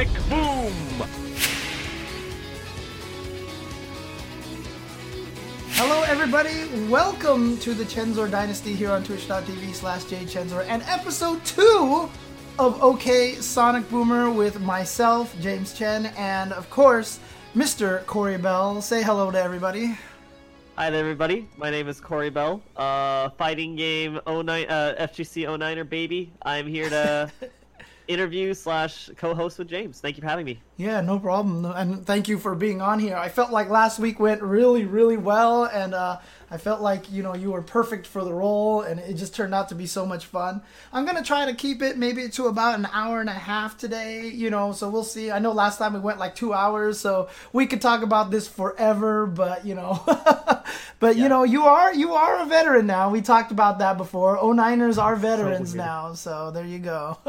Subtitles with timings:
[0.00, 0.72] Sonic Boom!
[5.72, 6.88] Hello, everybody.
[6.88, 12.08] Welcome to the Chensor Dynasty here on twitch.tv slash jchensor and episode two
[12.58, 17.20] of OK Sonic Boomer with myself, James Chen, and of course,
[17.54, 18.06] Mr.
[18.06, 18.80] Corey Bell.
[18.80, 19.98] Say hello to everybody.
[20.76, 21.46] Hi there, everybody.
[21.58, 22.62] My name is Corey Bell.
[22.74, 26.32] Uh, fighting game 09, uh, FGC 09er baby.
[26.40, 27.30] I'm here to
[28.10, 30.00] interview slash co-host with James.
[30.00, 30.60] Thank you for having me.
[30.80, 31.66] Yeah, no problem.
[31.66, 33.14] And thank you for being on here.
[33.14, 36.16] I felt like last week went really, really well, and uh,
[36.50, 39.54] I felt like you know you were perfect for the role, and it just turned
[39.54, 40.62] out to be so much fun.
[40.90, 44.28] I'm gonna try to keep it maybe to about an hour and a half today,
[44.28, 44.72] you know.
[44.72, 45.30] So we'll see.
[45.30, 48.48] I know last time we went like two hours, so we could talk about this
[48.48, 49.26] forever.
[49.26, 50.02] But you know,
[50.98, 51.22] but Yeah.
[51.24, 53.10] you know, you are you are a veteran now.
[53.10, 54.38] We talked about that before.
[54.38, 55.84] 09ers are veterans weird.
[55.86, 57.18] now, so there you go.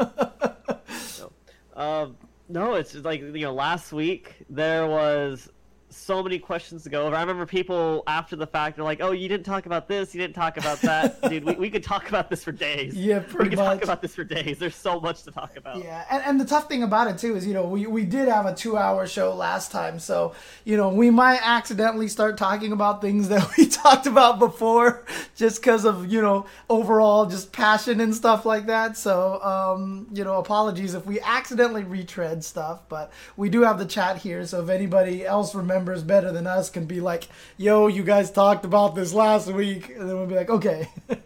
[1.74, 2.16] Um,
[2.48, 5.50] no, it's like you know, last week there was
[5.92, 7.14] so many questions to go over.
[7.14, 10.20] I remember people after the fact are like, "Oh, you didn't talk about this, you
[10.20, 12.94] didn't talk about that." Dude, we, we could talk about this for days.
[12.94, 13.58] Yeah, we could much.
[13.58, 14.58] talk about this for days.
[14.58, 15.84] There's so much to talk about.
[15.84, 18.28] Yeah, and, and the tough thing about it too is, you know, we, we did
[18.28, 20.34] have a two hour show last time, so
[20.64, 25.04] you know we might accidentally start talking about things that we talked about before,
[25.36, 28.96] just because of you know overall just passion and stuff like that.
[28.96, 33.86] So um, you know, apologies if we accidentally retread stuff, but we do have the
[33.86, 38.02] chat here, so if anybody else remembers better than us, can be like, "Yo, you
[38.02, 40.88] guys talked about this last week," and then we'll be like, "Okay."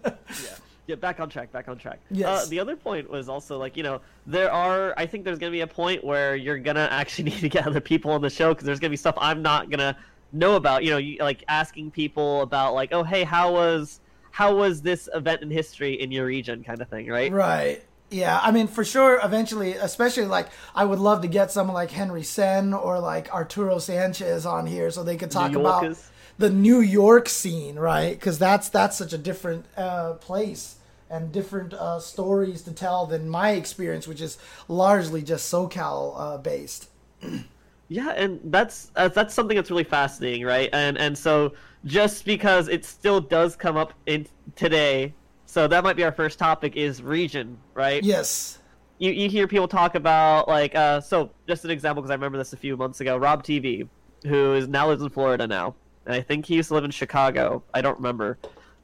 [0.86, 1.98] Yeah, back on track, back on track.
[2.10, 2.46] Yes.
[2.46, 4.94] Uh, the other point was also like, you know, there are.
[4.96, 7.80] I think there's gonna be a point where you're gonna actually need to get other
[7.80, 9.96] people on the show because there's gonna be stuff I'm not gonna
[10.32, 10.84] know about.
[10.84, 15.08] You know, you, like asking people about like, oh, hey, how was how was this
[15.12, 17.32] event in history in your region, kind of thing, right?
[17.32, 17.82] Right.
[18.10, 21.90] Yeah, I mean, for sure, eventually, especially like, I would love to get someone like
[21.90, 25.96] Henry Cen or like Arturo Sanchez on here so they could talk about
[26.38, 28.12] the New York scene, right?
[28.12, 30.76] Because that's that's such a different uh, place
[31.10, 34.38] and different uh, stories to tell than my experience, which is
[34.68, 36.88] largely just SoCal uh, based.
[37.88, 40.68] Yeah, and that's uh, that's something that's really fascinating, right?
[40.72, 41.54] And and so
[41.84, 44.26] just because it still does come up in
[44.56, 45.14] today,
[45.56, 48.04] so that might be our first topic is region, right?
[48.04, 48.58] Yes.
[48.98, 52.36] you, you hear people talk about like uh so just an example because I remember
[52.36, 53.16] this a few months ago.
[53.16, 53.88] Rob TV,
[54.26, 55.74] who is now lives in Florida now,
[56.04, 57.62] and I think he used to live in Chicago.
[57.72, 58.36] I don't remember,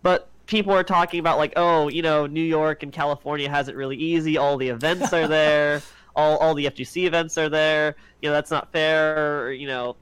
[0.02, 3.76] but people are talking about like oh you know New York and California has it
[3.76, 4.38] really easy.
[4.38, 5.82] All the events are there.
[6.16, 7.96] all all the FGC events are there.
[8.22, 9.42] You know that's not fair.
[9.42, 9.96] Or, you know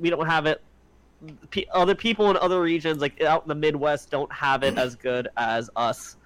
[0.00, 0.60] we don't have it.
[1.50, 4.94] P- other people in other regions like out in the Midwest don't have it as
[4.94, 6.16] good as us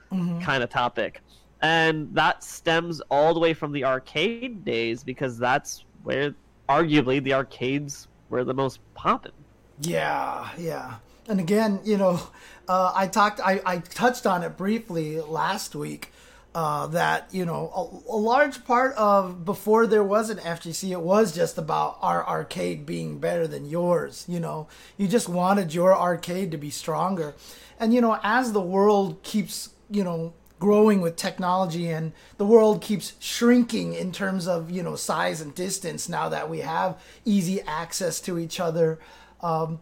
[0.40, 1.20] kind of topic.
[1.62, 6.34] And that stems all the way from the arcade days because that's where
[6.68, 9.32] arguably the arcades were the most poppin'.
[9.80, 10.96] Yeah, yeah.
[11.28, 12.20] And again, you know,
[12.68, 16.11] uh, I talked, I, I touched on it briefly last week.
[16.54, 21.00] Uh, that you know, a, a large part of before there was an FGC, it
[21.00, 24.26] was just about our arcade being better than yours.
[24.28, 24.68] You know,
[24.98, 27.34] you just wanted your arcade to be stronger,
[27.80, 32.80] and you know, as the world keeps, you know, growing with technology and the world
[32.80, 37.60] keeps shrinking in terms of you know size and distance now that we have easy
[37.62, 39.00] access to each other
[39.40, 39.80] um,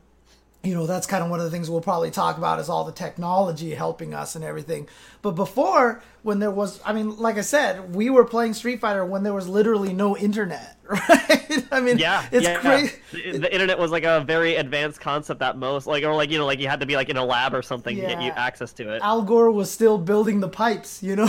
[0.62, 2.84] you know that's kind of one of the things we'll probably talk about is all
[2.84, 4.86] the technology helping us and everything
[5.22, 9.04] but before when there was i mean like i said we were playing street fighter
[9.04, 12.58] when there was literally no internet right i mean Yeah, it's yeah.
[12.58, 16.30] crazy The, the internet was like a very advanced concept at most, like or like
[16.30, 18.20] you know, like you had to be like in a lab or something to get
[18.20, 19.02] you access to it.
[19.02, 21.28] Al Gore was still building the pipes, you know.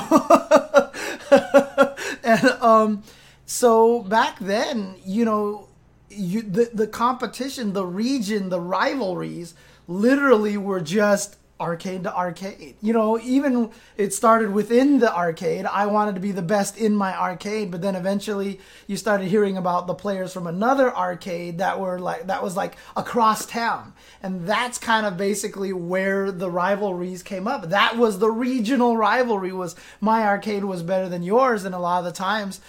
[2.23, 3.03] and um,
[3.45, 5.67] so back then, you know,
[6.11, 9.53] you the the competition, the region, the rivalries,
[9.87, 12.75] literally were just arcade to arcade.
[12.81, 15.65] You know, even it started within the arcade.
[15.65, 19.57] I wanted to be the best in my arcade, but then eventually you started hearing
[19.57, 23.93] about the players from another arcade that were like that was like across town.
[24.23, 27.69] And that's kind of basically where the rivalries came up.
[27.69, 31.99] That was the regional rivalry was my arcade was better than yours and a lot
[31.99, 32.59] of the times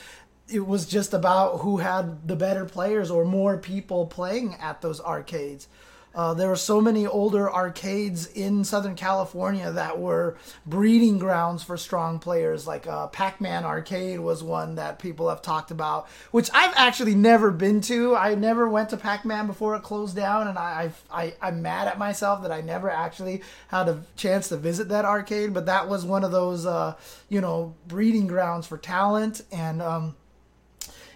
[0.52, 5.00] it was just about who had the better players or more people playing at those
[5.00, 5.68] arcades.
[6.14, 11.76] Uh, there were so many older arcades in Southern California that were breeding grounds for
[11.76, 12.66] strong players.
[12.66, 17.50] Like uh, Pac-Man Arcade was one that people have talked about, which I've actually never
[17.50, 18.14] been to.
[18.14, 21.88] I never went to Pac-Man before it closed down, and I, I, I I'm mad
[21.88, 25.54] at myself that I never actually had a chance to visit that arcade.
[25.54, 26.94] But that was one of those, uh,
[27.30, 29.80] you know, breeding grounds for talent and.
[29.80, 30.14] Um,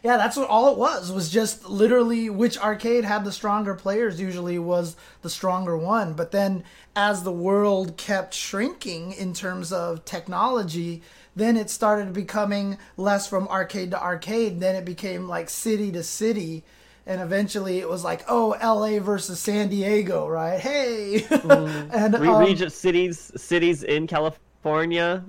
[0.06, 1.11] Yeah, that's what all it was.
[1.11, 6.12] Was just literally which arcade had the stronger players usually was the stronger one.
[6.12, 6.62] But then
[6.94, 11.03] as the world kept shrinking in terms of technology,
[11.35, 14.61] then it started becoming less from arcade to arcade.
[14.61, 16.62] Then it became like city to city.
[17.05, 20.61] And eventually it was like, oh, LA versus San Diego, right?
[20.61, 21.26] Hey.
[21.47, 21.91] Mm.
[21.93, 24.45] and um, region cities cities in California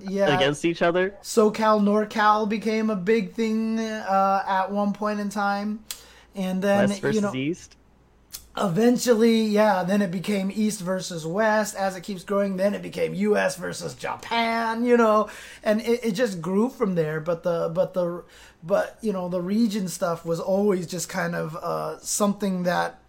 [0.00, 1.10] yeah, against each other.
[1.22, 5.84] SoCal, NorCal became a big thing uh, at one point in time.
[6.34, 7.76] And then, West versus you know, East
[8.60, 11.74] eventually, yeah, then it became East versus West.
[11.74, 13.56] As it keeps growing, then it became U.S.
[13.56, 14.84] versus Japan.
[14.84, 15.28] You know,
[15.62, 17.20] and it, it just grew from there.
[17.20, 18.24] But the but the
[18.62, 23.00] but you know the region stuff was always just kind of uh, something that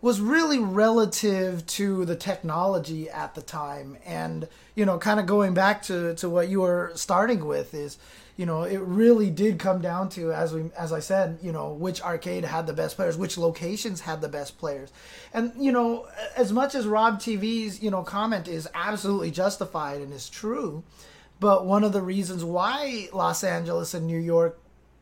[0.00, 5.54] was really relative to the technology at the time and you know kind of going
[5.54, 7.98] back to to what you were starting with is
[8.36, 11.72] you know, it really did come down to as we as I said, you know,
[11.72, 14.92] which arcade had the best players, which locations had the best players.
[15.32, 16.06] And you know,
[16.36, 20.84] as much as Rob TV's, you know, comment is absolutely justified and is true,
[21.40, 24.58] but one of the reasons why Los Angeles and New York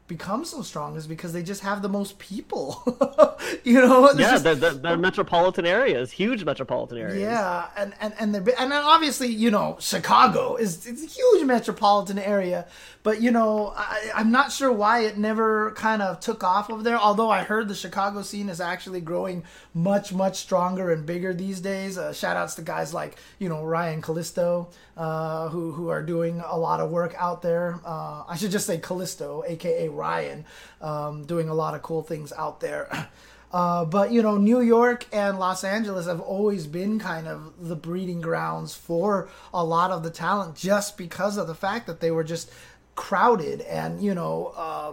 [0.06, 2.82] become so strong is because they just have the most people.
[3.64, 7.18] you know, yeah, just, they're, they're, they're, metropolitan areas, huge metropolitan areas.
[7.18, 12.18] Yeah, and and and they're and obviously you know Chicago is it's a huge metropolitan
[12.18, 12.66] area,
[13.02, 16.82] but you know I, I'm not sure why it never kind of took off over
[16.82, 16.98] there.
[16.98, 21.60] Although I heard the Chicago scene is actually growing much much stronger and bigger these
[21.60, 21.96] days.
[21.96, 26.42] Uh, shout outs to guys like you know Ryan Callisto uh, who who are doing
[26.44, 27.80] a lot of work out there.
[27.84, 30.44] Uh, I should just say Callisto, aka Ryan,
[30.80, 33.08] um, doing a lot of cool things out there.
[33.52, 37.76] Uh, but you know, New York and Los Angeles have always been kind of the
[37.76, 42.10] breeding grounds for a lot of the talent, just because of the fact that they
[42.10, 42.50] were just
[42.96, 44.92] crowded and you know uh,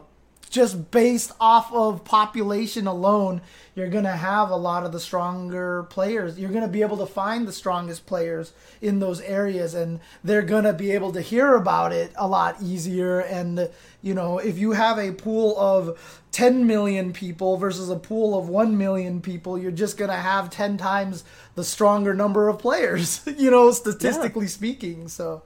[0.51, 3.41] just based off of population alone,
[3.73, 6.37] you're going to have a lot of the stronger players.
[6.37, 8.51] You're going to be able to find the strongest players
[8.81, 12.61] in those areas, and they're going to be able to hear about it a lot
[12.61, 13.21] easier.
[13.21, 13.69] And,
[14.01, 18.49] you know, if you have a pool of 10 million people versus a pool of
[18.49, 21.23] 1 million people, you're just going to have 10 times
[21.55, 24.51] the stronger number of players, you know, statistically yeah.
[24.51, 25.07] speaking.
[25.07, 25.43] So.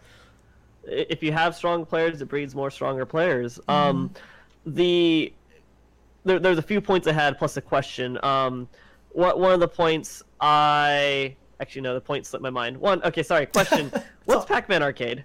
[0.84, 3.58] If you have strong players, it breeds more stronger players.
[3.60, 3.72] Mm-hmm.
[3.72, 4.12] Um,
[4.66, 5.34] the
[6.24, 8.18] there, there's a few points I had plus a question.
[8.24, 8.68] Um,
[9.12, 12.78] what one of the points I actually no, the point slipped my mind.
[12.78, 13.46] One, okay, sorry.
[13.46, 13.92] Question:
[14.26, 15.24] What's Pac-Man Arcade?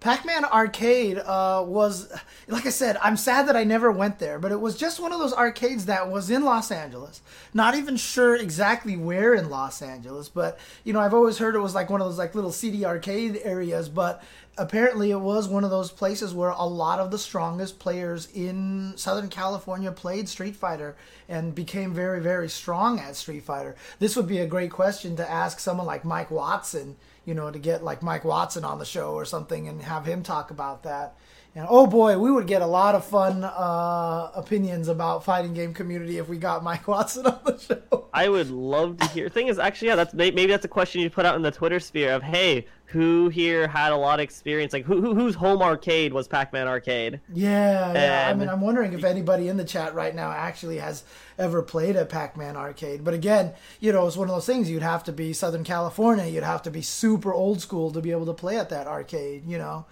[0.00, 2.12] Pac-Man Arcade uh, was,
[2.46, 5.12] like I said, I'm sad that I never went there, but it was just one
[5.12, 7.20] of those arcades that was in Los Angeles.
[7.52, 11.60] Not even sure exactly where in Los Angeles, but you know, I've always heard it
[11.60, 13.88] was like one of those like little CD arcade areas.
[13.88, 14.22] But
[14.56, 18.92] apparently it was one of those places where a lot of the strongest players in
[18.96, 20.96] Southern California played Street Fighter
[21.28, 23.76] and became very, very strong at Street Fighter.
[23.98, 26.96] This would be a great question to ask someone like Mike Watson,
[27.28, 30.22] you know, to get like Mike Watson on the show or something and have him
[30.22, 31.14] talk about that.
[31.58, 35.74] And oh boy, we would get a lot of fun uh, opinions about fighting game
[35.74, 38.06] community if we got Mike Watson on the show.
[38.14, 39.28] I would love to hear.
[39.28, 41.80] Thing is, actually, yeah, that's maybe that's a question you put out in the Twitter
[41.80, 44.72] sphere of, hey, who here had a lot of experience?
[44.72, 47.18] Like, who, who whose home arcade was Pac-Man Arcade?
[47.34, 48.28] Yeah, yeah.
[48.30, 51.02] I mean, I'm wondering if anybody in the chat right now actually has
[51.38, 53.02] ever played a Pac-Man arcade.
[53.02, 54.70] But again, you know, it's one of those things.
[54.70, 56.26] You'd have to be Southern California.
[56.26, 59.42] You'd have to be super old school to be able to play at that arcade.
[59.44, 59.86] You know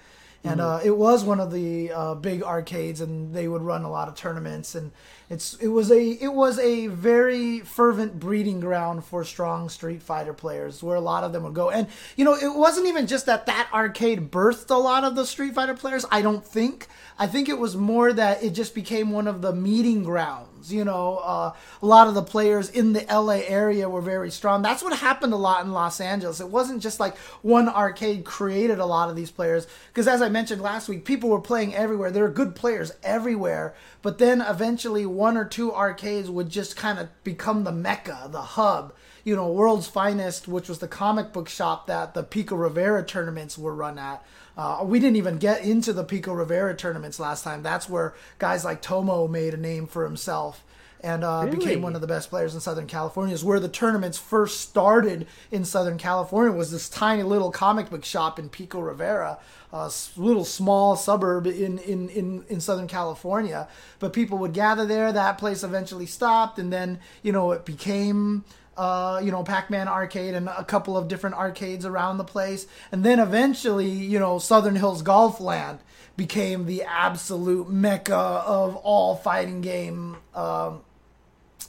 [0.46, 0.60] and mm-hmm.
[0.60, 4.08] uh, it was one of the uh, big arcades, and they would run a lot
[4.08, 4.92] of tournaments, and
[5.28, 10.32] it's it was a it was a very fervent breeding ground for strong Street Fighter
[10.32, 11.70] players, where a lot of them would go.
[11.70, 15.26] And you know, it wasn't even just that that arcade birthed a lot of the
[15.26, 16.06] Street Fighter players.
[16.10, 16.86] I don't think.
[17.18, 20.84] I think it was more that it just became one of the meeting grounds you
[20.84, 24.62] know, uh, a lot of the players in the LA area were very strong.
[24.62, 26.40] That's what happened a lot in Los Angeles.
[26.40, 29.66] It wasn't just like one arcade created a lot of these players.
[29.88, 32.10] Because as I mentioned last week, people were playing everywhere.
[32.10, 33.74] There were good players everywhere.
[34.02, 38.42] But then eventually, one or two arcades would just kind of become the mecca, the
[38.42, 38.92] hub
[39.26, 43.58] you know, World's Finest, which was the comic book shop that the Pico Rivera tournaments
[43.58, 44.24] were run at.
[44.56, 47.62] Uh, we didn't even get into the Pico Rivera tournaments last time.
[47.62, 50.64] That's where guys like Tomo made a name for himself
[51.00, 51.58] and uh, really?
[51.58, 53.34] became one of the best players in Southern California.
[53.34, 56.52] Is where the tournaments first started in Southern California.
[56.52, 59.38] Was this tiny little comic book shop in Pico Rivera,
[59.72, 63.68] a little small suburb in, in, in, in Southern California.
[63.98, 65.12] But people would gather there.
[65.12, 68.44] That place eventually stopped, and then you know it became
[68.76, 73.04] uh, you know, Pac-Man arcade and a couple of different arcades around the place, and
[73.04, 75.80] then eventually, you know, Southern Hills Golf Land
[76.16, 80.80] became the absolute mecca of all fighting game um,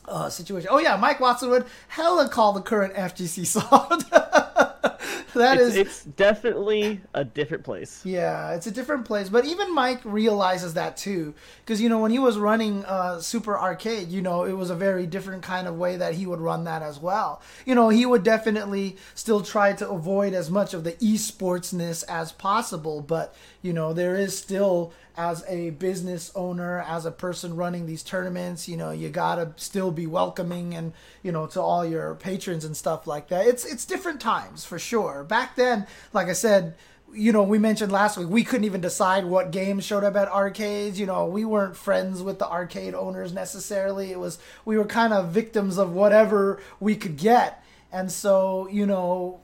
[0.07, 0.69] uh, situation.
[0.71, 4.03] Oh yeah, Mike Watson would hella call the current FGC solid.
[5.33, 8.01] that it's, is, it's definitely a different place.
[8.05, 9.29] yeah, it's a different place.
[9.29, 11.33] But even Mike realizes that too,
[11.63, 14.75] because you know when he was running uh, Super Arcade, you know it was a
[14.75, 17.41] very different kind of way that he would run that as well.
[17.65, 22.31] You know he would definitely still try to avoid as much of the esportsness as
[22.31, 27.87] possible, but you know there is still as a business owner, as a person running
[27.87, 30.93] these tournaments, you know, you gotta still be welcoming and
[31.23, 33.47] you know to all your patrons and stuff like that.
[33.47, 35.23] It's it's different times for sure.
[35.23, 36.75] Back then, like I said,
[37.11, 40.27] you know, we mentioned last week we couldn't even decide what games showed up at
[40.27, 40.99] arcades.
[40.99, 44.11] You know, we weren't friends with the arcade owners necessarily.
[44.11, 48.85] It was we were kind of victims of whatever we could get, and so you
[48.85, 49.41] know,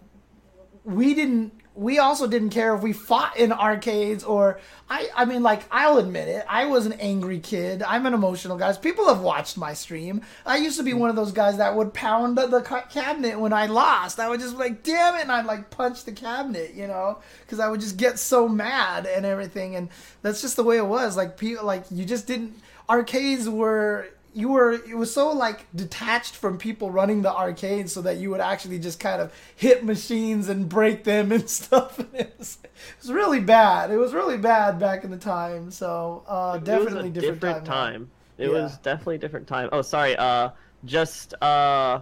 [0.84, 5.42] we didn't we also didn't care if we fought in arcades or I I mean
[5.42, 6.46] like I'll admit it.
[6.48, 7.82] I was an angry kid.
[7.82, 8.72] I'm an emotional guy.
[8.74, 10.22] People have watched my stream.
[10.46, 12.62] I used to be one of those guys that would pound the,
[12.92, 14.20] cabinet when I lost.
[14.20, 17.20] I would just be like damn it and I'd like punch the cabinet you know
[17.42, 19.76] because I would just get so mad and everything.
[19.76, 19.90] And
[20.22, 21.18] that's just the way it was.
[21.18, 22.56] Like people like you just didn't
[22.88, 28.02] arcades were you were it was so like detached from people running the arcade so
[28.02, 32.10] that you would actually just kind of hit machines and break them and stuff and
[32.14, 32.72] it, was, it
[33.02, 37.40] was really bad it was really bad back in the time so uh definitely different,
[37.40, 38.12] different time, time.
[38.38, 38.50] It Yeah.
[38.50, 39.70] was definitely different time.
[39.72, 40.16] Oh, sorry.
[40.18, 40.50] Uh,
[40.86, 42.02] just uh,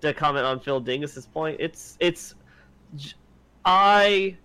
[0.00, 2.34] to comment on Phil Dingus's point, it's it's,
[3.64, 4.36] I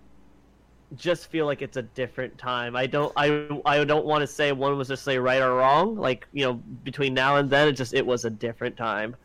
[0.96, 2.74] just feel like it's a different time.
[2.76, 5.96] I don't I I don't want to say one was necessarily right or wrong.
[5.96, 6.54] Like you know,
[6.84, 9.16] between now and then, it just it was a different time.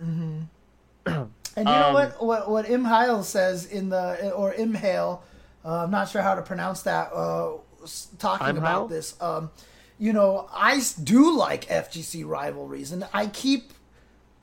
[1.05, 5.23] and you know Um, what what what imhale says in the or imhale
[5.65, 7.57] uh, i'm not sure how to pronounce that uh
[8.17, 9.51] talking about this um
[9.99, 13.73] you know I do like fgc rivalries and i keep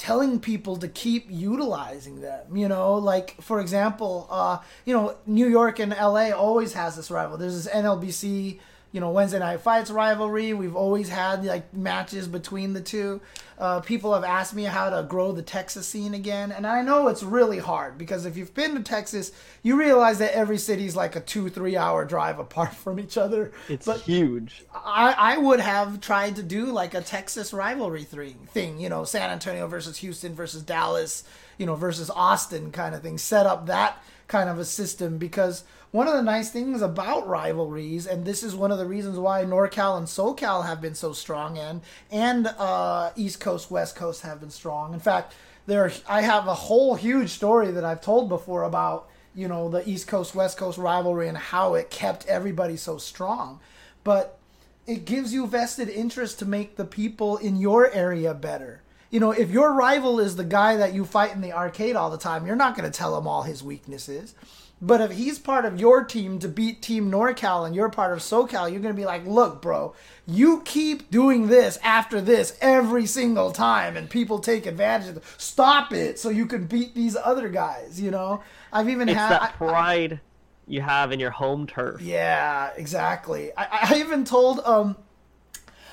[0.00, 2.94] telling people to keep utilizing them you know?
[2.94, 7.36] Like for example uh you know new york and la always has this rival.
[7.36, 8.58] There's this nlbc
[8.92, 13.20] you know wednesday night fights rivalry we've always had like matches between the two
[13.58, 17.08] uh, people have asked me how to grow the texas scene again and i know
[17.08, 19.32] it's really hard because if you've been to texas
[19.62, 23.52] you realize that every city's like a two three hour drive apart from each other
[23.68, 24.64] It's but huge.
[24.74, 29.04] I, I would have tried to do like a Texas rivalry thing, thing, you know,
[29.04, 31.24] San Antonio versus Houston versus Dallas,
[31.58, 33.18] you know, versus Austin kind of thing.
[33.18, 38.06] Set up that kind of a system because one of the nice things about rivalries,
[38.06, 41.58] and this is one of the reasons why NorCal and SoCal have been so strong,
[41.58, 41.80] and
[42.10, 44.94] and uh, East Coast, West Coast have been strong.
[44.94, 45.34] In fact,
[45.66, 49.88] there I have a whole huge story that I've told before about you know the
[49.88, 53.58] East Coast West Coast rivalry and how it kept everybody so strong,
[54.04, 54.38] but
[54.86, 58.82] it gives you vested interest to make the people in your area better.
[59.10, 62.10] You know, if your rival is the guy that you fight in the arcade all
[62.10, 64.34] the time, you're not going to tell him all his weaknesses.
[64.82, 68.20] But if he's part of your team to beat Team NorCal and you're part of
[68.20, 69.94] SoCal, you're going to be like, look, bro,
[70.26, 75.24] you keep doing this after this every single time and people take advantage of it.
[75.36, 78.42] Stop it so you can beat these other guys, you know?
[78.72, 79.32] I've even It's had.
[79.32, 80.20] that I- pride
[80.66, 82.00] you have in your home turf.
[82.00, 83.50] yeah, exactly.
[83.56, 84.96] I, I even told um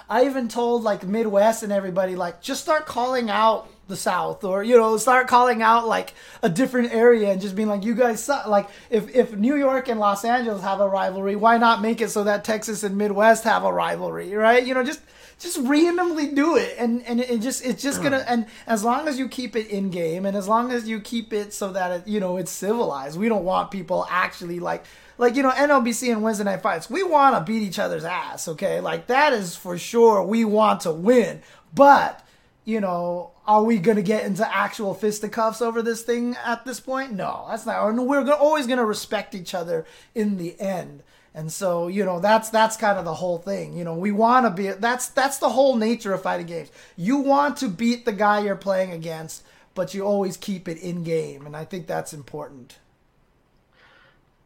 [0.10, 4.63] I even told like Midwest and everybody like just start calling out the South or
[4.63, 6.13] you know start calling out like
[6.44, 8.48] a different area and just being like you guys suck.
[8.48, 12.10] like if if New York and Los Angeles have a rivalry why not make it
[12.10, 15.01] so that Texas and Midwest have a rivalry right you know just
[15.39, 19.20] just randomly do it and and it just it's just gonna and as long as
[19.20, 22.08] you keep it in game and as long as you keep it so that it
[22.08, 24.84] you know it's civilized we don't want people actually like
[25.17, 28.48] like you know NLBC and Wednesday Night Fights, we want to beat each other's ass.
[28.48, 30.24] Okay, like that is for sure.
[30.24, 31.41] We want to win,
[31.74, 32.24] but
[32.65, 37.13] you know, are we gonna get into actual fisticuffs over this thing at this point?
[37.13, 37.87] No, that's not.
[37.87, 41.01] And we're always gonna respect each other in the end.
[41.33, 43.77] And so, you know, that's that's kind of the whole thing.
[43.77, 46.71] You know, we want to be that's that's the whole nature of fighting games.
[46.95, 49.43] You want to beat the guy you're playing against,
[49.75, 52.79] but you always keep it in game, and I think that's important.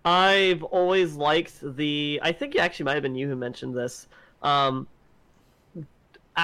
[0.04, 2.20] I've always liked the.
[2.22, 4.08] I think actually might have been you who mentioned this.
[4.42, 4.88] Um,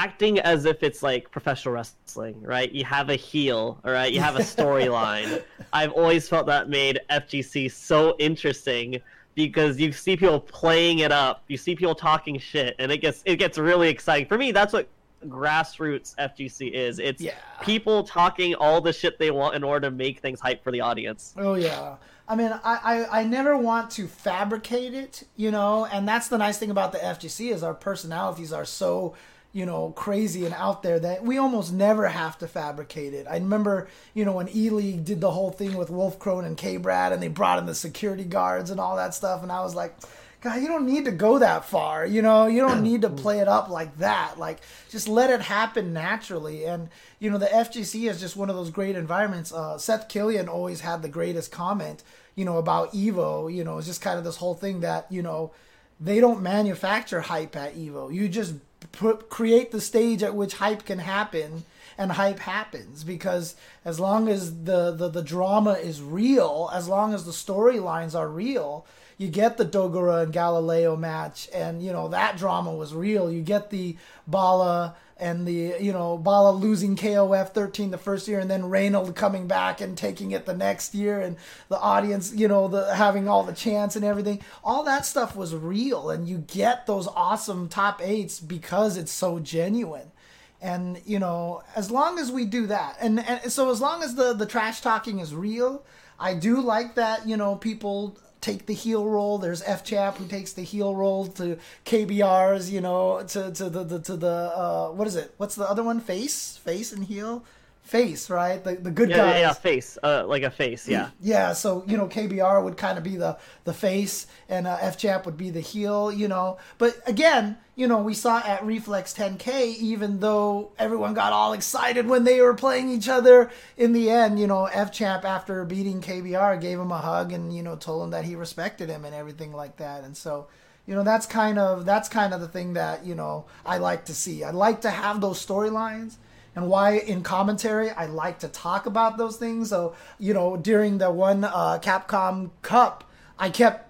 [0.01, 2.71] acting as if it's like professional wrestling, right?
[2.71, 4.11] You have a heel, all right?
[4.13, 5.41] You have a storyline.
[5.73, 9.01] I've always felt that made FGC so interesting
[9.33, 13.21] because you see people playing it up, you see people talking shit, and it gets
[13.25, 14.27] it gets really exciting.
[14.27, 14.87] For me, that's what
[15.27, 16.99] grassroots FGC is.
[16.99, 17.33] It's Yeah.
[17.61, 20.81] people talking all the shit they want in order to make things hype for the
[20.81, 21.33] audience.
[21.37, 21.95] Oh yeah.
[22.29, 26.37] I mean, I, I, I never want to fabricate it, you know, and that's the
[26.37, 29.13] nice thing about the FGC is our personalities are so,
[29.57, 33.25] you know, crazy and out there that we almost never have to fabricate it.
[33.27, 36.77] I remember, you know, when E League did the whole thing with Wolfkrone and K
[36.77, 39.73] Brad and they brought in the security guards and all that stuff, and I was
[39.73, 39.95] like,
[40.41, 42.05] God, you don't need to go that far.
[42.05, 44.37] You know, you don't need to play it up like that.
[44.37, 44.59] Like,
[44.91, 46.65] just let it happen naturally.
[46.65, 49.51] And, you know, the FGC is just one of those great environments.
[49.51, 52.03] Uh, Seth Killian always had the greatest comment,
[52.35, 53.51] you know, about Evo.
[53.51, 55.51] You know, it's just kind of this whole thing that, you know,
[55.99, 58.13] they don't manufacture hype at Evo.
[58.13, 58.53] You just
[58.91, 61.63] put, create the stage at which hype can happen
[61.97, 67.13] and hype happens because as long as the, the, the drama is real, as long
[67.13, 68.85] as the storylines are real,
[69.17, 73.31] you get the Dogura and Galileo match, and you know that drama was real.
[73.31, 78.39] You get the Bala and the you know Bala losing KOF 13 the first year,
[78.39, 81.37] and then Reynolds coming back and taking it the next year, and
[81.69, 84.41] the audience you know the having all the chants and everything.
[84.63, 89.39] All that stuff was real, and you get those awesome top eights because it's so
[89.39, 90.11] genuine
[90.59, 94.15] and you know as long as we do that and, and so as long as
[94.15, 95.85] the the trash talking is real
[96.19, 99.37] i do like that you know people take the heel roll.
[99.37, 103.99] There's FChamp who takes the heel roll to kbrs you know to to the, the
[103.99, 105.33] to the uh what is it?
[105.37, 105.99] What's the other one?
[105.99, 106.57] Face?
[106.57, 107.43] Face and heel
[107.87, 111.09] face right the, the good Yeah, guys yeah, yeah, face, uh, like a face, yeah.
[111.21, 115.25] yeah, so you know KBR would kind of be the the face, and uh, FChamp
[115.25, 116.57] would be the heel, you know.
[116.77, 122.07] But again, you know, we saw at Reflex 10K, even though everyone got all excited
[122.07, 126.59] when they were playing each other, in the end, you know, FChamp after beating KBR
[126.59, 129.53] gave him a hug and you know told him that he respected him and everything
[129.53, 130.47] like that, and so.
[130.89, 134.05] You know that's kind of that's kind of the thing that you know I like
[134.05, 134.45] to see.
[134.45, 136.15] I like to have those storylines,
[136.57, 139.69] and why in commentary I like to talk about those things.
[139.69, 143.03] So you know, during the one uh, Capcom Cup,
[143.37, 143.87] I kept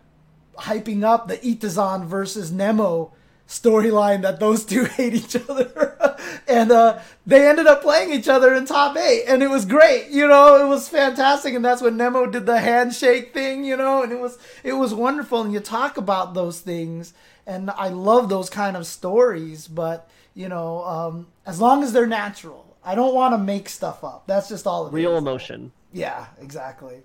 [0.57, 3.13] hyping up the Itazan versus Nemo
[3.47, 8.53] storyline that those two hate each other, and uh, they ended up playing each other
[8.53, 10.09] in top eight, and it was great.
[10.09, 13.63] You know, it was fantastic, and that's when Nemo did the handshake thing.
[13.63, 15.41] You know, and it was it was wonderful.
[15.41, 17.13] And you talk about those things,
[17.45, 22.05] and I love those kind of stories, but you know, um, as long as they're
[22.05, 22.77] natural.
[22.83, 24.27] I don't want to make stuff up.
[24.27, 25.17] That's just all it Real is.
[25.17, 25.71] emotion.
[25.91, 27.01] Yeah, exactly.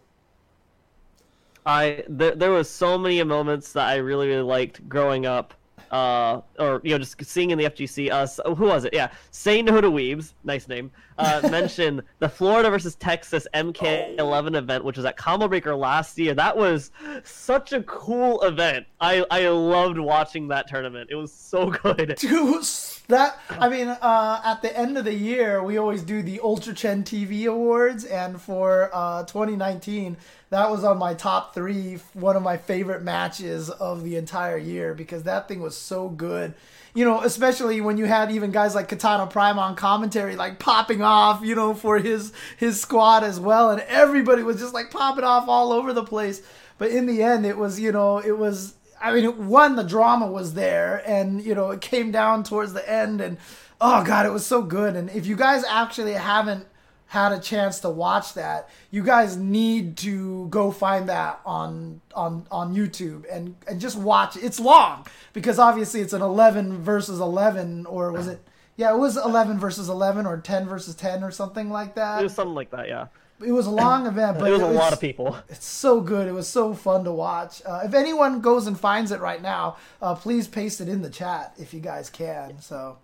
[1.64, 5.54] I there, there was so many moments that I really really liked growing up,
[5.92, 8.10] uh, or you know just seeing in the FGC.
[8.10, 8.92] Uh, s- who was it?
[8.94, 10.90] Yeah, Say No to Weebs, nice name.
[11.18, 16.34] Uh, mentioned the Florida versus Texas MK11 event, which was at Combo Breaker last year.
[16.34, 16.90] That was
[17.24, 18.86] such a cool event.
[19.00, 21.10] I I loved watching that tournament.
[21.12, 22.16] It was so good.
[22.18, 22.64] Dude,
[23.08, 26.72] that I mean, uh, at the end of the year, we always do the Ultra
[26.74, 30.16] Chen TV Awards, and for uh, 2019,
[30.52, 31.98] that was on my top three.
[32.12, 36.52] One of my favorite matches of the entire year because that thing was so good.
[36.94, 41.00] You know, especially when you had even guys like Katana Prime on commentary, like popping
[41.00, 45.24] off, you know, for his his squad as well, and everybody was just like popping
[45.24, 46.42] off all over the place.
[46.76, 50.26] But in the end, it was, you know, it was I mean, one, the drama
[50.26, 53.38] was there, and you know, it came down towards the end, and
[53.80, 54.96] oh god, it was so good.
[54.96, 56.66] And if you guys actually haven't
[57.12, 62.46] had a chance to watch that, you guys need to go find that on on
[62.50, 64.34] on YouTube and and just watch.
[64.38, 68.40] It's long because obviously it's an 11 versus 11, or was it?
[68.76, 72.20] Yeah, it was 11 versus 11 or 10 versus 10 or something like that.
[72.20, 72.88] It was something like that.
[72.88, 73.08] Yeah,
[73.44, 75.36] It was a long event, but it was a it's- lot of people.
[75.50, 76.26] it's so good.
[76.26, 77.60] It was so fun to watch.
[77.66, 81.10] Uh, if anyone goes and finds it right now, uh, please paste it in the
[81.10, 82.58] chat if you guys can.
[82.62, 82.96] So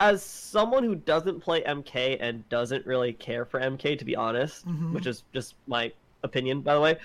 [0.00, 4.66] as someone who doesn't play MK and doesn't really care for MK, to be honest,
[4.66, 4.94] Mm-hmm.
[4.94, 6.96] which is just my opinion, by the way,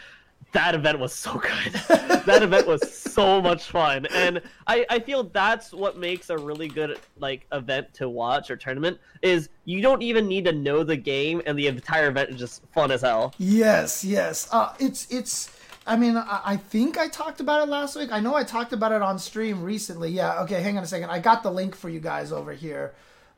[0.53, 1.73] that event was so good.
[2.25, 6.67] that event was so much fun, and I, I feel that's what makes a really
[6.67, 10.95] good like event to watch or tournament is you don't even need to know the
[10.97, 13.34] game, and the entire event is just fun as hell.
[13.38, 15.51] yes, yes, uh, it's it's.
[15.86, 18.12] I mean, I, I think I talked about it last week.
[18.12, 20.10] I know I talked about it on stream recently.
[20.10, 20.41] Yeah.
[20.43, 20.62] Okay.
[20.62, 21.10] Hang on a second.
[21.10, 22.93] I got the link for you guys over here.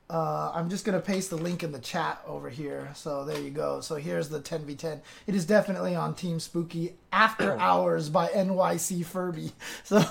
[0.09, 2.89] Uh, I'm just gonna paste the link in the chat over here.
[2.95, 3.81] So there you go.
[3.81, 5.01] So here's the 10v10.
[5.27, 9.51] It is definitely on Team Spooky After Hours by NYC Furby.
[9.83, 10.01] So,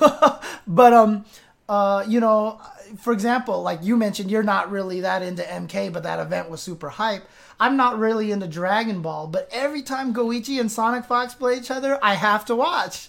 [0.66, 1.24] but um,
[1.68, 2.60] uh, you know,
[2.98, 6.60] for example, like you mentioned, you're not really that into MK, but that event was
[6.60, 7.26] super hype.
[7.58, 11.70] I'm not really into Dragon Ball, but every time Goichi and Sonic Fox play each
[11.70, 13.08] other, I have to watch.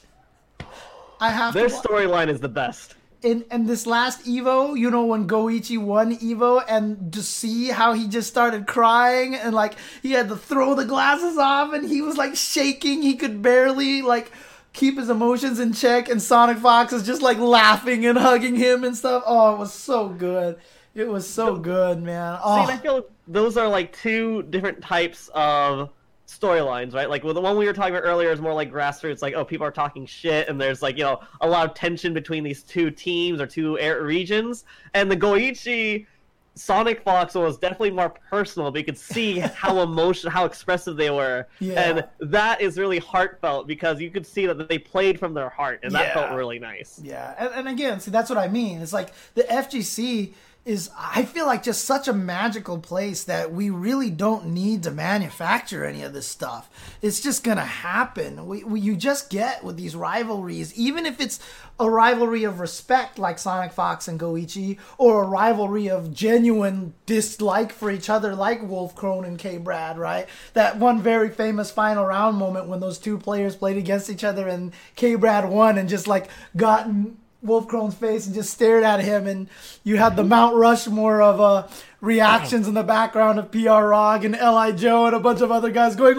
[1.20, 1.68] I have Their.
[1.68, 2.96] Storyline is the best.
[3.24, 7.94] in in this last Evo, you know, when Goichi won Evo, and to see how
[7.94, 12.02] he just started crying and like he had to throw the glasses off, and he
[12.02, 13.02] was like shaking.
[13.02, 14.32] He could barely like
[14.74, 18.84] keep his emotions in check, and Sonic Fox is just like laughing and hugging him
[18.84, 19.24] and stuff.
[19.26, 20.58] Oh, it was so good.
[20.98, 22.40] It was so good, man.
[22.44, 22.66] Oh.
[22.66, 25.92] See, I feel those are like two different types of
[26.28, 27.08] storylines, right?
[27.08, 29.46] Like well, the one we were talking about earlier is more like grassroots, like oh,
[29.46, 32.64] people are talking shit, and there's like you know a lot of tension between these
[32.64, 36.08] two teams or two air regions, and the Goichi.
[36.56, 41.12] Sonic Fox was definitely more personal, but you could see how emotional, how expressive they
[41.12, 41.80] were, Yeah.
[41.80, 45.82] and that is really heartfelt because you could see that they played from their heart,
[45.84, 46.14] and that Yeah.
[46.16, 47.00] felt really nice.
[47.04, 48.82] Yeah, and, and again, see, that's what I mean.
[48.82, 50.34] It's like the FGC
[50.68, 54.92] is, I feel like, just such a magical place that we really don't need to
[54.92, 56.70] manufacture any of this stuff.
[57.02, 58.46] It's just gonna happen.
[58.46, 61.40] We, we you just get with these rivalries, even if it's
[61.80, 67.72] a rivalry of respect, like Sonic Fox and Goichi, or a rivalry of genuine dislike
[67.72, 70.28] for each other, like Wolfkrone and K Brad, right?
[70.54, 74.50] That one very famous final round moment when those two players played against each other
[74.50, 76.28] and K Brad won and just like
[76.58, 79.48] got in Wolfkrone's face and just stared at him, and
[79.84, 81.68] you had the Mount Rushmore of uh,
[82.02, 85.70] reactions in the background of PR Rog and Li Joe and a bunch of other
[85.70, 86.18] guys going,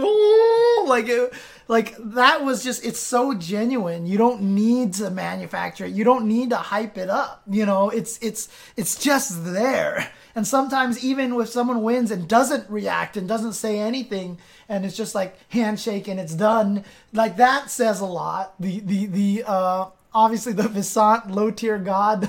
[0.87, 1.33] like it,
[1.68, 4.07] like that was just it's so genuine.
[4.07, 5.92] You don't need to manufacture it.
[5.92, 7.42] You don't need to hype it up.
[7.48, 10.11] You know, it's it's it's just there.
[10.35, 14.96] And sometimes even if someone wins and doesn't react and doesn't say anything, and it's
[14.96, 18.54] just like handshake and it's done, like that says a lot.
[18.59, 22.29] The the the uh, obviously the Visant low tier god.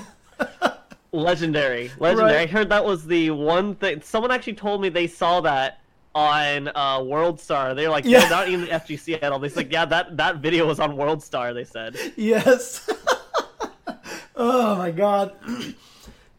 [1.12, 2.34] Legendary, legendary.
[2.34, 2.48] Right.
[2.48, 4.00] I heard that was the one thing.
[4.00, 5.80] Someone actually told me they saw that
[6.14, 7.74] on uh, World Star.
[7.74, 8.28] They're like, Yeah.
[8.28, 9.38] not even the FGC at all.
[9.40, 11.52] They said, like, yeah, that that video was on World Star.
[11.52, 11.96] They said.
[12.16, 12.88] yes.
[14.36, 15.34] oh my god.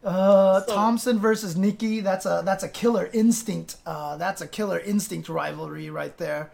[0.04, 2.00] Uh, Thompson versus Nikki.
[2.00, 3.76] That's a that's a killer instinct.
[3.86, 6.50] Uh, that's a killer instinct rivalry right there.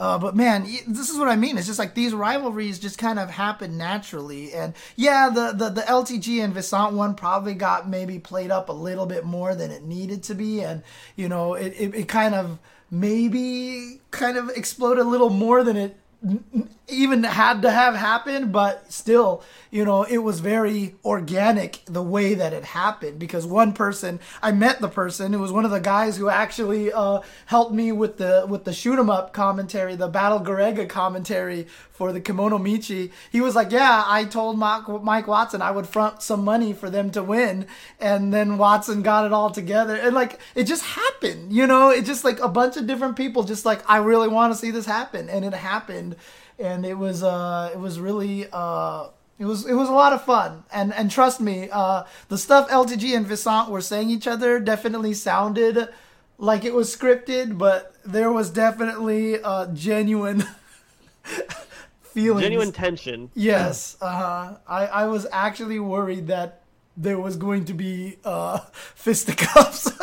[0.00, 1.58] Uh, but man, this is what I mean.
[1.58, 4.52] It's just like these rivalries just kind of happen naturally.
[4.52, 8.72] And yeah, the, the, the LTG and Visant one probably got maybe played up a
[8.72, 10.62] little bit more than it needed to be.
[10.62, 10.82] And,
[11.16, 12.58] you know, it, it, it kind of
[12.90, 15.96] maybe kind of exploded a little more than it
[16.88, 18.52] even had to have happened.
[18.52, 23.72] But still, you know, it was very organic the way that it happened because one
[23.72, 27.72] person, I met the person, it was one of the guys who actually uh, helped
[27.72, 32.20] me with the with the shoot 'em up commentary, the Battle Garegga commentary for the
[32.20, 33.10] Kemonomichi.
[33.30, 36.88] He was like, "Yeah, I told Mike, Mike Watson I would front some money for
[36.90, 37.66] them to win,"
[38.00, 41.90] and then Watson got it all together, and like it just happened, you know.
[41.90, 44.70] It just like a bunch of different people just like I really want to see
[44.70, 46.07] this happen, and it happened,
[46.58, 50.24] and it was uh it was really uh it was it was a lot of
[50.24, 54.58] fun, and and trust me, uh, the stuff LTG and Visant were saying each other
[54.58, 55.88] definitely sounded
[56.38, 60.42] like it was scripted, but there was definitely uh, genuine
[62.02, 62.42] feelings.
[62.42, 63.30] Genuine tension.
[63.34, 66.62] Yes, uh, I I was actually worried that
[66.96, 68.58] there was going to be uh,
[68.94, 69.90] fisticuffs.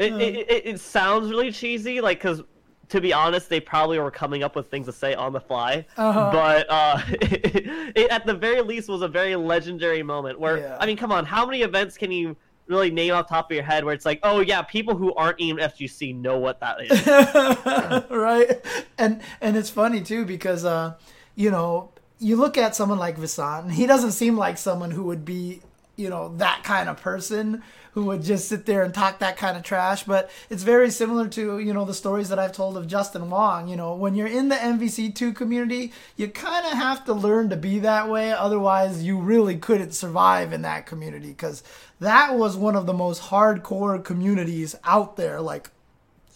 [0.00, 2.40] It, it, it, it sounds really cheesy, like because
[2.90, 5.86] to be honest, they probably were coming up with things to say on the fly.
[5.96, 6.30] Uh-huh.
[6.32, 10.38] But uh, it, at the very least was a very legendary moment.
[10.38, 10.76] Where Yeah.
[10.78, 13.54] I mean, come on, how many events can you really name off the top of
[13.54, 16.80] your head where it's like, oh yeah, people who aren't even FGC know what that
[16.80, 18.10] is.
[18.10, 18.64] right?
[18.98, 20.94] And and it's funny too because uh,
[21.34, 25.04] you know, you look at someone like Visant, and he doesn't seem like someone who
[25.04, 25.62] would be,
[26.00, 29.56] you know, that kind of person who would just sit there and talk that kind
[29.56, 30.04] of trash.
[30.04, 33.68] But it's very similar to, you know, the stories that I've told of Justin Wong.
[33.68, 37.56] You know, when you're in the MVC2 community, you kind of have to learn to
[37.56, 38.32] be that way.
[38.32, 41.62] Otherwise, you really couldn't survive in that community because
[41.98, 45.40] that was one of the most hardcore communities out there.
[45.40, 45.70] Like,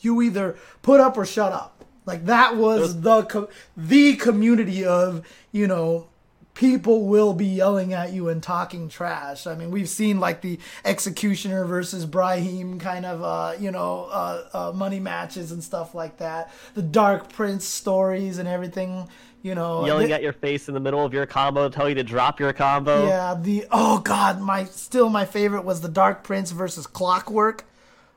[0.01, 1.75] you either put up or shut up.
[2.07, 6.09] Like that was the co- the community of you know
[6.55, 9.47] people will be yelling at you and talking trash.
[9.47, 14.49] I mean, we've seen like the executioner versus Brahim kind of uh, you know uh,
[14.53, 16.53] uh, money matches and stuff like that.
[16.75, 19.09] The Dark Prince stories and everything.
[19.43, 22.03] You know, Yelling at your face in the middle of your combo, tell you to
[22.03, 23.07] drop your combo.
[23.07, 27.65] yeah, the oh god, my still my favorite was the Dark Prince versus Clockwork.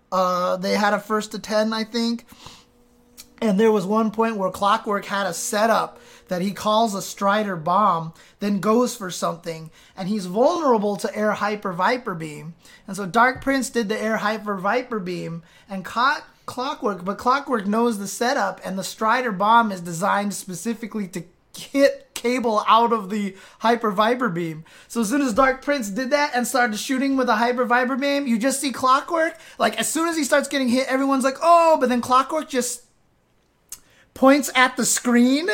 [0.09, 2.23] Uh, they had a first to ten, I think,
[3.41, 7.55] and there was one point where Clockwork had a setup that he calls a Strider
[7.55, 12.55] bomb, then goes for something, and he's vulnerable to air hyper Viper beam.
[12.87, 17.65] And so Dark Prince did the air hyper Viper beam and caught Clockwork, but Clockwork
[17.67, 21.23] knows the setup, and the Strider bomb is designed specifically to
[21.57, 24.65] hit Cable out of the Hyper Viper Beam.
[24.87, 27.95] So as soon as Dark Prince did that and started shooting with a Hyper Viper
[27.95, 29.37] Beam, you just see Clockwork.
[29.59, 32.85] Like as soon as he starts getting hit, everyone's like, "Oh!" But then Clockwork just
[34.15, 35.47] points at the screen,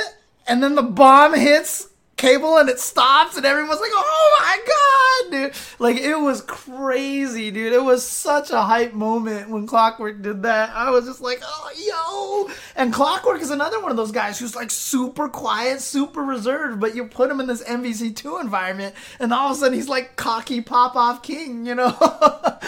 [0.47, 1.89] and then the bomb hits
[2.23, 7.51] cable and it stops and everyone's like, "Oh my god, dude!" Like it was crazy,
[7.51, 7.73] dude.
[7.73, 10.69] It was such a hype moment when Clockwork did that.
[10.69, 14.55] I was just like, "Oh, yo!" And Clockwork is another one of those guys who's
[14.55, 19.33] like super quiet, super reserved, but you put him in this MVC two environment, and
[19.33, 21.93] all of a sudden he's like cocky pop off king, you know.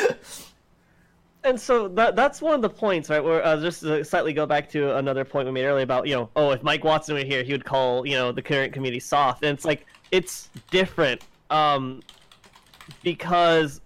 [1.45, 3.23] and so that that's one of the points, right?
[3.23, 6.15] Where uh, just to slightly go back to another point we made earlier about you
[6.15, 8.99] know, oh, if Mike Watson were here, he would call you know the current community
[8.99, 12.01] soft, and it's like it's different um,
[13.03, 13.81] because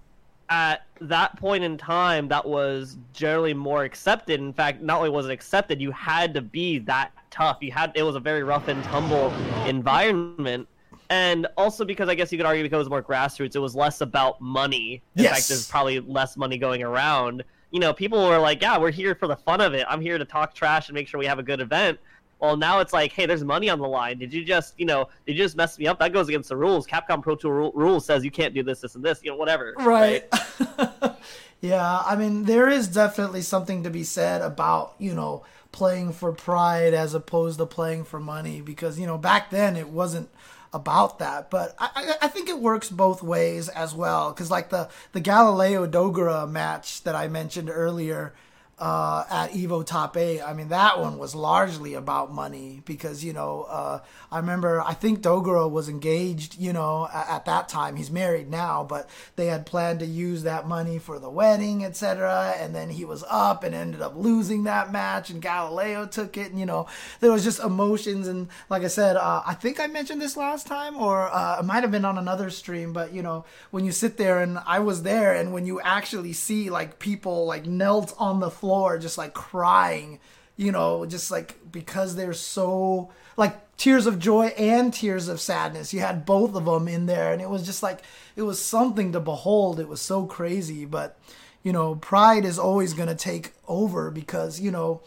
[0.50, 4.40] at that point in time, that was generally more accepted.
[4.40, 7.58] In fact, not only was it accepted, you had to be that tough.
[7.62, 9.34] You had it was a very rough and tumble
[9.66, 10.68] environment
[11.10, 13.76] and also because I guess you could argue because it was more grassroots, it was
[13.76, 15.02] less about money.
[15.16, 15.34] In yes.
[15.34, 17.44] fact, there's probably less money going around.
[17.72, 19.86] You know, people were like, "Yeah, we're here for the fun of it.
[19.90, 22.00] I'm here to talk trash and make sure we have a good event."
[22.40, 24.18] Well, now it's like, "Hey, there's money on the line.
[24.18, 26.00] Did you just, you know, did you just mess me up?
[26.00, 26.88] That goes against the rules.
[26.88, 29.20] Capcom Pro Tour rules says you can't do this, this, and this.
[29.24, 30.28] You know, whatever." Right.
[30.60, 31.16] right?
[31.62, 36.32] yeah, I mean, there is definitely something to be said about you know playing for
[36.32, 40.30] pride as opposed to playing for money because you know back then it wasn't
[40.74, 41.50] about that.
[41.50, 44.32] But I, I think it works both ways as well.
[44.32, 48.34] Because like the the Galileo Dogura match that I mentioned earlier,
[48.80, 50.42] uh, at Evo Top 8.
[50.42, 54.00] I mean, that one was largely about money because, you know, uh,
[54.32, 57.98] I remember, I think Dogura was engaged, you know, at, at, that time.
[57.98, 62.56] He's married now, but they had planned to use that money for the wedding, etc.
[62.58, 66.52] And then he was up and ended up losing that match, and Galileo took it.
[66.52, 66.88] And, you know,
[67.20, 68.28] there was just emotions.
[68.28, 71.66] And like I said, uh, I think I mentioned this last time, or uh, it
[71.66, 74.80] might have been on another stream, but, you know, when you sit there and I
[74.80, 79.00] was there, and when you actually see like people like knelt on the floor floor
[79.00, 80.20] just like crying,
[80.56, 85.92] you know, just like because they're so like tears of joy and tears of sadness.
[85.92, 88.04] You had both of them in there and it was just like
[88.36, 89.80] it was something to behold.
[89.80, 91.18] It was so crazy, but
[91.64, 95.02] you know, pride is always going to take over because, you know,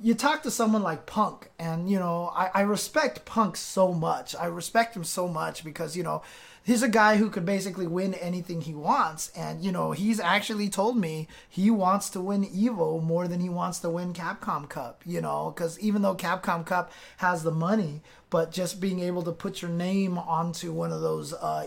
[0.00, 4.34] you talk to someone like Punk, and you know, I, I respect Punk so much.
[4.34, 6.22] I respect him so much because you know,
[6.64, 9.30] he's a guy who could basically win anything he wants.
[9.36, 13.48] And, you know, he's actually told me he wants to win Evo more than he
[13.48, 18.00] wants to win Capcom Cup, you know, because even though Capcom Cup has the money,
[18.30, 21.66] but just being able to put your name onto one of those, uh,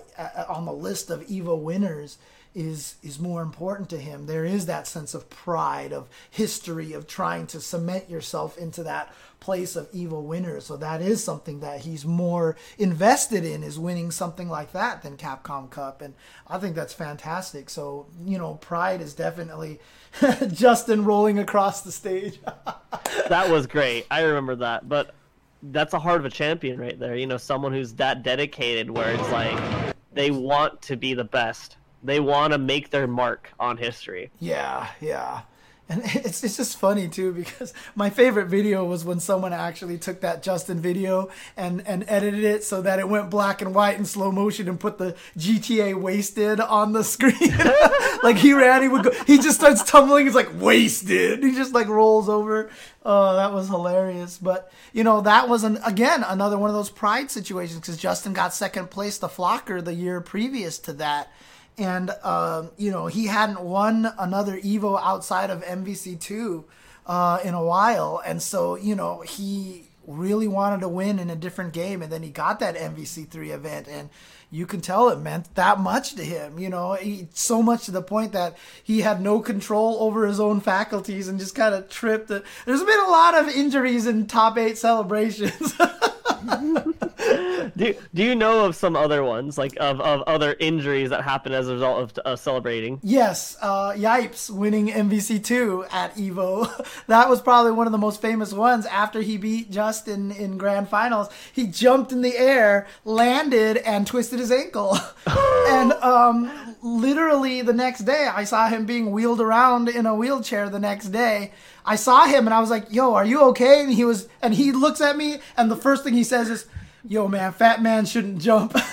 [0.50, 2.18] on the list of Evo winners
[2.56, 4.26] is is more important to him.
[4.26, 9.14] There is that sense of pride, of history, of trying to cement yourself into that
[9.46, 10.60] place of Evo winner.
[10.60, 15.18] So that is something that he's more invested in is winning something like that than
[15.18, 16.16] Capcom Cup, and
[16.48, 17.70] I think that's fantastic.
[17.70, 19.80] So you know, pride is definitely
[20.52, 22.40] Justin rolling across the stage.
[23.30, 24.08] that was great.
[24.10, 25.14] I remember that, but
[25.62, 27.16] that's a heart of a champion right there.
[27.16, 31.78] You know, someone who's that dedicated, where it's like they want to be the best
[32.04, 34.30] they want to make their mark on history.
[34.40, 35.42] Yeah, yeah.
[35.88, 40.22] And it's it's just funny too because my favorite video was when someone actually took
[40.22, 44.06] that Justin video and and edited it so that it went black and white in
[44.06, 47.56] slow motion and put the GTA wasted on the screen.
[48.24, 50.26] like he ran, he would go, he just starts tumbling.
[50.26, 51.44] He's like wasted.
[51.44, 52.70] He just like rolls over.
[53.04, 54.38] Oh, that was hilarious.
[54.40, 58.34] But you know that was an again another one of those pride situations because Justin
[58.34, 61.32] got second place to Flocker the year previous to that
[61.78, 66.66] and uh, you know he hadn't won another Evo outside of MVC two
[67.06, 71.36] uh, in a while, and so you know he really wanted to win in a
[71.36, 74.10] different game, and then he got that MVC three event, and
[74.52, 76.60] you can tell it meant that much to him.
[76.60, 80.40] You know, he, so much to the point that he had no control over his
[80.40, 82.28] own faculties and just kind of tripped.
[82.30, 85.74] There's been a lot of injuries in top eight celebrations.
[87.78, 91.56] do Do you know of some other ones, like of, of other injuries that happened
[91.56, 93.00] as a result of celebrating?
[93.04, 96.70] Yes, uh, Yipes winning MVC two at Evo.
[97.08, 98.86] that was probably one of the most famous ones.
[98.86, 104.40] After he beat Justin in grand finals, he jumped in the air, landed, and twisted
[104.40, 104.98] his ankle.
[105.28, 110.70] and um, literally the next day, I saw him being wheeled around in a wheelchair.
[110.70, 111.52] The next day.
[111.86, 114.56] I saw him and I was like, "Yo, are you okay?" And he was, and
[114.56, 116.66] he looks at me, and the first thing he says is,
[117.08, 118.74] yo man, fat man shouldn't jump.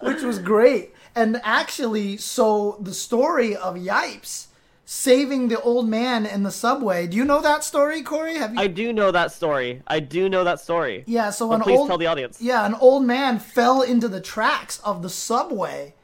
[0.00, 0.94] Which was great.
[1.14, 4.46] And actually, so the story of Yipes
[4.84, 7.06] saving the old man in the subway.
[7.06, 8.36] Do you know that story, Corey?
[8.36, 8.60] Have you?
[8.60, 9.82] I do know that story.
[9.86, 11.04] I do know that story.
[11.06, 11.30] yeah.
[11.30, 12.40] So But an please old tell the audience.
[12.40, 15.94] yeah, an old man fell into the tracks of the subway,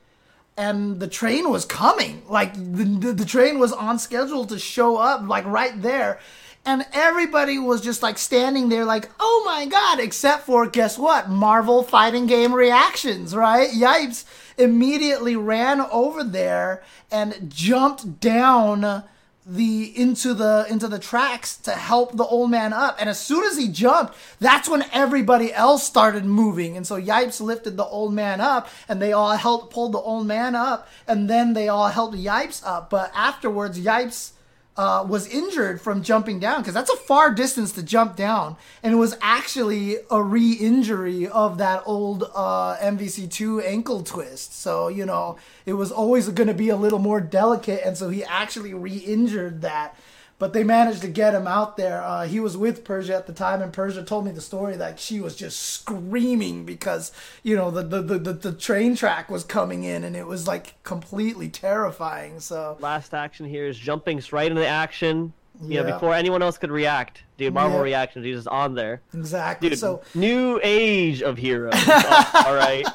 [0.56, 2.22] and the train was coming.
[2.28, 6.20] Like the, the, the train was on schedule to show up, like right there.
[6.64, 11.30] And everybody was just like standing there, like, oh my god, except for, guess what?
[11.30, 13.70] Marvel fighting game reactions, right?
[13.70, 14.24] Yipes
[14.58, 19.04] immediately ran over there and jumped down
[19.48, 23.42] the into the into the tracks to help the old man up and as soon
[23.44, 28.12] as he jumped that's when everybody else started moving and so yipes lifted the old
[28.12, 31.88] man up and they all helped pull the old man up and then they all
[31.88, 34.32] helped yipes up but afterwards yipes
[34.78, 38.94] uh, was injured from jumping down because that's a far distance to jump down, and
[38.94, 44.58] it was actually a re-injury of that old uh, MVC2 ankle twist.
[44.58, 45.36] So you know
[45.66, 49.62] it was always going to be a little more delicate, and so he actually re-injured
[49.62, 49.96] that.
[50.38, 52.00] But they managed to get him out there.
[52.00, 55.00] Uh, he was with Persia at the time, and Persia told me the story that
[55.00, 57.10] she was just screaming because
[57.42, 60.80] you know the the, the, the, train track was coming in, and it was like
[60.84, 62.38] completely terrifying.
[62.38, 65.32] So Last action here is jumping right into the action.
[65.60, 67.24] You know, before anyone else could react.
[67.36, 67.82] Dude, Marvel Yeah.
[67.82, 69.00] reactions, he's just on there.
[69.12, 69.70] exactly.
[69.70, 71.74] Dude, so new age of heroes.
[71.88, 72.86] All right.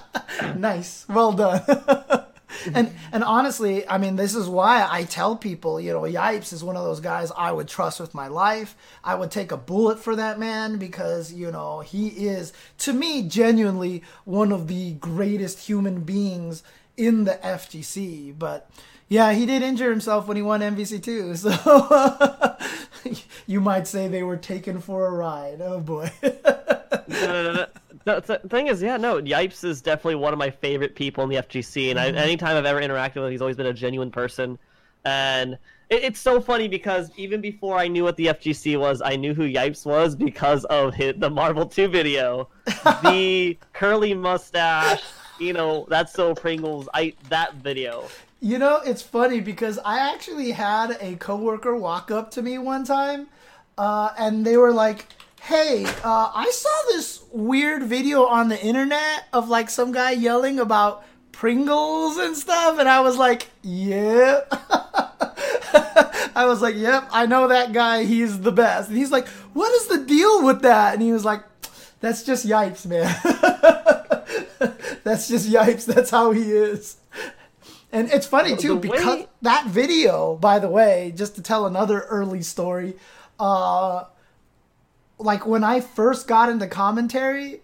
[0.56, 1.62] nice well done
[2.74, 6.64] and and honestly i mean this is why i tell people you know yipes is
[6.64, 8.76] one of those guys i would trust with my life.
[9.04, 13.24] I would take a bullet for that man because you know he is to me
[13.24, 16.64] genuinely one of the greatest human beings
[16.96, 18.70] in the fgc but
[19.10, 21.38] yeah he did injure himself when he won mvc2
[23.04, 25.62] so you might say they were taken for a ride.
[25.62, 26.12] Oh boy
[28.06, 31.30] no, the thing is, yeah, no, Yipes is definitely one of my favorite people in
[31.30, 34.12] the FGC, and I, anytime I've ever interacted with him, he's always been a genuine
[34.12, 34.58] person.
[35.06, 35.58] And
[35.90, 39.34] it, it's so funny because even before I knew what the FGC was, I knew
[39.34, 42.50] who Yipes was because of his, the Marvel 2 video.
[43.04, 45.04] the curly mustache,
[45.40, 48.08] you know, that's so Pringles, I that video.
[48.42, 52.84] You know, it's funny because I actually had a coworker walk up to me one
[52.84, 53.28] time,
[53.78, 55.08] uh, and they were like,
[55.44, 60.58] "Hey, uh, I saw this weird video on the internet of like some guy yelling
[60.58, 61.04] about
[61.34, 64.48] Pringles and stuff," and I was like, "Yep."
[66.36, 68.06] I was like, "Yep, I know that guy.
[68.06, 71.26] He's the best." And he's like, "What is the deal with that?" And he was
[71.26, 71.44] like,
[72.00, 73.14] "That's just yipes, man.
[75.04, 75.86] That's just yipes.
[75.86, 76.98] That's how he is."
[77.92, 82.42] And it's funny too because that video, by the way, just to tell another early
[82.42, 82.96] story,
[83.40, 84.06] uh,
[85.24, 87.62] like when I first got into commentary,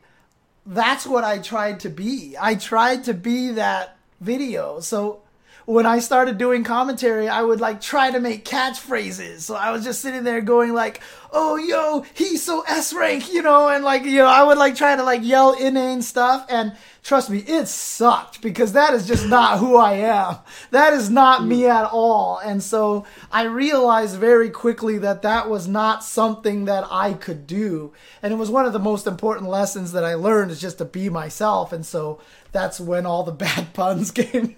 [0.66, 2.36] that's what I tried to be.
[2.40, 4.80] I tried to be that video.
[4.80, 5.22] So
[5.70, 9.42] when I started doing commentary, I would like try to make catchphrases.
[9.42, 11.00] So I was just sitting there going like,
[11.32, 14.76] "Oh, yo, he's so S rank," you know, and like, you know, I would like
[14.76, 19.28] try to like yell inane stuff and trust me, it sucked because that is just
[19.28, 20.38] not who I am.
[20.72, 21.70] That is not me mm.
[21.70, 22.40] at all.
[22.40, 27.94] And so I realized very quickly that that was not something that I could do.
[28.22, 30.86] And it was one of the most important lessons that I learned is just to
[30.86, 31.72] be myself.
[31.72, 32.20] And so
[32.52, 34.56] that's when all the bad puns came.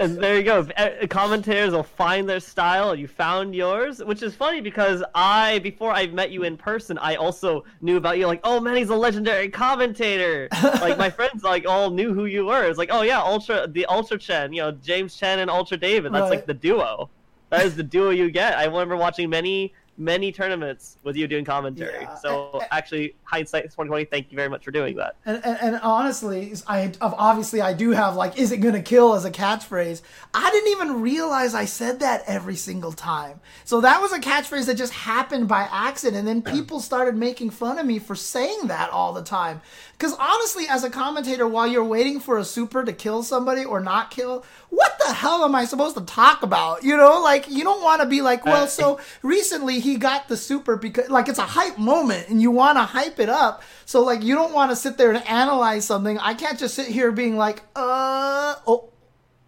[0.00, 0.66] And there you go.
[0.76, 2.94] Uh, Commentators will find their style.
[2.94, 7.16] You found yours, which is funny because I, before I met you in person, I
[7.16, 8.26] also knew about you.
[8.26, 10.48] Like, oh man, he's a legendary commentator.
[10.80, 12.64] like my friends, like all knew who you were.
[12.64, 16.12] It's like, oh yeah, Ultra, the Ultra Chen, you know, James Chen and Ultra David.
[16.12, 16.30] That's Right.
[16.30, 17.10] like the duo.
[17.50, 18.58] That is the duo you get.
[18.58, 22.02] I remember watching many, many tournaments with you doing commentary.
[22.02, 22.14] Yeah.
[22.16, 24.04] So actually, hindsight 2020.
[24.04, 25.16] Thank you very much for doing that.
[25.26, 29.24] And, and, and honestly, I obviously I do have like "Is it gonna kill?" as
[29.24, 30.02] a catchphrase.
[30.32, 33.40] I didn't even realize I said that every single time.
[33.64, 37.50] So that was a catchphrase that just happened by accident, and then people started making
[37.50, 39.60] fun of me for saying that all the time.
[39.92, 43.80] Because honestly, as a commentator, while you're waiting for a super to kill somebody or
[43.80, 46.84] not kill, what the hell am I supposed to talk about?
[46.84, 50.28] You know, like you don't want to be like, well, Uh, so recently he got
[50.28, 53.62] the super because like it's a hype moment and you want to hype it up.
[53.86, 56.18] So like you don't want to sit there and analyze something.
[56.18, 58.90] I can't just sit here being like, uh, oh,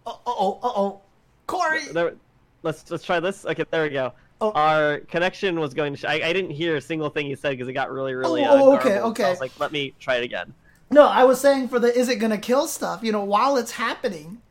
[0.05, 1.01] uh oh, uh oh,
[1.47, 1.85] Corey.
[1.91, 2.15] There,
[2.63, 3.45] let's let's try this.
[3.45, 4.13] Okay, there we go.
[4.39, 4.51] Oh.
[4.53, 5.99] Our connection was going to.
[5.99, 8.43] Sh- I, I didn't hear a single thing you said because it got really, really.
[8.43, 8.95] Oh, uh, oh, okay.
[8.95, 9.23] So okay.
[9.25, 10.53] I was like, let me try it again.
[10.89, 13.03] No, I was saying for the is it gonna kill stuff.
[13.03, 14.41] You know, while it's happening,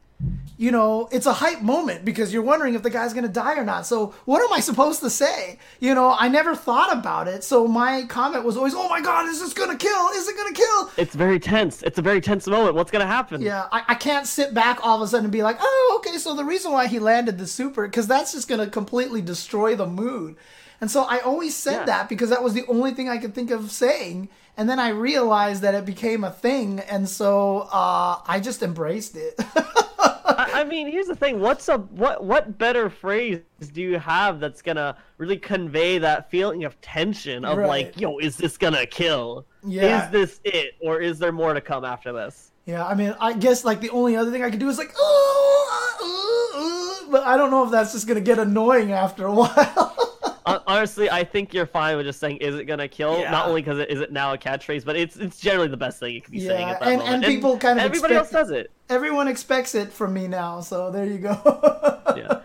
[0.58, 3.54] you know, it's a hype moment because you're wondering if the guy's going to die
[3.56, 3.86] or not.
[3.86, 5.58] So, what am I supposed to say?
[5.80, 7.42] You know, I never thought about it.
[7.44, 10.08] So, my comment was always, oh my God, is this going to kill?
[10.10, 10.90] Is it going to kill?
[10.98, 11.82] It's very tense.
[11.82, 12.74] It's a very tense moment.
[12.74, 13.40] What's going to happen?
[13.40, 16.18] Yeah, I, I can't sit back all of a sudden and be like, oh, okay,
[16.18, 19.74] so the reason why he landed the super, because that's just going to completely destroy
[19.74, 20.36] the mood.
[20.82, 21.84] And so I always said Yeah.
[21.86, 24.28] that because that was the only thing I could think of saying.
[24.56, 26.80] And then I realized that it became a thing.
[26.80, 29.34] And so uh, I just embraced it.
[29.98, 31.40] I, I mean, here's the thing.
[31.40, 33.40] What's a what what better phrase
[33.72, 37.68] do you have that's gonna really convey that feeling of tension of Right.
[37.68, 39.44] like, yo, is this gonna kill?
[39.66, 40.06] Yeah.
[40.06, 42.52] Is this it, or is there more to come after this?
[42.66, 44.94] yeah, I mean, I guess like the only other thing I could do is like,
[44.98, 48.92] ooh, uh, ooh, ooh," but I don't know if that's just going to get annoying
[48.92, 50.19] after a while.
[50.46, 53.30] Hon- Honestly, I think you're fine with just saying, "Is it gonna kill?" Yeah.
[53.30, 56.00] Not only because it is it now a catchpatchphrase, but it's it's generally the best
[56.00, 57.24] thing you can be saying Yeah, at that and- moment.
[57.24, 58.70] and people kind of everybody expect- else does it.
[58.88, 60.60] Everyone expects it from me now.
[60.60, 62.02] So there you go.
[62.16, 62.40] yeah.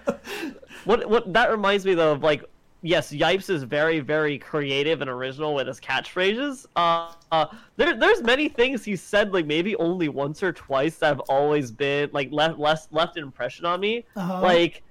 [0.85, 2.43] What what that reminds me though of like
[2.83, 6.67] yes, Yipes is very very creative and original with his catchphrases.
[6.75, 11.07] Uh, uh there there's many things he said like maybe only once or twice that
[11.07, 14.05] have always been like left less left an impression on me.
[14.15, 14.41] Uh-huh.
[14.41, 14.83] Like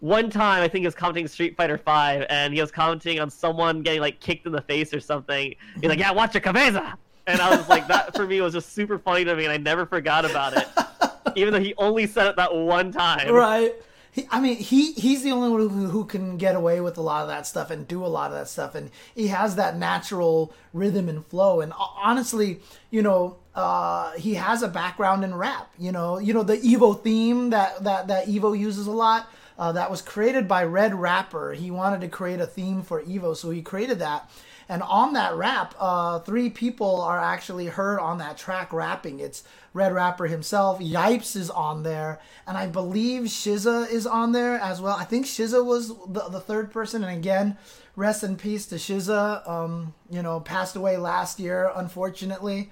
[0.00, 3.30] one time I think he was commenting Street Fighter Five and he was commenting on
[3.30, 5.54] someone getting like kicked in the face or something.
[5.80, 6.96] He's like, "Yeah, watch your cabeza,"
[7.26, 9.58] and I was like, that for me was just super funny to me, and I
[9.58, 10.66] never forgot about it,
[11.36, 13.32] even though he only said it that one time.
[13.32, 13.74] right.
[14.10, 17.02] He, I mean, he he's the only one who, who can get away with a
[17.02, 19.76] lot of that stuff and do a lot of that stuff, and he has that
[19.76, 21.60] natural rhythm and flow.
[21.60, 25.70] And honestly, you know, uh, he has a background in rap.
[25.78, 29.28] You know, you know the Evo theme that that that Evo uses a lot.
[29.58, 31.52] Uh, that was created by Red Rapper.
[31.52, 34.30] He wanted to create a theme for Evo, so he created that.
[34.68, 39.18] And on that rap, uh, three people are actually heard on that track rapping.
[39.18, 39.42] It's
[39.72, 44.80] Red Rapper himself, Yipes is on there, and I believe Shiza is on there as
[44.80, 44.94] well.
[44.96, 47.56] I think Shiza was the, the third person, and again,
[47.96, 49.48] rest in peace to Shiza.
[49.48, 52.70] Um, you know, passed away last year, unfortunately.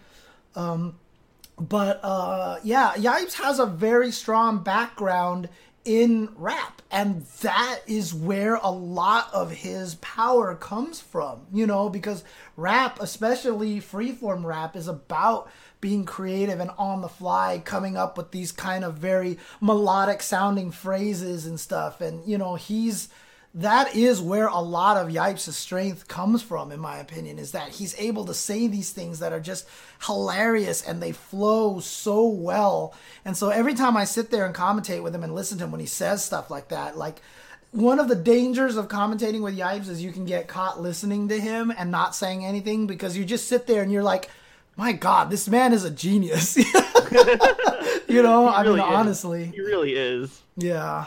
[1.59, 5.49] But uh, yeah, Yipes has a very strong background
[5.87, 11.89] in rap, and that is where a lot of his power comes from, you know,
[11.89, 12.25] because
[12.57, 15.49] rap, especially freeform rap, is about
[15.81, 20.73] being creative and on the fly, coming up with these kind of very melodic sounding
[20.73, 22.01] phrases and stuff.
[22.01, 23.09] And, you know, he's
[23.57, 27.71] that is where a lot of Yipes' strength comes from, in my opinion, is that
[27.71, 29.67] he's able to say these things that are just
[30.05, 32.95] hilarious and they flow so well.
[33.25, 35.71] And so every time I sit there and commentate with him and listen to him
[35.71, 37.23] when he says stuff like that, like
[37.71, 41.41] one of the dangers of commentating with Yipes is you can get caught listening to
[41.41, 44.29] him and not saying anything because you just sit there and you're like,
[44.77, 46.57] my God, this man is a genius.
[48.07, 48.81] you know, I mean, is.
[48.83, 50.43] honestly, He really is.
[50.59, 51.07] yeah.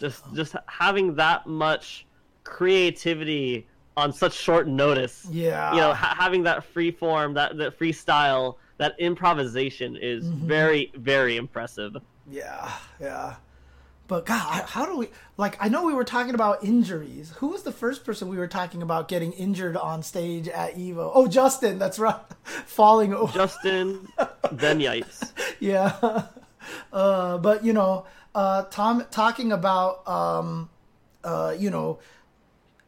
[0.00, 2.06] Just just having that much
[2.42, 3.66] creativity
[3.96, 5.26] on such short notice.
[5.30, 5.72] Yeah.
[5.74, 10.46] You know, ha- having that free form, that that freestyle, that improvisation is Mm-hmm.
[10.48, 11.96] very very impressive.
[12.30, 12.70] Yeah,
[13.00, 13.36] yeah.
[14.06, 15.08] But God, how do we
[15.38, 15.56] like?
[15.60, 17.32] I know we were talking about injuries.
[17.38, 21.10] Who was the first person we were talking about getting injured on stage at Evo?
[21.14, 21.78] Oh, Justin.
[21.78, 22.16] That's right.
[22.66, 23.32] Falling over.
[23.32, 24.08] Justin,
[24.52, 25.32] then Yipes.
[25.60, 26.24] yeah.
[26.92, 28.04] Uh, but you know,
[28.34, 30.70] uh, Tom talking about um,
[31.22, 31.98] uh, you know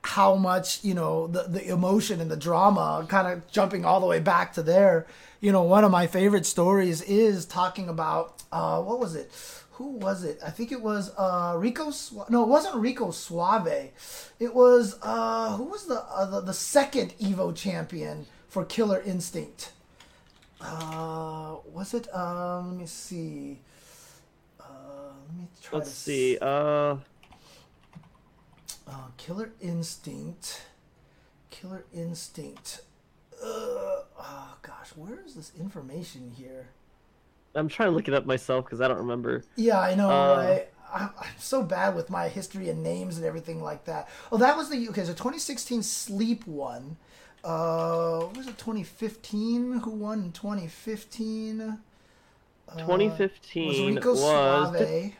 [0.03, 4.07] how much you know the the emotion and the drama, kind of jumping all the
[4.07, 5.07] way back to there.
[5.40, 9.30] You know, one of my favorite stories is talking about uh, what was it?
[9.72, 10.40] Who was it?
[10.44, 11.90] I think it was uh, Rico.
[11.90, 13.90] Su- no, it wasn't Rico Suave.
[14.38, 19.72] It was uh, who was the, the the second Evo champion for Killer Instinct.
[20.61, 22.12] Was it?
[22.14, 23.61] Um, let me see.
[25.27, 26.39] Let me try Let's to see.
[26.41, 26.97] Uh,
[28.87, 30.62] uh, Killer Instinct.
[31.51, 32.83] Killer Instinct.
[33.43, 33.47] Uh,
[34.18, 36.68] oh gosh, where is this information here?
[37.55, 39.43] I'm trying to look it up myself because I don't remember.
[39.57, 40.59] Yeah, I know, Uh?
[40.93, 44.09] I'm, I'm so bad with my history and names and everything like that.
[44.31, 45.03] Oh, that was the okay.
[45.03, 46.97] So 2016 Sleep one.
[47.43, 49.81] Uh, what was it 2015?
[49.81, 51.79] Who won in 2015?
[52.68, 54.76] Uh, 2015 was Rico was.
[54.76, 55.16] Okay,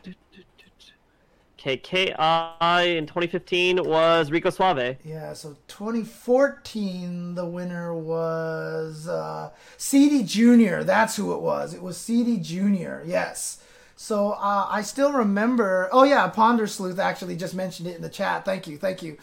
[2.97, 4.97] in 2015 was Rico Suave.
[5.05, 10.85] Yeah, so 2014, the winner was uh, CD Junior.
[10.85, 11.75] That's who it was.
[11.75, 13.03] It was CD Junior.
[13.05, 13.63] Yes.
[13.97, 15.89] So uh, I still remember.
[15.91, 18.45] Oh yeah, Ponder Sleuth actually just mentioned it in the chat.
[18.45, 19.17] Thank you, thank you.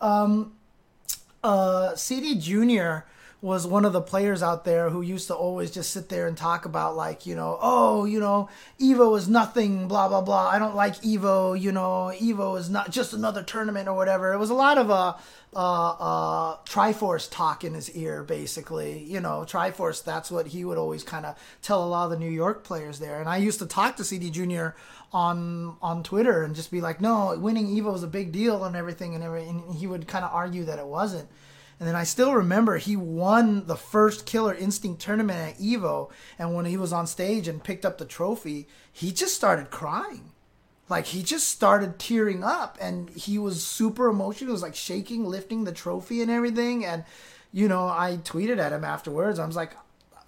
[0.00, 0.54] Um,
[1.42, 3.04] uh, CD Junior
[3.44, 6.34] was one of the players out there who used to always just sit there and
[6.34, 8.48] talk about like you know oh you know
[8.80, 12.90] evo is nothing blah blah blah i don't like evo you know evo is not
[12.90, 15.12] just another tournament or whatever it was a lot of uh
[15.56, 19.04] uh, uh, Triforce talk in his ear, basically.
[19.04, 22.18] You know, Triforce, that's what he would always kind of tell a lot of the
[22.18, 23.20] New York players there.
[23.20, 24.70] And I used to talk to CD Jr.
[25.12, 28.74] on on Twitter and just be like, no, winning Evo is a big deal and
[28.74, 29.14] everything.
[29.14, 29.62] And, everything.
[29.68, 31.28] and he would kind of argue that it wasn't.
[31.78, 36.10] And then I still remember he won the first Killer Instinct tournament at Evo.
[36.38, 40.30] And when he was on stage and picked up the trophy, he just started crying.
[40.88, 44.48] Like he just started tearing up and he was super emotional.
[44.48, 46.84] He was like shaking, lifting the trophy and everything.
[46.84, 47.04] And,
[47.52, 49.38] you know, I tweeted at him afterwards.
[49.38, 49.76] I was like,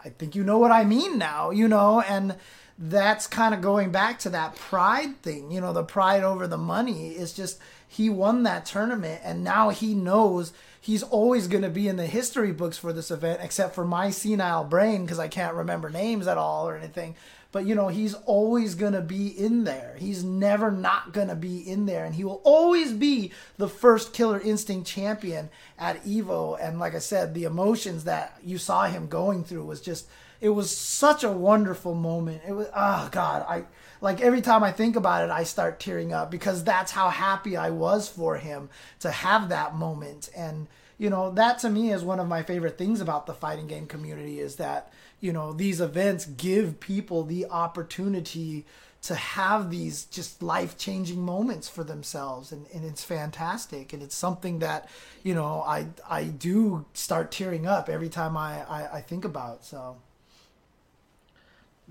[0.05, 2.01] I think you know what I mean now, you know?
[2.01, 2.37] And
[2.79, 6.59] that's kind of going back to that pride thing, you know, the pride over the
[6.59, 7.11] money.
[7.11, 10.53] Is just he won that tournament and now he knows
[10.87, 14.09] he's always going to be in the history books for this event, except for my
[14.09, 17.17] senile brain because I can't remember names at all or anything.
[17.51, 19.97] But you know, he's always going to be in there.
[19.99, 22.05] He's never not going to be in there.
[22.05, 26.57] And he will always be the first Killer Instinct champion at Evo.
[26.61, 30.07] And like I said, the emotions that you saw him going through was just,
[30.41, 32.43] it was such a wonderful moment.
[32.47, 33.65] It was, oh God, I,
[34.01, 37.57] like every time I think about it, I start tearing up because that's how happy
[37.57, 38.69] I was for him
[39.01, 40.29] to have that moment.
[40.37, 40.67] And,
[40.99, 43.87] you know, that to me is one of my favorite things about the fighting game
[43.87, 48.65] community is that, you know, these events give people the opportunity
[49.03, 52.51] to have these just life changing moments for themselves.
[52.51, 53.93] And, and it's fantastic.
[53.93, 54.89] And it's something that
[55.23, 59.65] you know I I do start tearing up every time I, I, I think about
[59.65, 59.97] so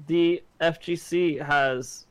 [0.08, 2.06] the FGC has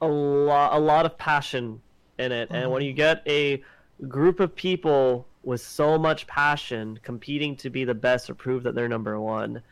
[0.00, 1.80] a lot a lot of passion
[2.18, 2.54] in it, mm-hmm.
[2.54, 3.62] and when you get a
[4.08, 8.74] group of people with so much passion competing to be the best or prove that
[8.74, 9.62] they're number one,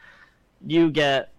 [0.67, 1.33] you get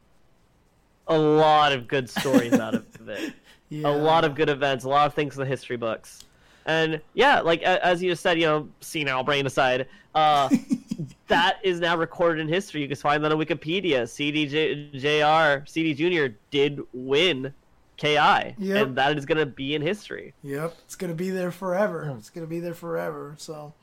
[1.08, 3.34] a lot of good stories out of it.
[3.70, 3.90] Yeah.
[3.90, 6.24] A lot of good events, a lot of things in the history books.
[6.66, 10.50] And yeah, like as you just said, you know, senile brain aside, uh,
[11.28, 12.82] that is now recorded in history.
[12.82, 14.04] You can find that on Wikipedia.
[14.04, 17.54] CDJR, CD Junior did win
[17.98, 18.58] KI, yep.
[18.60, 20.34] and that is going to be in history.
[20.44, 22.14] Yep, it's going to be there forever.
[22.18, 23.36] It's going to be there forever.
[23.38, 23.74] So,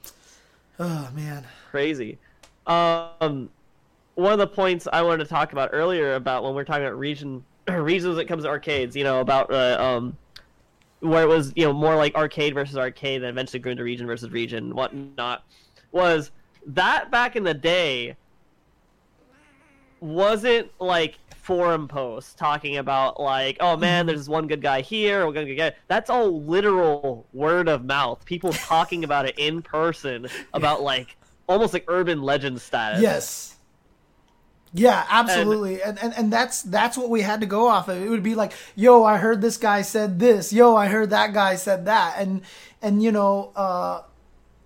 [0.79, 2.19] oh man, crazy.
[2.67, 3.49] Um,
[4.17, 6.99] one of the points I wanted to talk about earlier about when we're talking about
[6.99, 10.17] region reasons when it comes to arcades, you know, about uh, um
[11.01, 14.07] where it was you know more like arcade versus arcade, then eventually grew into region
[14.07, 15.45] versus region, whatnot,
[15.93, 16.33] was
[16.69, 18.17] that back in the day
[20.01, 25.27] wasn't like forum posts talking about like, oh man, there's this one good guy here,
[25.27, 28.25] we're gonna get that's all literal word of mouth.
[28.25, 31.17] People talking about it in person about like
[31.49, 33.01] almost like urban legend status.
[33.01, 33.55] Yes.
[34.75, 35.83] Yeah, absolutely.
[35.83, 37.97] And, and and that's that's what we had to go off of.
[38.03, 40.53] It would be like, "Yo, I heard this guy said this.
[40.53, 42.43] Yo, I heard that guy said that." And
[42.83, 44.03] and you know, uh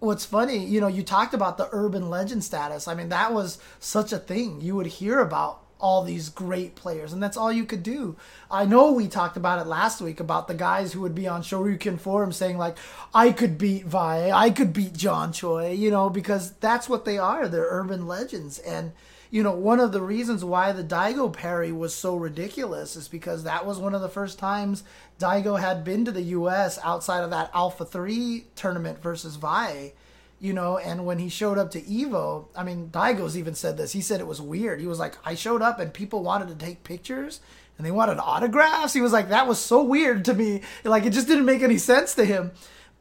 [0.03, 2.89] what's funny, you know, you talked about the urban legend status.
[2.89, 4.61] I mean, that was such a thing.
[4.61, 8.17] You would hear about all these great players, and that's all you could do.
[8.51, 11.43] I know we talked about it last week about the guys who would be on
[11.43, 12.77] Shoryuken Forum saying like,
[13.13, 17.19] "I could beat Valle, I could beat John Choi," you know, because that's what they
[17.19, 17.49] are.
[17.49, 18.93] They're urban legends, and
[19.33, 23.45] you know, one of the reasons why the Daigo parry was so ridiculous is because
[23.45, 24.85] that was one of the first times
[25.19, 26.79] Daigo had been to the U.S.
[26.85, 29.93] outside of that Alpha 3 tournament versus Valle.
[30.39, 33.93] You know, and when he showed up to Evo, I mean, Daigo's even said this.
[33.93, 34.81] He said it was weird.
[34.81, 37.41] He was like, I showed up and people wanted to take pictures
[37.79, 38.93] and they wanted autographs.
[38.93, 40.61] He was like, that was so weird to me.
[40.85, 42.51] Like, it just didn't make any sense to him.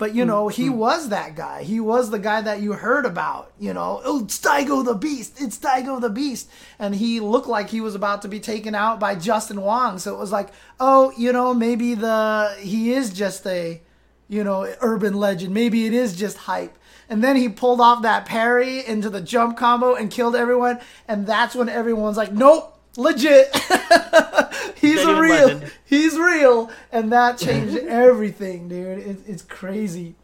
[0.01, 0.79] But you know, he mm-hmm.
[0.79, 1.61] was that guy.
[1.61, 3.51] He was the guy that you heard about.
[3.59, 5.39] You know, oh, it's Daigo the Beast.
[5.39, 6.49] It's Daigo the Beast,
[6.79, 9.99] and he looked like he was about to be taken out by Justin Wong.
[9.99, 10.49] So it was like,
[10.79, 13.79] oh, you know, maybe the he is just a,
[14.27, 15.53] you know, urban legend.
[15.53, 16.79] Maybe it is just hype.
[17.07, 20.79] And then he pulled off that parry into the jump combo and killed everyone.
[21.07, 23.55] And that's when everyone's like, nope, legit.
[24.75, 25.47] He's real.
[25.47, 25.71] Legend.
[25.85, 28.99] He's real, and that changed everything, dude.
[28.99, 30.15] It, it's crazy.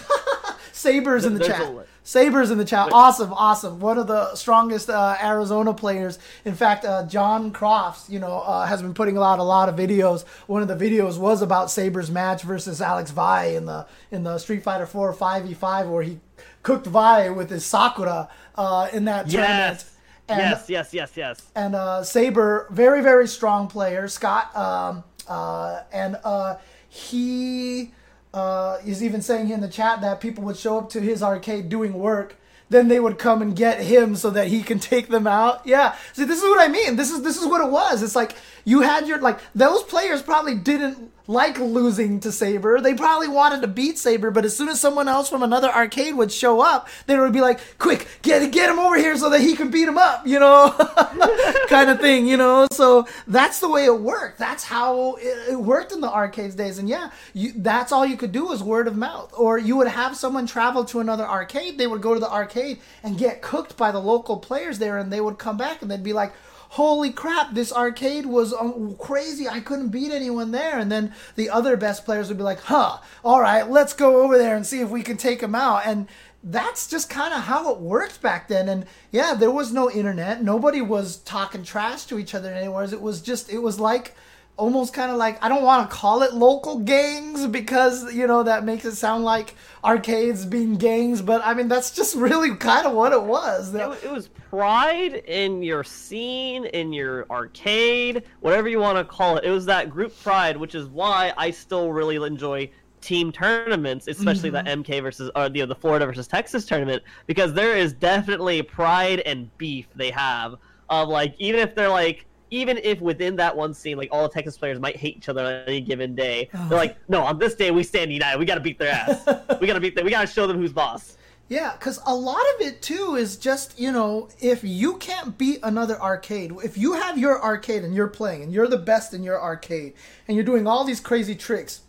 [0.72, 1.70] Sabers in the chat.
[2.04, 2.92] Sabers in the chat.
[2.92, 3.80] Awesome, awesome.
[3.80, 6.20] One of the strongest uh, Arizona players.
[6.44, 9.76] In fact, uh, John Crofts, you know, uh, has been putting out a lot of
[9.76, 10.26] videos.
[10.48, 14.38] One of the videos was about Sabers match versus Alex Valle in the in the
[14.38, 16.20] Street Fighter 4 5v5, where he
[16.62, 19.34] cooked Valle with his Sakura uh, in that yes.
[19.34, 19.93] tournament.
[20.30, 21.52] And, yes, yes, yes, yes.
[21.56, 24.08] And uh, Saber, very, very strong player.
[24.08, 26.56] Scott, um, uh, and uh,
[26.88, 27.92] he
[28.34, 31.70] uh, is even saying in the chat that people would show up to his arcade
[31.70, 32.38] doing work
[32.74, 35.66] then they would come and get him so that he can take them out.
[35.66, 35.96] Yeah.
[36.12, 36.98] See, this is what I mean.
[36.98, 38.04] This is this is what it was.
[38.04, 42.82] It's like you had your like those players probably didn't like losing to Saber.
[42.82, 46.16] They probably wanted to beat Saber, but as soon as someone else from another arcade
[46.16, 49.42] would show up, they would be like, "Quick, get get him over here so that
[49.42, 50.72] he can beat him up," you know,
[51.70, 52.68] kind of thing, you know.
[52.72, 54.38] So that's the way it worked.
[54.38, 56.78] That's how it, it worked in the arcades days.
[56.78, 59.88] And yeah, you, that's all you could do was word of mouth, or you would
[59.88, 61.78] have someone travel to another arcade.
[61.78, 65.12] They would go to the arcade and get cooked by the local players there, and
[65.12, 66.34] they would come back and they'd be like
[66.74, 69.48] holy crap, this arcade was um, crazy.
[69.48, 70.80] I couldn't beat anyone there.
[70.80, 74.40] And then the other best players would be like, huh, all right, let's go over
[74.40, 75.84] there and see if we can take them out.
[75.86, 76.08] And
[76.44, 78.68] that's just kind of how it worked back then.
[78.68, 80.44] And yeah, there was no internet.
[80.44, 82.86] Nobody was talking trash to each other anywhere.
[82.86, 84.16] It was just, it was like,
[84.56, 88.44] almost kind of like I don't want to call it local gangs because you know
[88.44, 92.86] that makes it sound like arcades being gangs, but I mean that's just really kind
[92.86, 93.74] of what it was.
[93.74, 99.38] It, it, was pride in your scene, in your arcade, whatever you want to call
[99.38, 99.44] it.
[99.44, 102.70] It was that group pride, which is why I still really enjoy
[103.02, 104.84] team tournaments, especially mm-hmm.
[104.84, 108.62] the MK versus or you know the Florida versus Texas tournament, because there is definitely
[108.62, 110.56] pride and beef they have
[110.90, 114.30] of like even if they're like even if within that one scene, like all the
[114.30, 116.70] Texas players might hate each other on any given day, oh.
[116.70, 118.38] they're like, no, on this day we stand united.
[118.38, 119.26] We got to beat their ass.
[119.60, 120.06] we got to beat them.
[120.06, 121.18] We got to show them who's boss.
[121.50, 125.60] Yeah, because a lot of it too is just you know if you can't beat
[125.62, 129.24] another arcade, if you have your arcade and you're playing and you're the best in
[129.24, 129.94] your arcade
[130.28, 131.82] and you're doing all these crazy tricks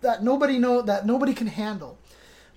[0.00, 1.96] that nobody know that nobody can handle,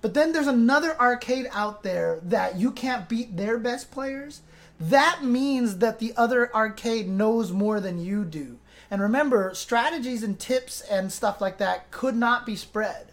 [0.02, 4.40] but then there's another arcade out there that you can't beat their best players
[4.78, 8.58] that means that the other arcade knows more than you do.
[8.90, 13.08] And remember, strategies and tips and stuff like that could not be spread.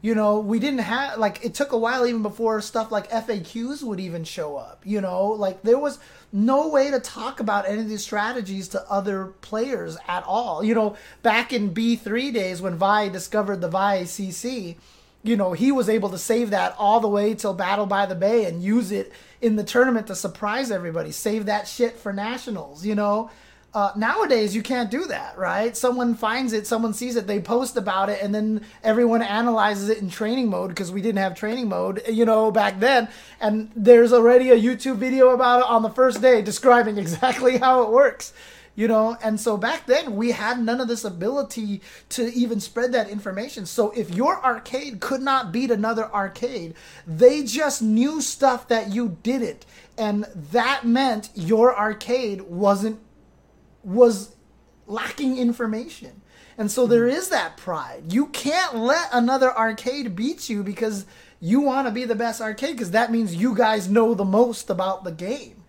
[0.00, 3.84] You know, we didn't have, like, it took a while even before stuff like FAQs
[3.84, 4.82] would even show up.
[4.84, 6.00] You know, like, there was
[6.32, 10.64] no way to talk about any of these strategies to other players at all.
[10.64, 14.76] You know, back in B3 days when Valle discovered the Valle CC,
[15.22, 18.16] you know, he was able to save that all the way till Battle by the
[18.16, 19.12] Bay and use it
[19.42, 21.10] in the tournament to surprise everybody.
[21.10, 23.30] Save that shit for nationals, you know.
[23.74, 25.74] Uh, nowadays, you can't do that, right?
[25.76, 29.98] Someone finds it, someone sees it, they post about it, and then everyone analyzes it
[29.98, 33.08] in training mode because we didn't have training mode, you know, back then.
[33.40, 37.82] And there's already a YouTube video about it on the first day describing exactly how
[37.82, 38.34] it works
[38.74, 39.16] you know?
[39.22, 43.66] And so back then we had none of this ability to even spread that information.
[43.66, 46.74] So if your arcade could not beat another arcade
[47.06, 49.66] they just knew stuff that you didn't.
[49.98, 53.00] And that meant your arcade wasn't
[53.82, 54.36] was
[54.86, 56.22] lacking information.
[56.58, 58.12] And so there is that pride.
[58.12, 61.06] You can't let another arcade beat you because
[61.40, 64.70] you want to be the best arcade because that means you guys know the most
[64.70, 65.61] about the game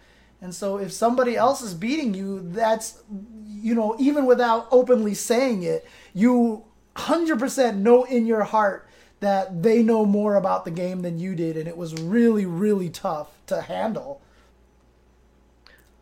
[0.44, 3.02] and so if somebody else is beating you, that's,
[3.48, 6.66] you know, even without openly saying it, you
[6.98, 8.90] 100% know in your heart
[9.22, 11.56] that they know more about the game than you did.
[11.56, 14.22] And it was really, really tough to handle.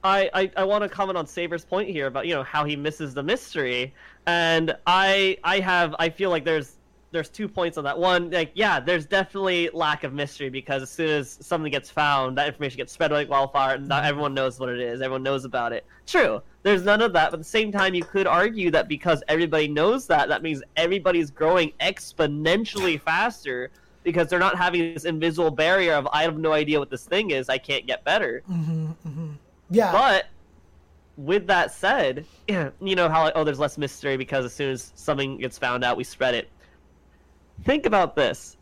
[0.04, 2.76] I, I, I want to comment on Saber's point here about you know how he
[2.76, 3.94] misses the mystery,
[4.26, 6.78] and I I have I feel like there's
[7.12, 7.98] there's two points on that.
[7.98, 12.38] One, like yeah, there's definitely lack of mystery because as soon as something gets found,
[12.38, 14.10] that information gets spread like wildfire, and not mm-hmm.
[14.10, 15.02] everyone knows what it is.
[15.02, 15.86] Everyone knows about it.
[16.08, 17.32] True, there's none of that.
[17.32, 20.64] But at the same time, you could argue that because everybody knows that, that means
[20.78, 23.72] everybody's growing exponentially faster
[24.04, 27.32] because they're not having this invisible barrier of I have no idea what this thing
[27.32, 27.50] is.
[27.50, 28.42] I can't get better.
[28.50, 29.30] Mm-hmm, mm-hmm.
[29.70, 30.28] Yeah, but
[31.18, 34.94] with that said, you know how like, oh, there's less mystery because as soon as
[34.96, 36.50] something gets found out, we spread it
[37.64, 38.58] think about this.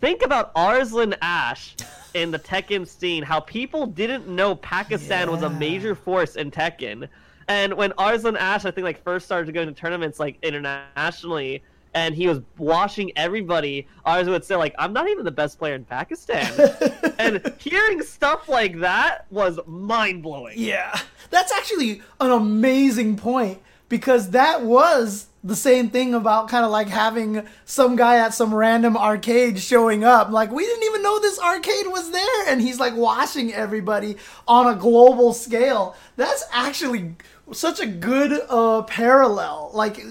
[0.00, 1.76] Think about Arslan Ash
[2.14, 5.34] in the Tekken scene, how people didn't know Pakistan yeah.
[5.34, 7.08] was a major force in Tekken.
[7.48, 12.14] And when Arslan Ash, I think, like first started going to tournaments like internationally, and
[12.14, 15.84] he was washing everybody, Arslan would say like, "I'm not even the best player in
[15.84, 16.50] Pakistan."
[17.18, 20.54] and hearing stuff like that was mind blowing.
[20.56, 20.98] Yeah,
[21.30, 26.88] that's actually an amazing point because that was the same thing about kind of like
[26.88, 30.30] having some guy at some random arcade showing up.
[30.30, 32.48] Like, we didn't even know this arcade was there.
[32.48, 34.16] And he's like washing everybody
[34.46, 35.96] on a global scale.
[36.16, 37.16] That's actually
[37.52, 39.70] such a good uh, parallel.
[39.72, 40.04] Like,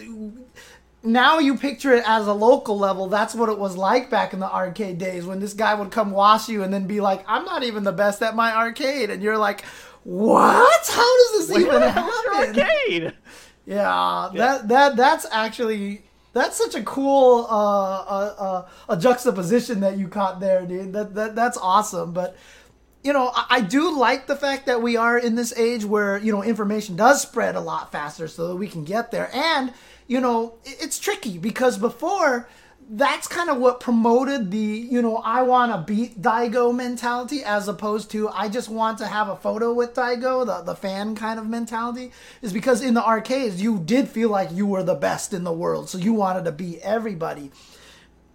[1.04, 3.08] now you picture it as a local level.
[3.08, 6.10] That's what it was like back in the arcade days when this guy would come
[6.10, 9.12] wash you and then be like, I'm not even the best at my arcade.
[9.12, 9.64] And you're like,
[10.04, 10.88] what?
[10.88, 12.58] How does this even happen?
[12.58, 13.14] arcade?
[13.76, 16.02] Yeah, that that that's actually
[16.34, 20.94] that's such a cool uh, uh, uh, a juxtaposition that you caught there, dude.
[20.94, 22.12] That, that that's awesome.
[22.12, 22.36] But
[23.04, 26.18] you know, I, I do like the fact that we are in this age where
[26.18, 29.30] you know information does spread a lot faster, so that we can get there.
[29.34, 29.74] And
[30.08, 32.48] you know, it- it's tricky because before
[32.92, 37.68] that's kind of what promoted the you know I want to beat Daigo mentality as
[37.68, 41.40] opposed to I just want to have a photo with Daigo the the fan kind
[41.40, 42.12] of mentality
[42.42, 45.54] is because in the arcades you did feel like you were the best in the
[45.54, 47.52] world so you wanted to beat everybody.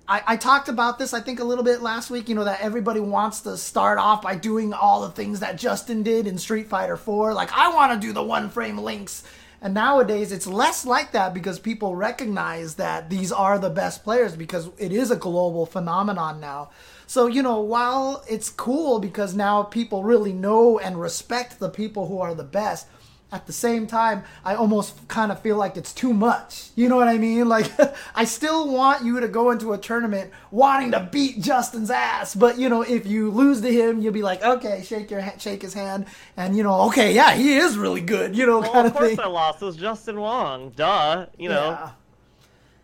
[0.07, 2.61] I, I talked about this I think a little bit last week you know that
[2.61, 6.69] everybody wants to start off by doing all the things that Justin did in Street
[6.69, 9.25] Fighter 4 like I want to do the one frame links
[9.65, 14.37] and nowadays, it's less like that because people recognize that these are the best players
[14.37, 16.69] because it is a global phenomenon now.
[17.07, 22.07] So, you know, while it's cool because now people really know and respect the people
[22.09, 22.89] who are the best,
[23.35, 26.71] at the same time, I almost kind of feel like it's too much.
[26.77, 27.49] You know what I mean?
[27.49, 27.67] Like,
[28.15, 32.59] I still want you to go into a tournament wanting to beat Justin's ass, but
[32.59, 35.63] you know, if you lose to him, you'll be like, okay, shake your ha- shake
[35.63, 36.07] his hand,
[36.37, 38.37] and you know, okay, yeah, he is really good.
[38.37, 39.21] You know, Well, kind of of course thing.
[39.21, 39.61] I lost.
[39.61, 40.71] It was Justin Wong.
[40.71, 41.27] Duh.
[41.37, 41.71] You know.
[41.71, 41.91] Yeah.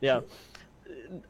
[0.00, 0.20] Yeah.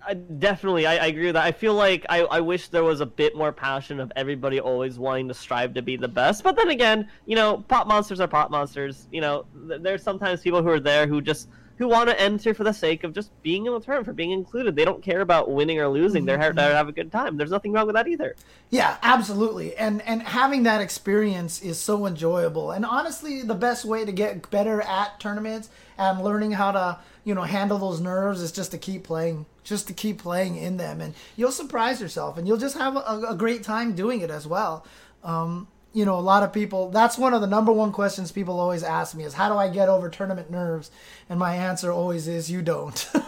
[0.07, 1.45] I, definitely, I, I agree with that.
[1.45, 4.99] I feel like I, I wish there was a bit more passion of everybody always
[4.99, 6.43] wanting to strive to be the best.
[6.43, 9.09] But then again, you know, pot monsters are pot monsters.
[9.11, 11.49] You know, th- there's sometimes people who are there who just
[11.81, 14.33] who want to enter for the sake of just being in the tournament, for being
[14.33, 14.77] included.
[14.77, 16.27] They don't care about winning or losing.
[16.27, 17.39] They're here to have a good time.
[17.39, 18.37] There's nothing wrong with that either.
[18.69, 19.75] Yeah, absolutely.
[19.77, 22.71] And and having that experience is so enjoyable.
[22.71, 27.35] And honestly, the best way to get better at tournaments and learning how to, you
[27.35, 31.01] know, handle those nerves is just to keep playing, just to keep playing in them
[31.01, 34.47] and you'll surprise yourself and you'll just have a, a great time doing it as
[34.47, 34.85] well.
[35.25, 38.61] Um, you know, a lot of people, that's one of the number one questions people
[38.61, 40.91] always ask me is how do I get over tournament nerves?
[41.31, 43.09] And my answer always is you don't.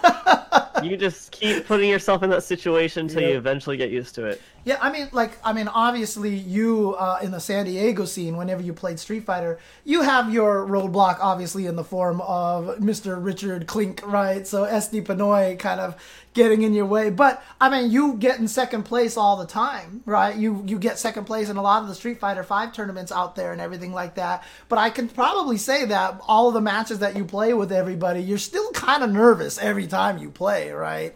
[0.82, 4.40] You just keep putting yourself in that situation until you eventually get used to it.
[4.64, 8.62] Yeah, I mean, like, I mean, obviously, you uh, in the San Diego scene, whenever
[8.62, 13.22] you played Street Fighter, you have your roadblock, obviously, in the form of Mr.
[13.22, 14.46] Richard Klink, right?
[14.46, 15.96] So SD Panoy kind of
[16.34, 17.10] getting in your way.
[17.10, 20.36] But I mean, you get in second place all the time, right?
[20.36, 23.34] You you get second place in a lot of the Street Fighter Five tournaments out
[23.36, 24.44] there and everything like that.
[24.68, 28.22] But I can probably say that all of the matches that you play with everybody,
[28.22, 31.14] you're still kind of nervous every time you play, right?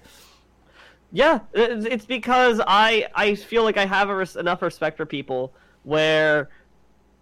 [1.11, 5.55] Yeah, it's because I I feel like I have res- enough respect for people
[5.85, 6.51] where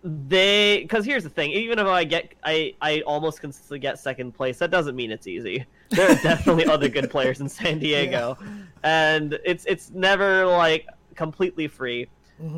[0.02, 4.32] they because here's the thing even if I get I I almost consistently get second
[4.32, 5.64] place that doesn't mean it's easy.
[5.90, 8.36] There are definitely other good players in San Diego
[8.82, 12.09] and it's it's never like completely free.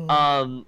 [0.09, 0.65] Um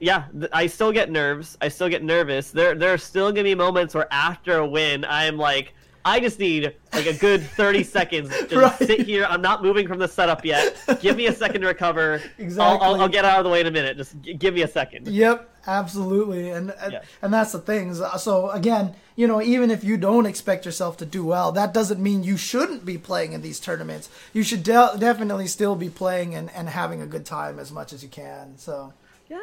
[0.00, 3.44] yeah th- I still get nerves I still get nervous there there are still gonna
[3.44, 5.74] be moments where after a win I'm like
[6.04, 8.78] I just need like a good 30 seconds to just Right.
[8.88, 9.26] sit here.
[9.28, 10.74] I'm not moving from the setup yet.
[11.02, 12.14] Give me a second to recover.
[12.14, 13.00] I'll, I'll, Exactly.
[13.00, 13.98] I'll get out of the way in a minute.
[13.98, 15.06] Just g- give me a second.
[15.08, 17.02] Yep, absolutely, and and, Yeah.
[17.20, 17.94] and that's the thing.
[17.94, 22.00] So again, you know, even if you don't expect yourself to do well, that doesn't
[22.00, 24.08] mean you shouldn't be playing in these tournaments.
[24.32, 27.92] You should de- definitely still be playing and, and having a good time as much
[27.92, 28.56] as you can.
[28.56, 28.94] So
[29.28, 29.38] Yeah.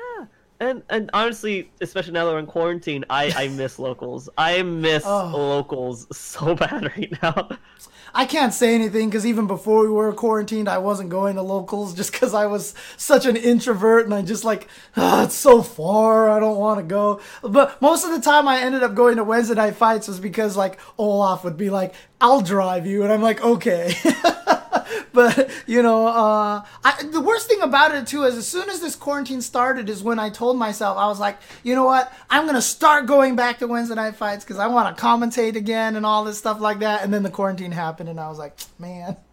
[0.59, 4.29] And and honestly, especially now that we're in quarantine, I, I miss locals.
[4.37, 5.31] I miss Oh.
[5.33, 7.49] locals so bad right now.
[8.17, 11.93] I can't say anything because even before we were quarantined, I wasn't going to locals
[11.93, 16.39] just because I was such an introvert and I just like, it's so far, I
[16.39, 17.19] don't want to go.
[17.41, 20.55] But most of the time, I ended up going to Wednesday night fights was because
[20.55, 23.93] like Olaf would be like, I'll drive you, and I'm like, okay.
[25.13, 28.79] but you know, uh, I, the worst thing about it too is as soon as
[28.79, 32.45] this quarantine started is when I told myself I was like, you know what, I'm
[32.45, 36.05] gonna start going back to Wednesday night fights because I want to commentate again and
[36.05, 37.03] all this stuff like that.
[37.03, 39.17] And then the quarantine happened, and I was like, man.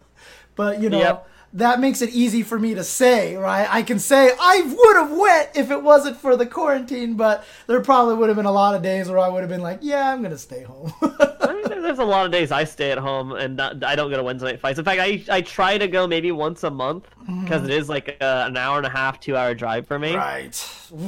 [0.55, 0.99] But you know.
[0.99, 1.29] Yep.
[1.55, 3.67] That makes it easy for me to say, right?
[3.69, 7.79] I can say I would have went if it wasn't for the quarantine, but there
[7.79, 10.11] probably would have been a lot of days where I would have been like, "Yeah,
[10.11, 13.33] I'm gonna stay home." I mean, there's a lot of days I stay at home
[13.33, 14.79] and not, I don't go to Wednesday night fights.
[14.79, 17.43] In fact, I I try to go maybe once a month mm-hmm.
[17.43, 20.15] because it is like a, an hour and a half, two hour drive for me.
[20.15, 20.55] right.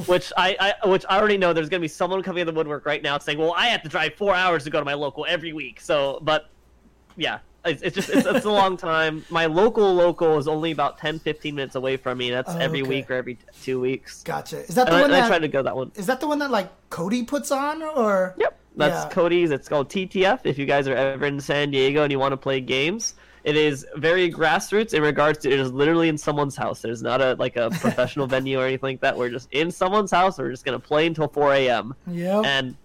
[0.06, 2.86] Which I, I which I already know there's gonna be someone coming in the woodwork
[2.86, 5.26] right now saying, well, I have to drive four hours to go to my local
[5.28, 5.80] every week.
[5.80, 6.50] So, but
[7.16, 9.24] yeah, it's, it's just it's, it's a long time.
[9.30, 12.30] My local local is only about 10, 15 minutes away from me.
[12.30, 12.88] That's Oh, every okay.
[12.88, 14.22] week or every two weeks.
[14.22, 14.60] Gotcha.
[14.60, 15.92] Is that the I, one and I that try to go that one.
[15.94, 18.34] is that the one that like Cody puts on or?
[18.38, 19.10] Yep, that's Yeah.
[19.10, 19.50] Cody's.
[19.50, 20.40] It's called TTF.
[20.44, 23.14] If you guys are ever in San Diego and you want to play games,
[23.44, 26.80] it is very grassroots in regards to it is literally in someone's house.
[26.82, 29.16] There's not a like a professional venue or anything like that.
[29.16, 30.38] We're just in someone's house.
[30.38, 31.94] We're just gonna play until 4 a.m.
[32.10, 32.40] Yeah.
[32.44, 32.76] and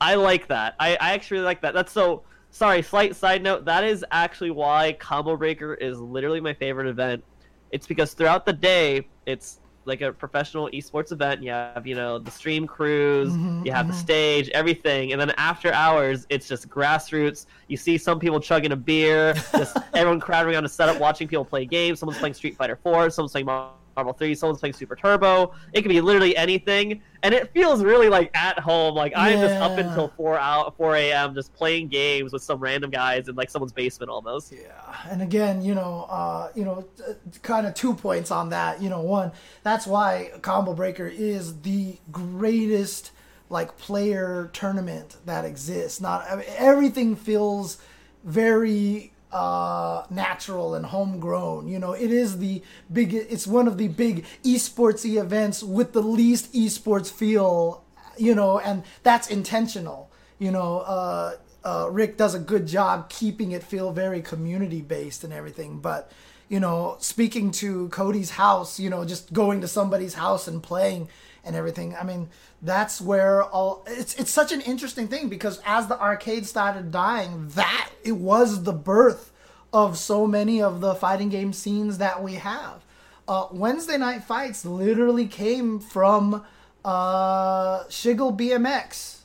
[0.00, 0.74] I like that.
[0.78, 1.72] I, I actually like that.
[1.74, 2.22] That's so.
[2.56, 3.66] Sorry, slight side note.
[3.66, 7.22] That is actually why Combo Breaker is literally my favorite event.
[7.70, 11.42] It's because throughout the day, it's like a professional esports event.
[11.42, 13.98] You have you know the stream crews, Mhm, you have the mhm.
[13.98, 17.44] stage, everything, and then after hours, it's just grassroots.
[17.68, 21.44] You see some people chugging a beer, just everyone crowding around a setup, watching people
[21.44, 21.98] play games.
[22.00, 23.48] Someone's playing Street Fighter Four, someone's playing
[23.96, 25.54] Marvel Three, someone's playing Super Turbo.
[25.72, 28.94] It can be literally anything, and it feels really like at home.
[28.94, 31.34] Like I'm just up until four out four a.m.
[31.34, 34.52] just playing games with some random guys in like someone's basement almost.
[34.52, 36.84] Yeah, and again, you know, uh, you know,
[37.42, 38.82] kind of two points on that.
[38.82, 39.32] You know, one,
[39.62, 43.12] that's why Combo Breaker is the greatest
[43.48, 46.00] like player tournament that exists.
[46.00, 47.78] Not I mean, everything feels
[48.24, 52.62] very uh natural and homegrown you know it is the
[52.92, 57.82] big it's one of the big esportsy events with the least esports feel
[58.16, 61.34] you know and that's intentional you know uh
[61.66, 65.80] uh, Rick does a good job keeping it feel very community based and everything.
[65.80, 66.12] But
[66.48, 71.08] you know, speaking to Cody's house, you know, just going to somebody's house and playing
[71.46, 71.96] and everything.
[71.96, 72.28] I mean,
[72.60, 77.48] that's where all it's it's such an interesting thing because as the arcade started dying,
[77.50, 79.32] that it was the birth
[79.72, 82.84] of so many of the fighting game scenes that we have.
[83.28, 86.44] Uh, Wednesday night fights literally came from
[86.84, 89.16] uh, Shiggle BMX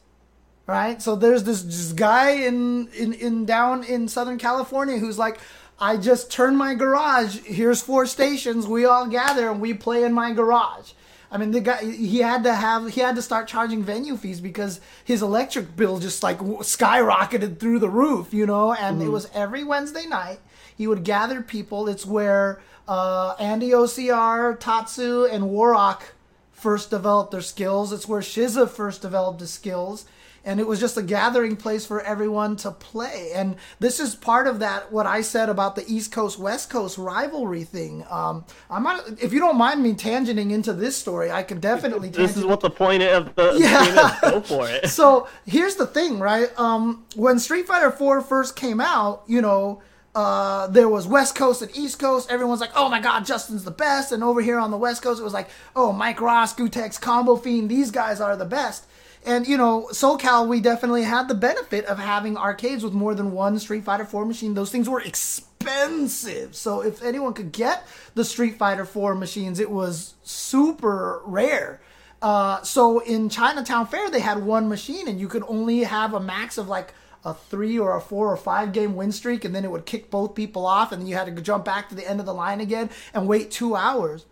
[0.67, 1.01] right?
[1.01, 5.37] So there's this, this guy in, in in down in Southern California who's like,
[5.79, 7.39] I just turned my garage.
[7.39, 8.67] Here's four stations.
[8.67, 10.93] We all gather and we play in my garage.
[11.31, 14.41] I mean, the guy he had to have he had to start charging venue fees
[14.41, 18.73] because his electric bill just like skyrocketed through the roof, you know.
[18.73, 20.39] And it was every Wednesday night.
[20.75, 21.87] He would gather people.
[21.87, 26.13] It's where uh, Andy OCR, Tatsu, and Warrock
[26.51, 27.93] first developed their skills.
[27.93, 30.05] It's where Shiza first developed his skills.
[30.43, 33.29] And it was just a gathering place for everyone to play.
[33.35, 36.97] And this is part of that, what I said about the East Coast West Coast
[36.97, 38.03] rivalry thing.
[38.09, 42.09] Um, I'm not, if you don't mind me tangenting into this story, I can definitely
[42.09, 44.15] This is what the point of the Yeah.
[44.15, 44.19] is.
[44.31, 44.87] Go for it.
[44.89, 46.49] so here's the thing, right?
[46.59, 49.83] Um, when Street Fighter 4 first came out, you know,
[50.15, 52.29] uh, there was West Coast and East Coast.
[52.29, 55.21] Everyone's like, "Oh my God, Justin's the best." And over here on the West Coast,
[55.21, 58.83] it was like, "Oh, Mike Ross, Gootecks, Combo Fiend, these guys are the best."
[59.25, 63.31] And you know, SoCal, we definitely had the benefit of having arcades with more than
[63.31, 64.53] one Street Fighter 4 machine.
[64.53, 66.55] Those things were expensive.
[66.55, 71.81] So if anyone could get the Street Fighter 4 machines, it was super rare.
[72.21, 76.19] Uh, so in Chinatown Fair, they had one machine, and you could only have a
[76.19, 76.93] max of like
[77.23, 80.09] a three or a four or five game win streak, and then it would kick
[80.09, 82.33] both people off, and then you had to jump back to the end of the
[82.33, 84.25] line again and wait two hours.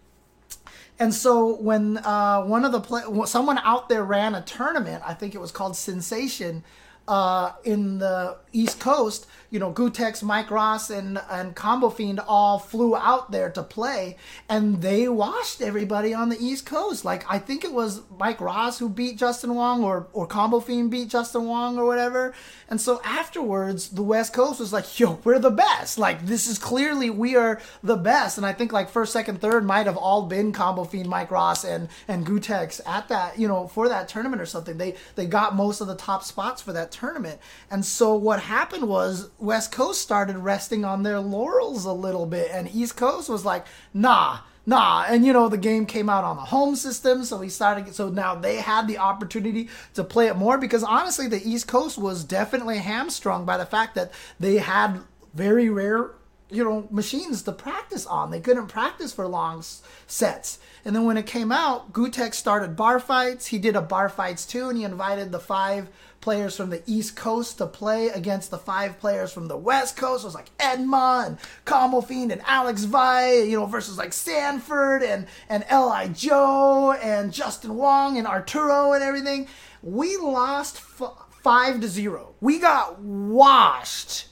[0.99, 5.13] And so when uh, one of the play- someone out there ran a tournament, I
[5.13, 6.63] think it was called Sensation,
[7.07, 12.59] uh, in the East Coast, you know, Gootecks, Mike Ross, and and Combo Fiend all
[12.59, 17.03] flew out there to play, and they washed everybody on the East Coast.
[17.03, 20.91] Like I think it was Mike Ross who beat Justin Wong, or or Combo Fiend
[20.91, 22.33] beat Justin Wong, or whatever.
[22.69, 25.97] And so afterwards, the West Coast was like, "Yo, we're the best!
[25.97, 29.65] Like this is clearly we are the best." And I think like first, second, third
[29.65, 33.67] might have all been Combo Fiend, Mike Ross, and and Gootecks at that, you know,
[33.67, 34.77] for that tournament or something.
[34.77, 37.39] They they got most of the top spots for that tournament.
[37.71, 42.49] And so what happened was West Coast started resting on their laurels a little bit,
[42.51, 46.35] and East Coast was like, "Nah." Nah, and you know the game came out on
[46.35, 47.95] the home system, so we started.
[47.95, 51.97] So now they had the opportunity to play it more because honestly, the East Coast
[51.97, 55.01] was definitely hamstrung by the fact that they had
[55.33, 56.11] very rare
[56.51, 59.63] you know machines to practice on they couldn't practice for long
[60.07, 64.09] sets and then when it came out gootecks started bar fights he did a bar
[64.09, 65.89] fights too and he invited the five
[66.21, 70.23] players from the east coast to play against the five players from the west coast.
[70.23, 75.03] It was like edma and combo fiend and alex valle you know versus like sanford
[75.03, 79.47] and and li joe and justin wong and arturo and everything.
[79.81, 82.35] We lost f- five to zero.
[82.41, 84.27] We got washed.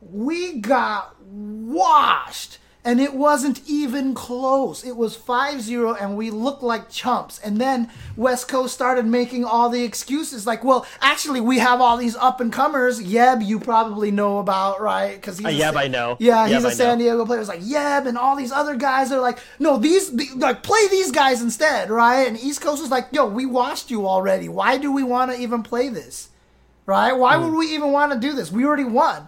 [0.00, 6.88] We got washed and it wasn't even close it was 5-0 and we looked like
[6.88, 11.80] chumps and then west coast started making all the excuses like well actually we have
[11.80, 15.88] all these up and comers yeb you probably know about right because Uh, Yeb, I
[15.88, 16.16] know.
[16.20, 16.76] yeah he's a I know.
[16.76, 20.14] san diego player it's like yeb and all these other guys are like no these
[20.14, 23.90] the, like play these guys instead right and east coast was like yo we washed
[23.90, 26.28] you already why do we want to even play this
[26.86, 27.12] right?
[27.12, 28.52] Why would we even want to do this?
[28.52, 29.26] We already won.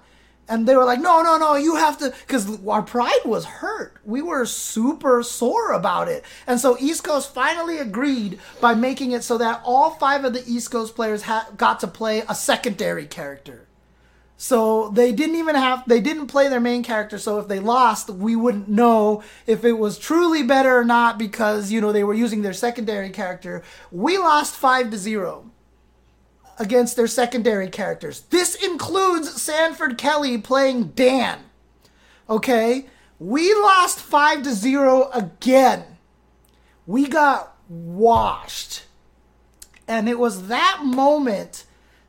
[0.48, 3.96] And they were like, no, no, no, you have to, because our pride was hurt.
[4.04, 6.24] We were super sore about it.
[6.46, 10.42] And so East Coast finally agreed by making it so that all five of the
[10.46, 13.66] East Coast players ha- got to play a secondary character.
[14.40, 17.18] So they didn't even have they didn't play their main character.
[17.18, 21.72] So if they lost, we wouldn't know if it was truly better or not because
[21.72, 23.64] you know they were using their secondary character.
[23.90, 25.50] We lost five to zero
[26.58, 28.20] against their secondary characters.
[28.30, 31.40] This includes Sanford Kelly playing Dan.
[32.28, 32.86] Okay,
[33.18, 35.84] we lost five to zero again.
[36.86, 38.84] We got washed,
[39.86, 41.64] and it was that moment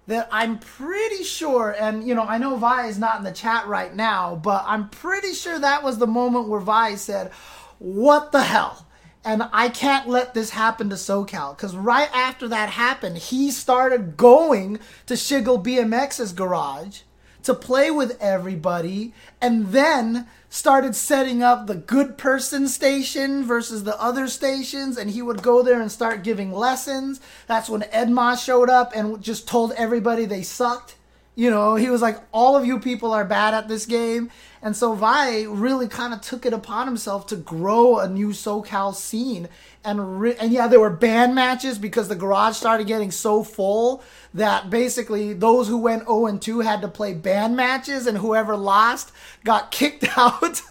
[0.07, 3.67] that I'm pretty sure, and you know, I know Valle is not in the chat
[3.67, 7.31] right now, but I'm pretty sure that was the moment where Valle said,
[7.77, 8.87] What the hell?
[9.25, 11.55] And I can't let this happen to SoCal.
[11.55, 17.01] Because right after that happened, he started going to Shiggle BMX's garage
[17.43, 23.99] to play with everybody and then started setting up the good person station versus the
[24.01, 28.69] other stations and he would go there and start giving lessons that's when edma showed
[28.69, 30.95] up and just told everybody they sucked
[31.35, 34.29] you know he was like all of you people are bad at this game
[34.61, 38.93] and so vi really kind of took it upon himself to grow a new socal
[38.93, 39.47] scene
[39.83, 44.03] and re- and yeah, there were band matches because the garage started getting so full
[44.33, 48.57] that basically those who went 0 and 2 had to play band matches, and whoever
[48.57, 49.13] lost
[49.45, 50.61] got kicked out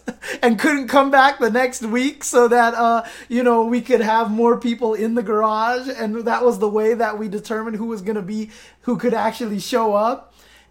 [0.43, 4.31] and couldn't come back the next week, so that uh, you know we could have
[4.31, 8.03] more people in the garage, and that was the way that we determined who was
[8.03, 8.51] going to be
[8.83, 10.28] who could actually show up.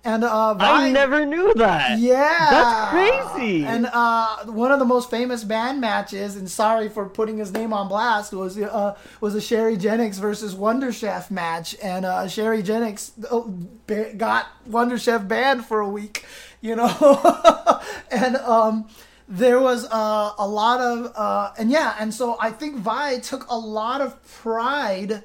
[0.08, 2.00] And uh, I never knew that.
[2.00, 3.66] Yeah, that's crazy.
[3.66, 7.74] And uh, one of the most famous band matches, and sorry for putting his name
[7.74, 12.64] on blast, was uh, was a Sherry Jennings versus Wonder Chef match, and uh, Sherry
[12.64, 13.42] Jennings uh,
[14.16, 16.24] got Wonder Chef banned for a week,
[16.62, 18.88] you know, and um,
[19.28, 23.46] there was uh, a lot of uh, and yeah, and so I think Vi took
[23.50, 25.24] a lot of pride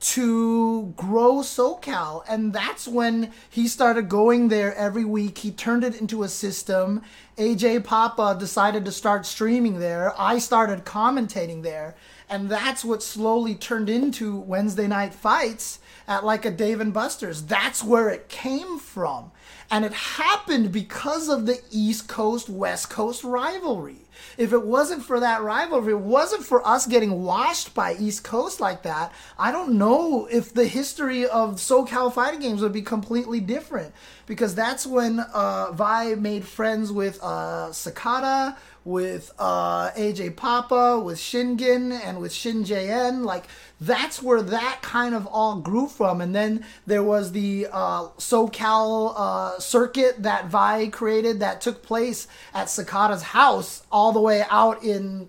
[0.00, 2.24] to grow SoCal.
[2.28, 5.38] And that's when he started going there every week.
[5.38, 7.02] He turned it into a system.
[7.36, 10.18] AJ Papa decided to start streaming there.
[10.18, 11.94] I started commentating there.
[12.30, 17.42] And that's what slowly turned into Wednesday night fights at like a Dave and Buster's.
[17.42, 19.32] That's where it came from.
[19.70, 25.20] And it happened because of the East Coast West Coast rivalry if it wasn't for
[25.20, 29.52] that rivalry, if it wasn't for us getting washed by East Coast like that, I
[29.52, 33.92] don't know if the history of SoCal fighting games would be completely different.
[34.26, 41.18] Because that's when uh, Vi made friends with uh, Sakata, with uh, AJ Papa, with
[41.18, 43.24] Shingen, and with Shin JN.
[43.24, 43.46] Like,
[43.80, 46.20] that's where that kind of all grew from.
[46.20, 52.26] And then there was the uh, SoCal uh, circuit that Vi created that took place
[52.54, 55.28] at Sakata's house all the way out in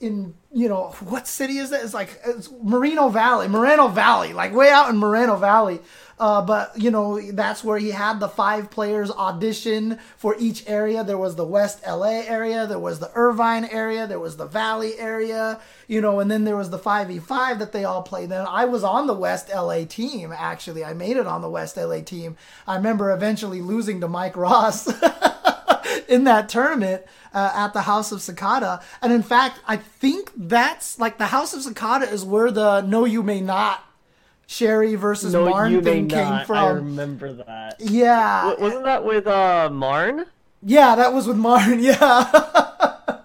[0.00, 1.82] in you know what city is that?
[1.82, 5.80] It's like it's Moreno Valley, Moreno Valley, like way out in Moreno Valley.
[6.18, 11.04] Uh, but you know that's where he had the five players audition for each area.
[11.04, 14.98] There was the West LA area, there was the Irvine area, there was the Valley
[14.98, 18.30] area, you know, and then there was the five v five that they all played.
[18.30, 20.32] Then I was on the West LA team.
[20.36, 22.36] Actually, I made it on the West LA team.
[22.66, 24.88] I remember eventually losing to Mike Ross.
[26.08, 27.04] in that tournament
[27.34, 28.82] uh, at the House of Sakata.
[29.02, 33.04] And in fact, I think that's like the House of Sakata is where the No
[33.04, 33.84] You May Not
[34.50, 36.46] Sherry versus no, Marn thing came not.
[36.46, 36.56] from.
[36.56, 37.76] I remember that.
[37.80, 38.44] Yeah.
[38.48, 40.24] W- wasn't that with uh, Marn?
[40.62, 41.80] Yeah, that was with Marn.
[41.82, 43.20] Yeah.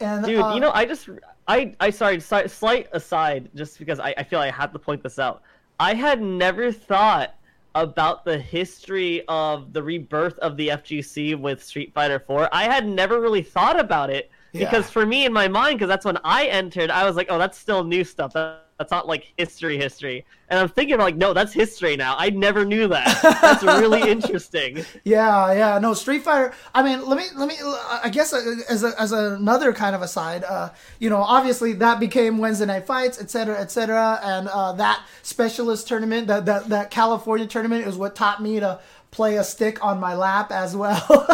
[0.00, 1.10] and dude, uh, you know, I just
[1.46, 5.02] I I sorry, slight aside, just because I, I feel like I have to point
[5.02, 5.42] this out.
[5.78, 7.34] I had never thought
[7.74, 12.48] about the history of the rebirth of the FGC with Street Fighter 4.
[12.52, 14.64] I had never really thought about it yeah.
[14.64, 17.38] because for me in my mind, because that's when I entered, I was like, oh,
[17.38, 18.32] that's still new stuff.
[18.32, 20.24] That, that's not like history history.
[20.48, 22.16] And i'm thinking like no that's history now.
[22.18, 23.22] I never knew that.
[23.40, 24.84] That's really interesting.
[25.04, 27.54] Yeah yeah no street fighter i mean let me let me
[28.02, 32.00] i guess uh, as, a, as another kind of aside uh, you know obviously that
[32.00, 37.46] became wednesday night fights etc etc and uh, that specialist tournament that, that that california
[37.46, 38.78] tournament is what taught me to
[39.10, 41.00] play a stick on my lap as well.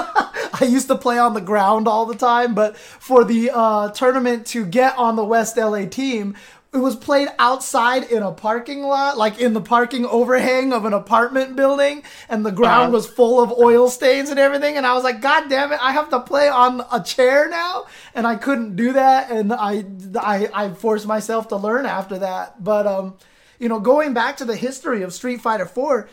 [0.52, 4.46] I used to play on the ground all the time, but for the uh, tournament
[4.48, 6.36] to get on the West LA team,
[6.72, 10.92] it was played outside in a parking lot, like in the parking overhang of an
[10.92, 12.92] apartment building, and the ground uh-huh.
[12.92, 14.76] was full of oil stains and everything.
[14.76, 17.86] And I was like, God damn it, I have to play on a chair now,
[18.14, 19.84] and I couldn't do that, and I
[20.16, 22.62] I, I forced myself to learn after that.
[22.62, 23.16] But um,
[23.58, 26.08] you know, going back to the history of Street Fighter Four,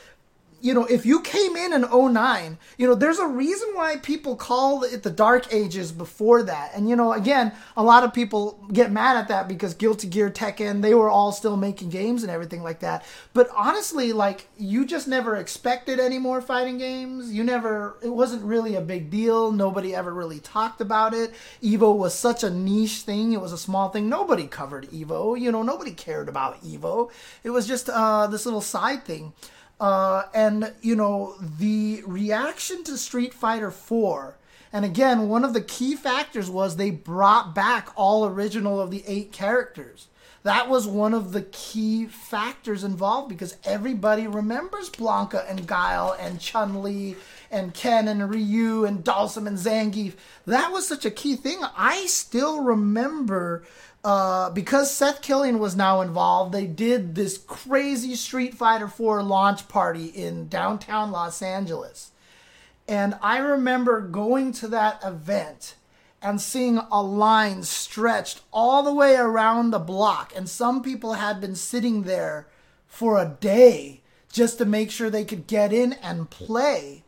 [0.60, 4.36] you know, if you came in in 09, you know, there's a reason why people
[4.36, 6.72] call it the dark ages before that.
[6.74, 10.32] And, you know, again, a lot of people get mad at that because Guilty Gear,
[10.32, 13.05] Tekken, they were all still making games and everything like that.
[13.34, 17.32] But honestly, like, you just never expected any more fighting games.
[17.32, 19.51] You never, it wasn't really a big deal.
[19.51, 21.34] Nobody ever really talked about it.
[21.62, 23.34] Evo was such a niche thing.
[23.34, 24.10] It was a small thing.
[24.10, 25.39] Nobody covered Evo.
[25.39, 27.12] You know, nobody cared about Evo.
[27.43, 29.34] It was just uh, this little side thing.
[29.80, 34.36] Uh, and you know the reaction to Street Fighter 4
[34.73, 39.03] and again one of the key factors was they brought back all original of the
[39.05, 40.07] eight characters
[40.47, 46.39] that was one of the key factors involved because everybody remembers Blanka and Guile and
[46.39, 47.17] Chun Li
[47.51, 50.13] and Ken and Ryu and Dhalsim and Zangief.
[50.45, 51.59] That was such a key thing.
[51.75, 53.63] I still remember
[54.03, 59.67] uh, because Seth Killian was now involved, they did this crazy Street Fighter 4 launch
[59.67, 62.11] party in downtown Los Angeles.
[62.87, 65.75] And I remember going to that event
[66.21, 70.33] and seeing a line stretched all the way around the block.
[70.35, 72.47] And some people had been sitting there
[72.87, 77.03] for a day just to make sure they could get in and play.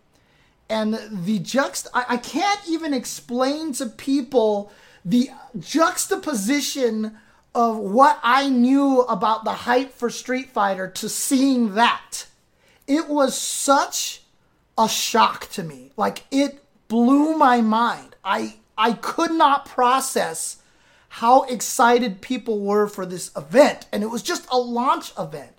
[0.69, 4.71] And the juxt, I, I can't even explain to people
[5.03, 7.17] the juxtaposition
[7.55, 12.25] of what I knew about the hype for Street Fighter to seeing that.
[12.87, 14.21] It was such
[14.77, 15.91] a shock to me.
[15.97, 18.15] Like it blew my mind.
[18.23, 20.57] I I could not process
[21.09, 25.53] how excited people were for this event and it was just a launch event.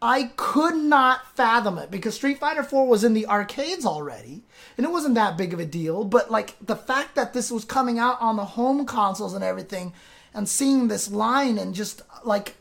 [0.00, 4.42] I could not fathom it because Street Fighter 4 was in the arcades already
[4.76, 7.64] and it wasn't that big of a deal, but like the fact that this was
[7.64, 9.92] coming out on the home consoles and everything
[10.34, 12.56] and seeing this line and just like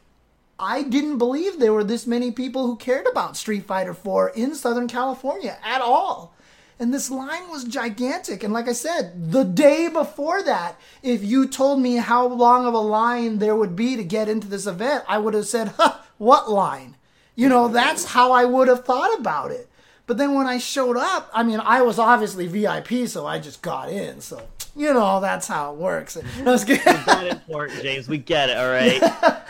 [0.62, 4.54] I didn't believe there were this many people who cared about Street Fighter 4 in
[4.54, 6.36] Southern California at all.
[6.80, 8.44] And this line was gigantic.
[8.44, 12.76] And like I said, the day before that, if you told me how long of
[12.76, 15.98] a line there would be to get into this event, I would have said, huh,
[16.18, 16.96] what line?
[17.36, 19.68] You know, that's how I would have thought about it.
[20.12, 23.62] But then when I showed up, I mean, I was obviously VIP, so I just
[23.62, 24.20] got in.
[24.20, 24.46] So
[24.76, 26.18] you know that's how it works.
[26.44, 28.10] No, it's not important, James.
[28.10, 29.02] We get it, all right.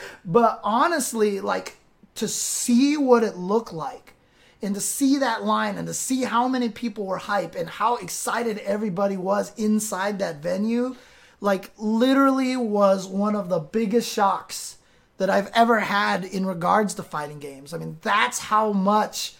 [0.23, 1.77] but honestly, like
[2.13, 4.13] to see what it looked like,
[4.61, 7.95] and to see that line, and to see how many people were hype, and how
[7.95, 10.95] excited everybody was inside that venue,
[11.39, 14.77] like literally was one of the biggest shocks
[15.17, 17.73] that I've ever had in regards to fighting games.
[17.73, 19.37] I mean, that's how much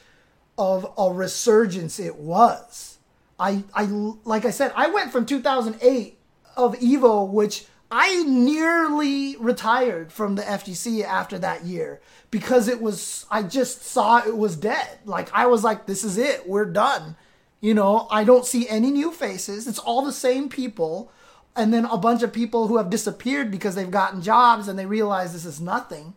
[0.57, 2.97] of a resurgence it was.
[3.39, 3.83] I, I,
[4.23, 6.17] like I said, I went from 2008
[6.55, 13.25] of Evo, which I nearly retired from the FGC after that year because it was,
[13.29, 14.99] I just saw it was dead.
[15.05, 17.15] Like, I was like, this is it, we're done.
[17.59, 19.67] You know, I don't see any new faces.
[19.67, 21.11] It's all the same people.
[21.55, 24.85] And then a bunch of people who have disappeared because they've gotten jobs and they
[24.85, 26.13] realize this is nothing.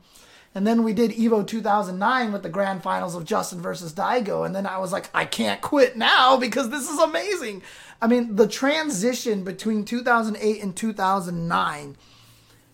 [0.54, 4.46] And then we did Evo 2009 with the grand finals of Justin versus Daigo.
[4.46, 7.62] And then I was like, I can't quit now because this is amazing.
[8.00, 11.96] I mean, the transition between 2008 and 2009,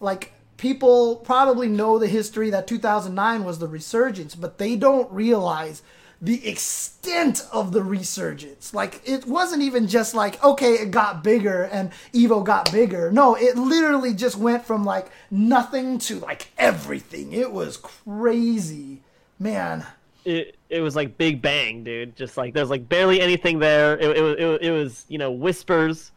[0.01, 5.83] like, people probably know the history that 2009 was the resurgence, but they don't realize
[6.21, 8.75] the extent of the resurgence.
[8.75, 13.11] Like it wasn't even just like okay, it got bigger and Evo got bigger.
[13.11, 17.33] No, it literally just went from like nothing to like everything.
[17.33, 19.03] It was crazy,
[19.39, 19.87] man.
[20.25, 22.15] It it was like Big Bang, dude.
[22.17, 23.97] Just like there's like barely anything there.
[23.99, 26.13] It it, it, it was you know whispers,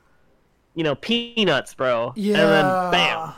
[0.75, 2.11] you know peanuts, bro.
[2.17, 2.39] Yeah.
[2.39, 3.33] And then bam.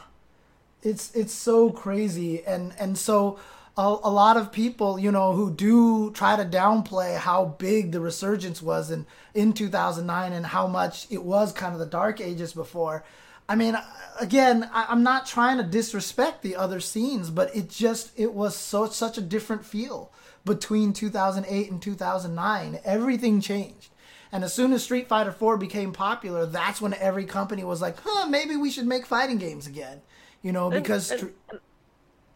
[0.82, 3.39] It's it's so crazy and and so
[3.78, 7.99] a, a lot of people, you know, who do try to downplay how big the
[7.99, 12.53] resurgence was in in 2009 and how much it was kind of the dark ages
[12.53, 13.03] before.
[13.47, 13.78] I mean,
[14.19, 18.55] again, I, am not trying to disrespect the other scenes, but it just it was
[18.55, 20.11] so such a different feel
[20.45, 22.80] between 2008 and 2009.
[22.84, 23.89] Everything changed.
[24.32, 27.97] And as soon as Street Fighter 4 became popular, that's when every company was like,
[28.03, 30.01] "Huh, maybe we should make fighting games again."
[30.41, 31.59] You know, because and, and,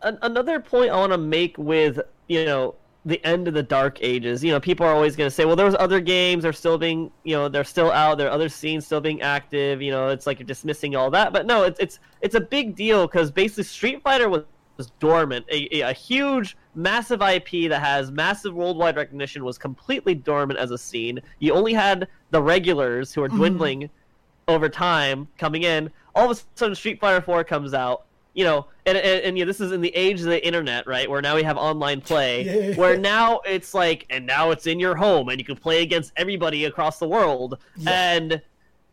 [0.02, 2.76] another point I want to make with you know
[3.06, 4.44] the end of the dark ages.
[4.44, 7.12] You know people are always going to say well there's other games are still being
[7.24, 10.28] you know they're still out there are other scenes still being active you know it's
[10.28, 11.34] like you're dismissing all that.
[11.34, 14.44] But no it's it's it's a big deal because basically street fighter was,
[14.78, 15.46] was dormant.
[15.50, 20.78] A, a huge massive ip that has massive worldwide recognition was completely dormant as a
[20.78, 21.20] scene.
[21.40, 23.38] You only had the regulars who are mm-hmm.
[23.38, 24.54] dwindling mm-hmm.
[24.54, 25.90] over time coming in.
[26.16, 28.06] All of a sudden street fighter 4 comes out
[28.40, 30.88] you know, and, and, and you know, this is in the age of the internet,
[30.88, 31.10] right?
[31.10, 32.76] Where now we have online play, Yeah.
[32.76, 36.14] where now it's like, and now it's in your home, and you can play against
[36.16, 37.58] everybody across the world.
[37.76, 37.90] Yeah.
[38.14, 38.42] And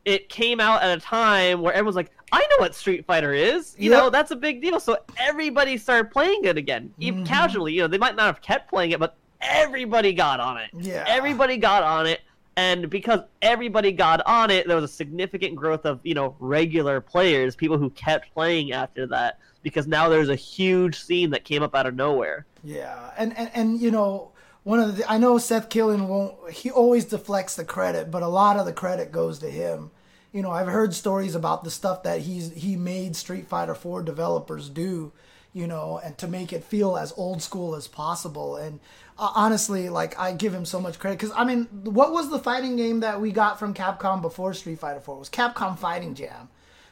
[0.04, 3.76] it came out at a time where everyone's like, I know what Street Fighter is.
[3.78, 3.98] You Yep.
[4.00, 4.80] know, that's a big deal.
[4.80, 7.28] So everybody started playing it again, even Mhm.
[7.28, 7.72] casually.
[7.72, 10.70] You know, they might not have kept playing it, but everybody got on it.
[10.76, 11.04] Yeah.
[11.06, 12.20] Everybody got on it.
[12.56, 17.02] And because everybody got on it, there was a significant growth of, you know, regular
[17.02, 19.38] players, people who kept playing after that.
[19.62, 22.46] Because now there's a huge scene that came up out of nowhere.
[22.66, 24.32] Yeah, and, and and you know
[24.64, 28.28] one of the I know Seth Killian won't he always deflects the credit, but a
[28.28, 29.92] lot of the credit goes to him.
[30.32, 34.02] You know, I've heard stories about the stuff that he's he made Street Fighter 4
[34.02, 35.12] developers do,
[35.52, 38.56] you know, and to make it feel as old school as possible.
[38.56, 38.80] And
[39.18, 42.38] uh, honestly, like I give him so much credit because I mean, what was the
[42.38, 45.18] fighting game that we got from Capcom before Street Fighter 4?
[45.18, 46.48] Was Capcom Fighting Jam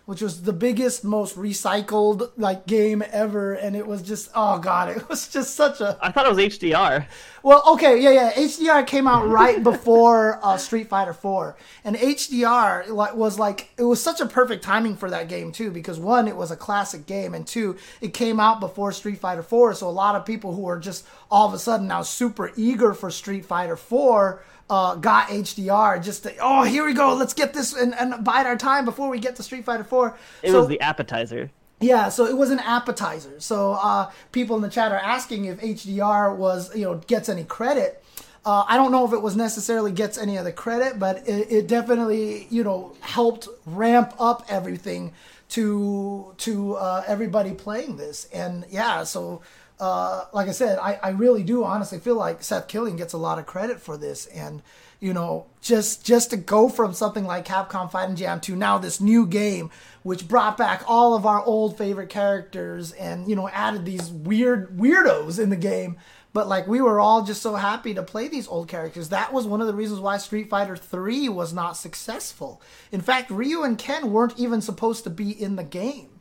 [0.07, 4.95] which was the biggest, most recycled like game ever, and it was just oh god,
[4.97, 7.07] it was just such a I thought it was HDR.
[7.43, 8.33] well, okay, yeah, yeah.
[8.33, 13.85] HDR came out right before uh, Street Fighter 4, and HDR like was like it
[13.85, 17.07] was such a perfect timing for that game too, because one, it was a classic
[17.07, 20.55] game, and two, it came out before Street Fighter 4, so a lot of people
[20.55, 24.95] who are just all of a sudden now super eager for Street Fighter 4 uh,
[24.97, 28.57] got HDR just to, oh here we go, let's get this and, and bide our
[28.57, 30.17] time before we get to Street Fighter 4.
[30.43, 31.51] It So- was the appetizer.
[31.81, 33.39] yeah, so it was an appetizer.
[33.41, 37.45] So uh, people in the chat are asking if HDR was, you know, gets any
[37.45, 38.03] credit.
[38.47, 41.51] Uh, I don't know if it was necessarily gets any of the credit, but it,
[41.51, 45.13] it definitely, you know, helped ramp up everything
[45.51, 48.27] to to uh, everybody playing this.
[48.33, 49.41] And yeah, so
[49.81, 53.19] uh, like I said, I, I really do honestly feel like Seth Killian gets a
[53.19, 54.27] lot of credit for this.
[54.27, 54.63] And
[55.01, 59.01] you know, just just to go from something like Capcom Fighting Jam to now this
[59.01, 59.71] new game,
[60.03, 64.77] which brought back all of our old favorite characters and you know added these weird
[64.79, 65.99] weirdos in the game.
[66.33, 69.11] But like we were all just so happy to play these old characters.
[69.11, 72.63] That was one of the reasons why Street Fighter 3 was not successful.
[72.91, 76.14] In fact, Ryu and Ken weren't even supposed to be in the game.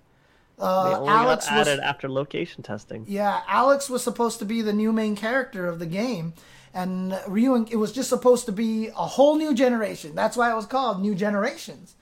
[0.64, 3.06] Uh, Alex was added after location testing.
[3.07, 6.34] yeah, Alex was supposed to be the new main character of the game,
[6.73, 7.53] and Ryu.
[7.53, 10.15] And, it was just supposed to be a whole new generation.
[10.15, 11.95] That's why it was called New Generations,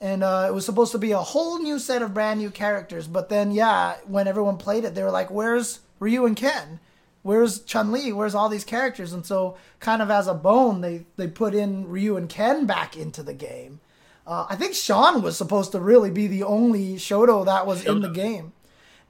[0.00, 3.06] and uh, it was supposed to be a whole new set of brand new characters.
[3.06, 6.80] But then, yeah, when everyone played it, they were like, "Where's Ryu and Ken?
[7.22, 8.12] Where's Chun Li?
[8.12, 11.86] Where's all these characters?" And so, kind of as a bone, they they put in
[11.88, 13.80] Ryu and Ken back into the game.
[14.26, 18.00] Uh, I think Sean was supposed to really be the only Shoto that was in
[18.00, 18.52] the game.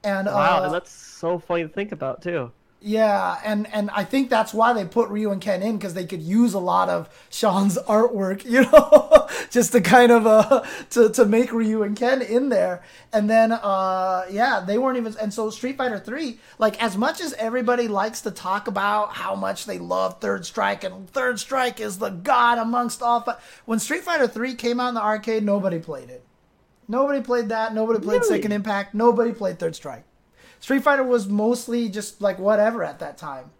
[0.03, 2.51] And Wow, uh, and that's so funny to think about too.
[2.79, 6.05] Yeah, and and I think that's why they put Ryu and Ken in because they
[6.05, 11.09] could use a lot of Sean's artwork, you know, just to kind of uh to
[11.09, 12.83] to make Ryu and Ken in there.
[13.11, 17.19] And then uh yeah, they weren't even and so Street Fighter 3, like as much
[17.19, 21.79] as everybody likes to talk about how much they love Third Strike and Third Strike
[21.79, 25.43] is the god amongst all fi- when Street Fighter 3 came out in the arcade,
[25.43, 26.23] nobody played it.
[26.87, 28.35] Nobody played that, nobody played Really?
[28.35, 30.05] Second Impact, nobody played Third Strike.
[30.67, 33.51] Street Fighter was mostly just like whatever at that time.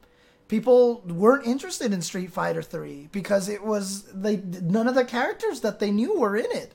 [0.49, 5.61] People weren't interested in Street Fighter 3 because it was they none of the characters
[5.61, 6.73] that they knew were in it.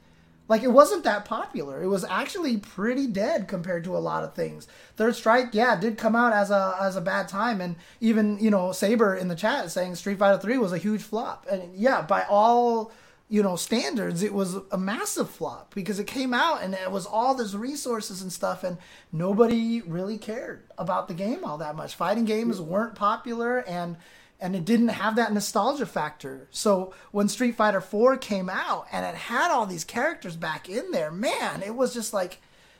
[0.48, 1.82] Like it wasn't that popular.
[1.82, 4.66] It was actually pretty dead compared to a lot of things.
[4.96, 8.50] Third Strike, yeah, did come out as a as a bad time and even, you
[8.50, 11.46] know, Saber in the chat saying Street Fighter 3 was a huge flop.
[11.50, 12.90] And yeah, by all
[13.32, 17.06] you know standards it was a massive flop because it came out and it was
[17.06, 18.76] all this resources and stuff and
[19.10, 21.94] nobody really cared about the game all that much.
[21.94, 23.96] Fighting games weren't popular and
[24.38, 26.46] and it didn't have that nostalgia factor.
[26.50, 30.90] So when street fighter 4 came out and it had all these characters back in
[30.90, 32.38] there man it was just like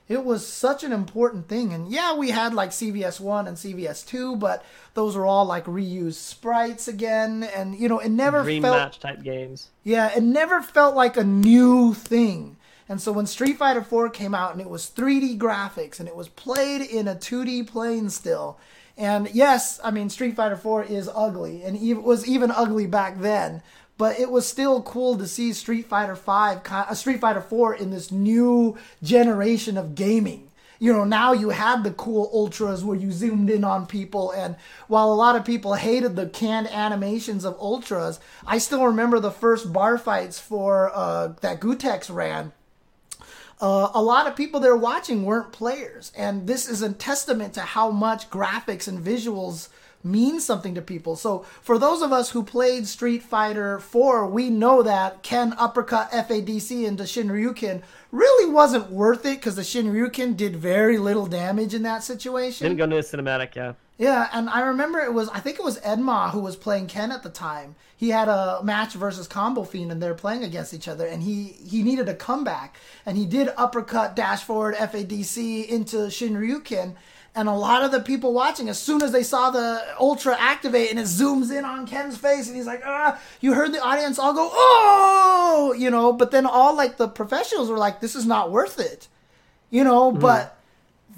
[0.09, 4.07] it was such an important thing and yeah we had like cvs 1 and cvs
[4.07, 4.65] 2 but
[4.95, 9.01] those were all like reused sprites again and you know it never Dream felt match
[9.01, 9.70] type games.
[9.85, 12.57] yeah, it never felt like a new thing.
[12.89, 16.16] And so when Street Fighter 4 came out and it was 3D graphics and it
[16.16, 18.59] was played in a 2D plane still.
[18.97, 23.20] And yes, I mean Street Fighter 4 is ugly and it was even ugly back
[23.20, 23.62] then,
[23.98, 27.74] but it was still cool to see Street Fighter 5 ki- uh, Street Fighter 4
[27.74, 30.48] in this new generation of gaming
[30.82, 34.32] you know, now you had the cool ultras where you zoomed in on people.
[34.32, 34.56] And
[34.89, 39.31] while a lot of people hated the canned animations of ultras, I still remember the
[39.31, 42.51] first bar fights for uh, that Gootecks ran.
[43.60, 47.60] Uh, a lot of people there watching weren't players, and this is a testament to
[47.60, 49.69] how much graphics and visuals
[50.05, 51.16] means something to people.
[51.16, 56.11] So for those of us who played Street Fighter 4, we know that Ken uppercut
[56.11, 61.83] FADC into Shinryuken really wasn't worth it because the Shinryuken did very little damage in
[61.83, 62.65] that situation.
[62.66, 63.74] Didn't go into the cinematic, yeah.
[63.99, 66.89] Yeah, and I remember it was I think it was Ed Ma who was playing
[66.89, 67.77] Ken at the time.
[67.97, 71.85] He had a match versus Combofiend and they're playing against each other and he he
[71.85, 72.77] needed a comeback
[73.07, 76.97] and he did uppercut dash forward FADC into Shinryuken
[77.35, 80.91] and a lot of the people watching as soon as they saw the ultra activate
[80.91, 84.19] and it zooms in on Ken's face and he's like ah you heard the audience
[84.19, 88.27] all go oh you know but then all like the professionals were like this is
[88.27, 89.09] not worth it
[89.71, 90.21] you know mm.
[90.21, 90.59] but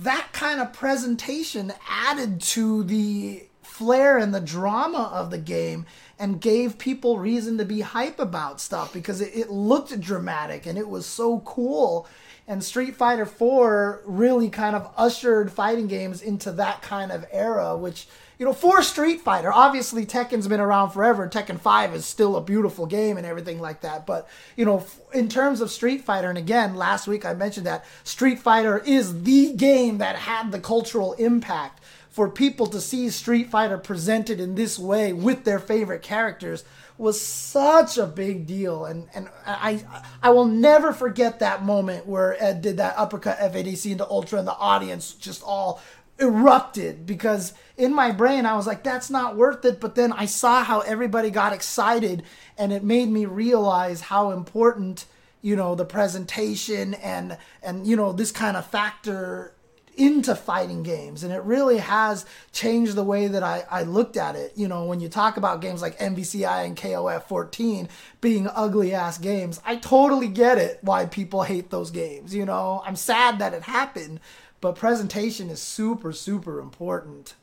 [0.01, 5.85] that kind of presentation added to the flair and the drama of the game
[6.19, 10.79] and gave people reason to be hype about stuff because it, it looked dramatic and
[10.79, 12.07] it was so cool
[12.47, 17.77] and Street Fighter 4 really kind of ushered fighting games into that kind of era
[17.77, 18.07] which
[18.39, 21.29] you know for Street Fighter obviously Tekken's been around forever.
[21.29, 24.07] Tekken 5 is still a beautiful game and everything like that.
[24.07, 27.85] But you know in terms of Street Fighter and again last week I mentioned that
[28.05, 31.81] Street Fighter is the game that had the cultural impact
[32.11, 36.63] for people to see Street Fighter presented in this way with their favorite characters
[36.97, 39.85] was such a big deal, and and I
[40.23, 44.49] I will never forget that moment where Ed did that uppercut FADC into Ultra, and
[44.49, 45.81] the audience just all
[46.21, 49.81] erupted because in my brain I was like that's not worth it.
[49.81, 52.23] But then I saw how everybody got excited
[52.57, 55.07] and it made me realize how important
[55.43, 59.55] you know the presentation and and you know this kind of factor
[59.97, 64.37] into fighting games and it really has changed the way that I, I looked at
[64.37, 64.53] it.
[64.57, 67.89] You know when you talk about games like MVCI and KOF 14
[68.21, 72.83] being ugly ass games I totally get it why people hate those games you know?
[72.85, 74.21] I'm sad that it happened
[74.61, 77.35] but presentation is super super important.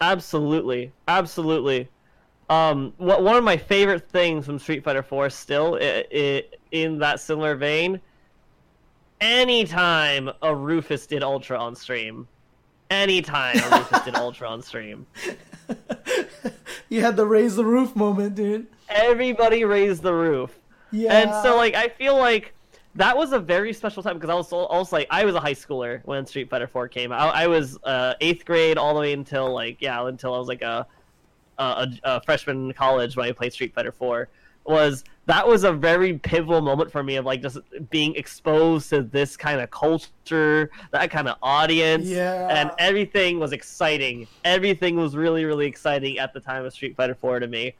[0.00, 0.92] Absolutely.
[1.08, 1.88] Absolutely.
[2.50, 7.20] Um one of my favorite things from Street Fighter 4 still it, it, in that
[7.20, 8.00] similar vein
[9.22, 12.28] anytime a Rufus did Ultra on stream,
[12.90, 15.06] anytime a Rufus did Ultra on stream,
[16.90, 18.66] you had the raise the roof moment, dude.
[18.90, 20.58] Everybody raised the roof.
[20.90, 21.14] Yeah.
[21.14, 22.52] And so, like, I feel like
[22.96, 25.54] that was a very special time because I was also like I was a high
[25.54, 27.34] schooler when Street Fighter 4 came out.
[27.34, 30.60] I was uh, eighth grade all the way until like yeah until I was like
[30.60, 30.86] a
[31.58, 34.28] a, a freshman in college when I played Street Fighter 4
[34.64, 37.58] was that was a very pivotal moment for me of like just
[37.90, 42.48] being exposed to this kind of culture, that kind of audience, yeah.
[42.48, 44.26] and everything was exciting.
[44.44, 47.74] Everything was really, really exciting at the time of Street Fighter Four to me.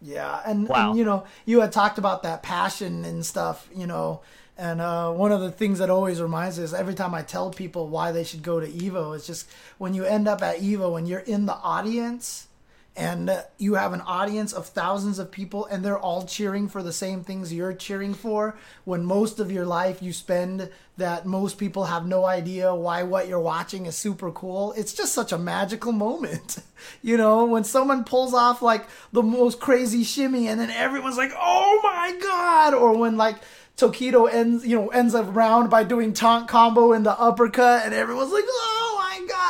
[0.00, 0.90] Yeah, and, wow.
[0.90, 4.20] and you know, you had talked about that passion and stuff, you know,
[4.56, 7.88] and uh, one of the things that always reminds us every time I tell people
[7.88, 11.08] why they should go to Evo is just when you end up at Evo and
[11.08, 12.48] you're in the audience
[12.96, 16.82] and uh, you have an audience of thousands of people and they're all cheering for
[16.82, 18.56] the same things you're cheering for.
[18.84, 23.26] When most of your life you spend that most people have no idea why what
[23.26, 26.58] you're watching is super cool it's just such a magical moment.
[27.00, 31.32] You know when someone pulls off like the most crazy shimmy and then everyone's like
[31.34, 32.74] oh my god!
[32.74, 33.36] Or when like
[33.76, 37.94] Tokido ends, you know, ends a round by doing taunt combo in the uppercut, and
[37.94, 38.83] everyone's like, "Oh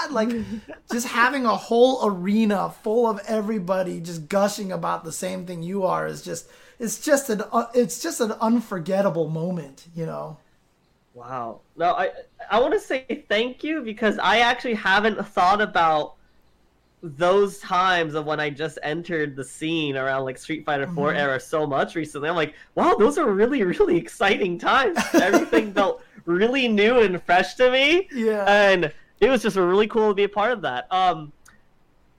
[0.06, 0.30] god!" Like,
[0.92, 5.84] just having a whole arena full of everybody just gushing about the same thing you
[5.84, 6.48] are is just,
[6.78, 10.38] it's just an, uh, it's just an unforgettable moment, you know.
[11.14, 11.60] Wow.
[11.76, 12.10] No, I,
[12.50, 16.16] I want to say thank you because I actually haven't thought about
[17.04, 21.18] those times of when I just entered the scene around like Street Fighter 4 mm-hmm.
[21.18, 22.28] era so much recently.
[22.28, 24.98] I'm like, wow, those are really, really exciting times.
[25.14, 28.08] Everything felt really new and fresh to me.
[28.12, 28.44] Yeah.
[28.46, 28.92] And
[29.24, 30.86] it was just really cool to be a part of that.
[30.92, 31.32] Um,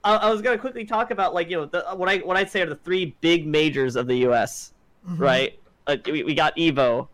[0.04, 2.50] I, I was gonna quickly talk about like you know the, what I what I'd
[2.50, 4.72] say are the three big majors of the U.S.
[5.08, 5.22] Mm-hmm.
[5.22, 5.58] Right?
[5.86, 7.08] Uh, we, we got Evo,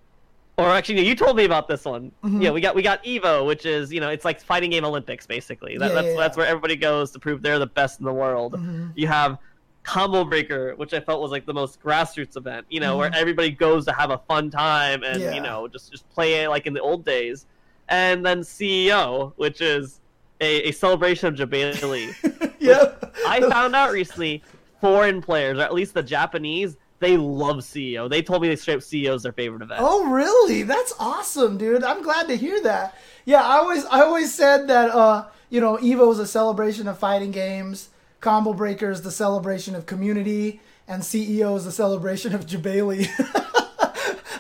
[0.59, 2.13] or actually, you told me about this one.
[2.23, 2.43] Mm-hmm.
[2.43, 5.27] Yeah, we got we got Evo, which is you know it's like fighting game Olympics
[5.27, 5.79] basically.
[5.79, 6.17] That, yeah, that's yeah.
[6.17, 8.55] that's where everybody goes to prove they're the best in the world.
[8.55, 8.89] Mm-hmm.
[8.95, 9.39] You have
[9.83, 12.67] Combo Breaker, which I felt was like the most grassroots event.
[12.69, 12.99] You know, mm-hmm.
[12.99, 15.35] where everybody goes to have a fun time and yeah.
[15.35, 17.47] you know just just play it like in the old days.
[17.93, 20.01] And then CEO, which is
[20.41, 22.15] a, a celebration of Jebailey.
[22.59, 23.15] yep.
[23.27, 24.43] I found out recently,
[24.81, 28.09] foreign players, or at least the Japanese, they love CEO.
[28.09, 29.81] They told me they straight up CEO is their favorite event.
[29.83, 30.63] Oh, really?
[30.63, 31.85] That's awesome, dude.
[31.85, 32.97] I'm glad to hear that.
[33.25, 36.99] Yeah, I always I always said that uh, you know, Evo is a celebration of
[36.99, 37.91] fighting games,
[38.21, 43.09] Combo Breaker is the celebration of community, and CEO is the celebration of Jebailey.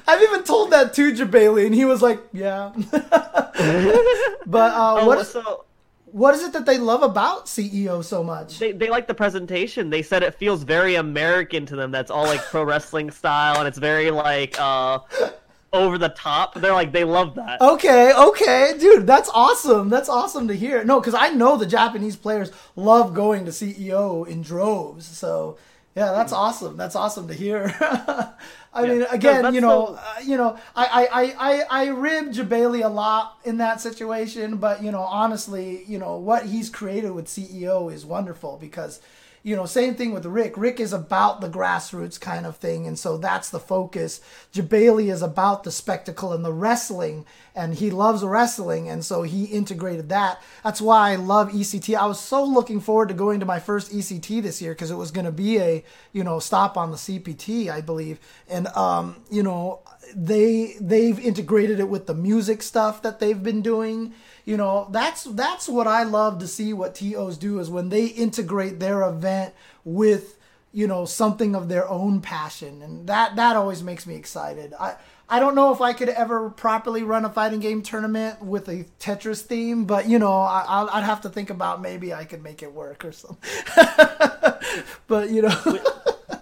[0.07, 5.27] I've even told that to Jebailey, and he was like, "Yeah." but uh, oh, what?
[5.27, 5.65] So,
[6.07, 8.59] What is it that they love about CEO so much?
[8.59, 9.91] They, they like the presentation.
[9.91, 11.91] They said it feels very American to them.
[11.91, 15.01] That's all like pro wrestling style, and it's very like uh,
[15.73, 16.55] over the top.
[16.55, 17.61] They're like they love that.
[17.61, 19.89] Okay, okay, dude, that's awesome.
[19.89, 20.85] That's awesome to hear.
[20.85, 25.07] No, because I know the Japanese players love going to CEO in droves.
[25.07, 25.59] So
[25.95, 26.77] yeah, that's awesome.
[26.77, 27.75] That's awesome to hear.
[28.75, 28.93] I yeah.
[28.93, 29.95] mean, again, no, you know, so...
[29.95, 34.83] uh, you know, I, I, I, I rib Jebailey a lot in that situation, but
[34.83, 39.01] you know, honestly, you know, what he's created with CEO is wonderful because
[39.45, 40.57] you know, same thing with Rick.
[40.57, 44.21] Rick is about the grassroots kind of thing, and so that's the focus.
[44.53, 49.47] Jebailey is about the spectacle and the wrestling, and he loves wrestling, and so he
[49.47, 50.41] integrated that.
[50.63, 51.97] That's why I love ECT.
[51.97, 54.97] I was so looking forward to going to my first ECT this year because it
[54.97, 59.17] was going to be a, you know, stop on the CPT, I believe, and um,
[59.29, 59.81] you know,
[60.15, 64.15] they they've integrated it with the music stuff that they've been doing
[64.45, 68.07] you know that's that's what I love to see what TOs do is when they
[68.07, 69.55] integrate their event
[69.85, 70.39] with
[70.73, 74.75] you know something of their own passion and that that always makes me excited.
[74.79, 74.97] I
[75.29, 78.85] I don't know if I could ever properly run a fighting game tournament with a
[79.01, 82.63] Tetris theme, but you know I, I'd have to think about maybe I could make
[82.63, 83.39] it work or something.
[85.07, 85.81] but you know,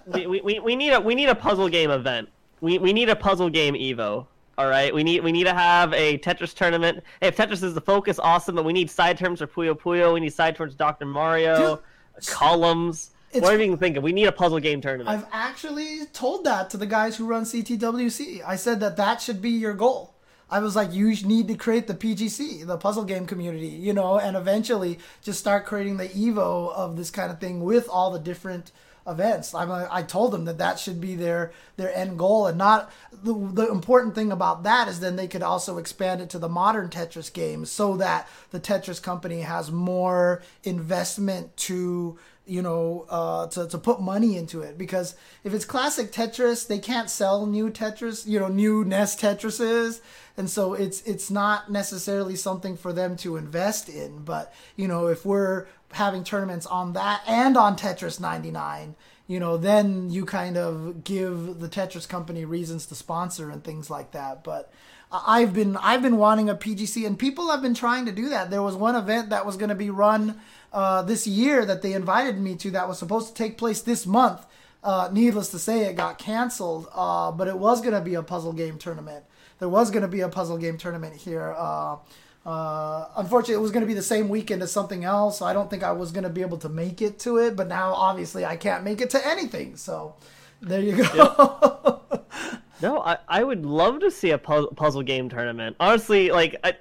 [0.06, 2.28] we, we, we, we need a we need a puzzle game event.
[2.60, 4.26] We, we need a puzzle game Evo.
[4.60, 7.02] All right, we need we need to have a Tetris tournament.
[7.22, 8.56] Hey, if Tetris is the focus, awesome.
[8.56, 10.12] But we need side terms for Puyo Puyo.
[10.12, 11.06] We need side terms for Dr.
[11.06, 13.12] Mario, Dude, columns.
[13.32, 14.02] What are you even thinking?
[14.02, 15.08] We need a puzzle game tournament.
[15.08, 18.42] I've actually told that to the guys who run CTWC.
[18.46, 20.14] I said that that should be your goal.
[20.50, 24.18] I was like, you need to create the PGC, the puzzle game community, you know,
[24.18, 28.18] and eventually just start creating the Evo of this kind of thing with all the
[28.18, 28.72] different
[29.06, 29.54] events.
[29.54, 32.90] I'm a, I told them that that should be their their end goal, and not
[33.12, 36.48] the the important thing about that is then they could also expand it to the
[36.48, 43.46] modern Tetris games, so that the Tetris company has more investment to you know uh,
[43.48, 44.78] to to put money into it.
[44.78, 45.14] Because
[45.44, 50.00] if it's classic Tetris, they can't sell new Tetris, you know, new NES Tetrises
[50.36, 55.08] and so it's it's not necessarily something for them to invest in but you know
[55.08, 58.94] if we're having tournaments on that and on Tetris 99,
[59.26, 63.90] you know, then you kind of give the Tetris company reasons to sponsor and things
[63.90, 64.44] like that.
[64.44, 64.72] But
[65.12, 68.50] I've been I've been wanting a PGC, and people have been trying to do that.
[68.50, 70.40] There was one event that was going to be run
[70.72, 74.06] uh, this year that they invited me to that was supposed to take place this
[74.06, 74.46] month.
[74.82, 78.22] Uh, needless to say, it got canceled, uh, but it was going to be a
[78.22, 79.24] puzzle game tournament.
[79.58, 81.96] There was going to be a puzzle game tournament here uh,
[82.44, 85.52] uh, unfortunately, it was going to be the same weekend as something else, so I
[85.52, 87.54] don't think I was going to be able to make it to it.
[87.54, 89.76] But now, obviously, I can't make it to anything.
[89.76, 90.14] So
[90.60, 92.00] there you go.
[92.10, 92.60] Yep.
[92.82, 95.76] no, I, I would love to see a puzzle game tournament.
[95.80, 96.74] Honestly, like I,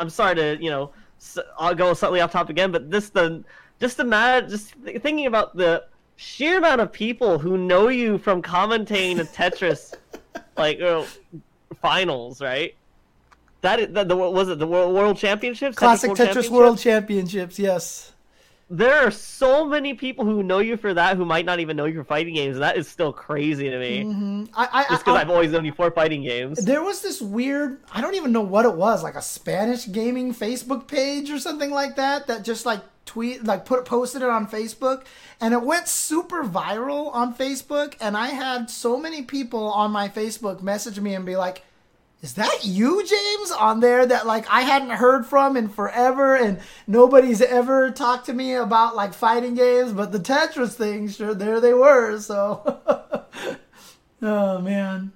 [0.00, 0.90] I'm sorry to you know
[1.58, 3.44] I'll go slightly off topic again, but this the
[3.80, 5.84] just the matter just thinking about the
[6.16, 9.94] sheer amount of people who know you from commentating the Tetris
[10.56, 11.06] like you know,
[11.80, 12.74] finals, right?
[13.62, 15.76] That, that the, was it the World, World Championships?
[15.76, 16.50] Classic World Tetris Championships?
[16.50, 18.12] World Championships, yes.
[18.68, 21.84] There are so many people who know you for that who might not even know
[21.84, 22.56] you for fighting games.
[22.56, 24.02] And that is still crazy to me.
[24.02, 24.44] Mm-hmm.
[24.54, 26.64] I, I, Just because I've always known you for fighting games.
[26.64, 30.34] There was this weird, I don't even know what it was, like a Spanish gaming
[30.34, 34.48] Facebook page or something like that, that just like tweet like put posted it on
[34.48, 35.04] Facebook
[35.40, 40.08] and it went super viral on Facebook and I had so many people on my
[40.08, 41.62] Facebook message me and be like
[42.22, 46.58] is that you, James, on there that like I hadn't heard from in forever and
[46.86, 51.60] nobody's ever talked to me about like fighting games, but the Tetris thing, sure, there
[51.60, 52.18] they were.
[52.18, 52.80] So,
[54.22, 55.12] oh man.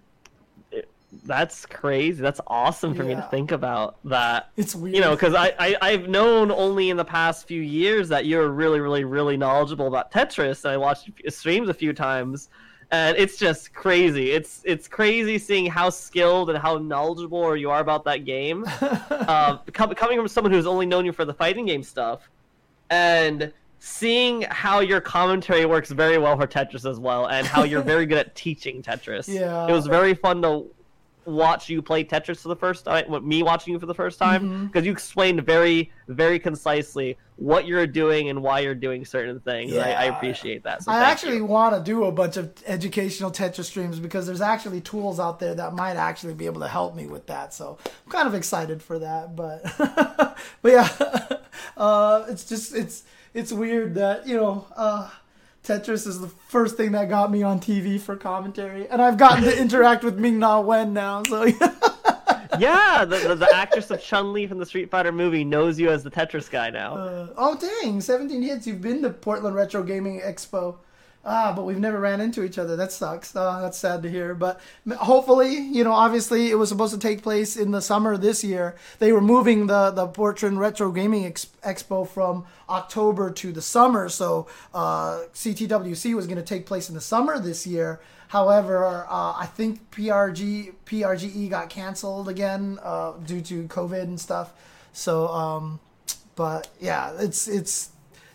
[1.25, 2.21] That's crazy.
[2.23, 3.09] That's awesome for yeah.
[3.11, 4.51] me to think about that.
[4.57, 4.95] It's weird.
[4.95, 8.49] You know, because I, I, I've known only in the past few years that you're
[8.49, 10.65] really, really, really knowledgeable about Tetris.
[10.65, 12.49] And I watched streams a few times
[12.91, 14.33] and it's just crazy.
[14.33, 18.65] It's it's crazy seeing how skilled and how knowledgeable you are about that game.
[18.81, 22.29] uh, coming from someone who's only known you for the fighting game stuff,
[22.91, 27.83] and seeing how your commentary works very well for Tetris as well, and how you're
[27.83, 29.29] very good at teaching Tetris.
[29.41, 30.67] Yeah, it was very fun to
[31.31, 34.67] watch you play Tetris for the first time, me watching you for the first time,
[34.67, 34.87] because mm-hmm.
[34.87, 39.73] you explained very, very concisely what you're doing and why you're doing certain things.
[39.73, 39.83] Yeah.
[39.83, 40.83] I, I appreciate that.
[40.83, 41.47] So I actually you.
[41.47, 45.55] want to do a bunch of educational Tetris streams because there's actually tools out there
[45.55, 47.55] that might actually be able to help me with that.
[47.55, 49.35] So I'm kind of excited for that.
[49.35, 49.63] But
[50.63, 51.37] but yeah,
[51.79, 54.67] uh, it's just it's it's weird that you know.
[54.77, 55.11] Uh,
[55.65, 59.45] Tetris is the first thing that got me on TV for commentary, and I've gotten
[59.45, 61.23] to interact with Ming Na Wen now.
[61.25, 61.45] So
[62.59, 65.91] yeah, the, the, the actress of Chun Li from the Street Fighter movie knows you
[65.91, 66.95] as the Tetris guy now.
[66.97, 68.67] Uh, oh dang, 17 hits.
[68.67, 70.77] You've been to Portland Retro Gaming Expo.
[71.23, 72.77] Ah, but we've never ran into each other.
[72.77, 73.37] That sucks.
[73.37, 74.35] Oh, that's sad to hear.
[74.35, 74.59] But
[74.97, 78.75] hopefully, you know, obviously it was supposed to take place in the summer this year.
[79.01, 84.09] They were moving the, the Portland Retro Gaming Ex- Expo from October to the summer.
[84.09, 88.01] So uh, CTWC was going to take place in the summer this year.
[88.29, 94.53] However, uh, I think PRG PRGE got canceled again uh, due to COVID and stuff.
[94.93, 95.81] So, um,
[96.37, 97.91] but yeah, it's it's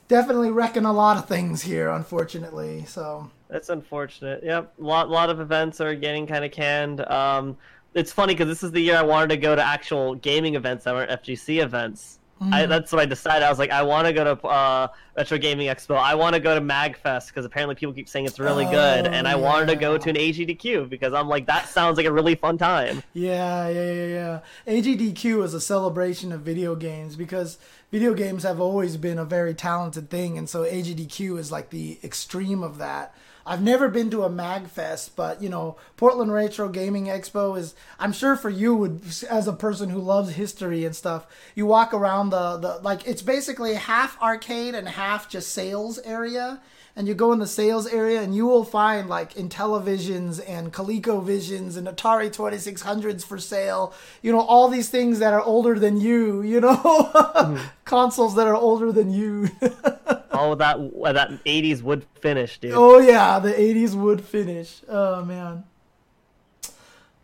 [0.08, 2.86] definitely wrecking a lot of things here, unfortunately.
[2.86, 4.44] So that's unfortunate.
[4.44, 7.06] Yep, a lot lot of events are getting kind of canned.
[7.06, 7.58] Um,
[7.94, 10.84] it's funny because this is the year I wanted to go to actual gaming events
[10.84, 12.20] that weren't FGC events.
[12.42, 12.54] Mm.
[12.54, 13.46] I, that's what I decided.
[13.46, 15.98] I was like, I want to go to uh, Retro Gaming Expo.
[15.98, 19.08] I want to go to Magfest because apparently people keep saying it's really oh, good,
[19.08, 22.12] and I wanted to go to an AGDQ because I'm like, that sounds like a
[22.12, 23.04] really fun time.
[23.14, 24.40] Yeah, yeah, yeah, yeah.
[24.68, 27.58] AGDQ is a celebration of video games because
[27.90, 32.00] video games have always been a very talented thing, and so AGDQ is like the
[32.04, 33.16] extreme of that.
[33.46, 37.76] I've never been to a Magfest, but you know, Portland Retro Gaming Expo is.
[38.00, 41.94] I'm sure for you, would as a person who loves history and stuff, you walk
[41.94, 46.62] around the the like it's basically half arcade and half just sales area
[46.96, 51.76] and you go in the sales area and you will find like Intellivisions and ColecoVisions
[51.76, 53.94] and Atari 2600s for sale.
[54.22, 57.62] You know, all these things that are older than you, you know, mm.
[57.84, 59.50] consoles that are older than you.
[60.32, 60.78] all that
[61.14, 62.74] that 80s wood finish, dude.
[62.74, 64.82] Oh yeah, the 80s wood finish.
[64.88, 65.66] Oh man.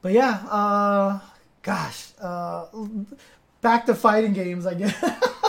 [0.02, 1.20] But yeah, uh
[1.62, 2.66] gosh, uh
[3.62, 4.96] back to fighting games, I guess.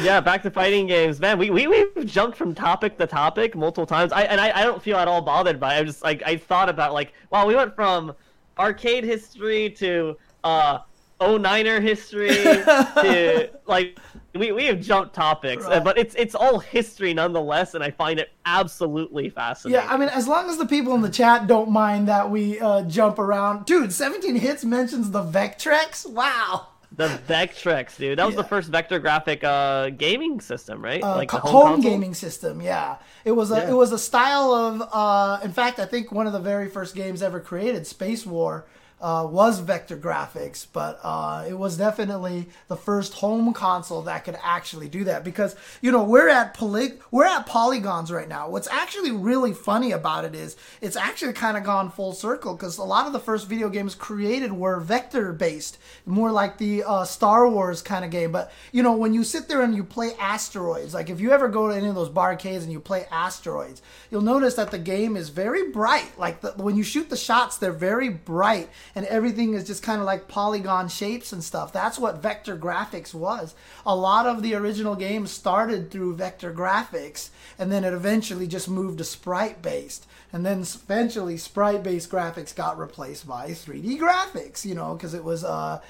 [0.00, 1.38] yeah, back to fighting games, man.
[1.38, 4.12] We we we've jumped from topic to topic multiple times.
[4.12, 5.76] I and I, I don't feel at all bothered by.
[5.76, 5.80] It.
[5.80, 8.14] I just like I thought about like, wow, we went from
[8.58, 10.80] arcade history to uh
[11.20, 13.98] 09er history to like
[14.34, 15.84] we, we have jumped topics right.
[15.84, 20.08] but it's it's all history nonetheless and i find it absolutely fascinating yeah i mean
[20.08, 23.66] as long as the people in the chat don't mind that we uh, jump around
[23.66, 28.18] dude 17 hits mentions the vectrex wow the Vectrex, dude.
[28.18, 28.42] That was yeah.
[28.42, 31.02] the first vector graphic uh, gaming system, right?
[31.02, 32.60] Uh, like home, home gaming system.
[32.60, 33.70] Yeah, it was a yeah.
[33.70, 34.88] it was a style of.
[34.92, 38.64] Uh, in fact, I think one of the very first games ever created, Spacewar,
[39.00, 44.36] uh, was vector graphics, but uh, it was definitely the first home console that could
[44.42, 45.24] actually do that.
[45.24, 48.48] Because you know we're at poly- we're at polygons right now.
[48.48, 52.76] What's actually really funny about it is it's actually kind of gone full circle because
[52.78, 57.04] a lot of the first video games created were vector based, more like the uh,
[57.04, 58.32] Star Wars kind of game.
[58.32, 61.48] But you know when you sit there and you play Asteroids, like if you ever
[61.48, 65.16] go to any of those barcades and you play Asteroids, you'll notice that the game
[65.16, 66.18] is very bright.
[66.18, 70.00] Like the, when you shoot the shots, they're very bright and everything is just kind
[70.00, 71.72] of like polygon shapes and stuff.
[71.72, 73.54] That's what vector graphics was.
[73.86, 78.68] A lot of the original games started through vector graphics, and then it eventually just
[78.68, 80.06] moved to sprite based.
[80.32, 85.24] And then eventually, sprite based graphics got replaced by 3D graphics, you know, because it
[85.24, 85.80] was uh,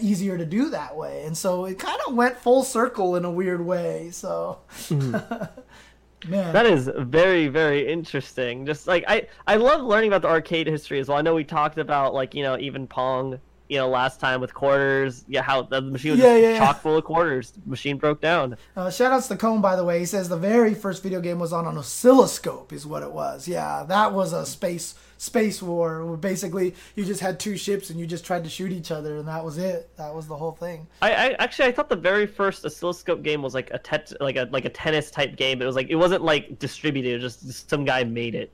[0.00, 1.24] easier to do that way.
[1.24, 4.10] And so it kind of went full circle in a weird way.
[4.10, 4.58] So.
[4.88, 5.60] Mm-hmm.
[6.28, 6.52] Man.
[6.52, 8.66] That is very, very interesting.
[8.66, 11.18] Just like I, I love learning about the arcade history as well.
[11.18, 14.54] I know we talked about like you know even Pong, you know last time with
[14.54, 15.24] quarters.
[15.28, 17.52] Yeah, how the machine was yeah, yeah, chock full of quarters.
[17.52, 18.56] The machine broke down.
[18.76, 19.98] Uh, shout outs to Cone by the way.
[19.98, 23.48] He says the very first video game was on an oscilloscope, is what it was.
[23.48, 27.98] Yeah, that was a space space war where basically you just had two ships and
[27.98, 29.94] you just tried to shoot each other and that was it.
[29.96, 30.86] That was the whole thing.
[31.02, 34.36] I, I actually i thought the very first oscilloscope game was like a tet, like
[34.36, 35.62] a like a tennis type game.
[35.62, 37.14] It was like it wasn't like distributed.
[37.14, 38.52] It just, just some guy made it.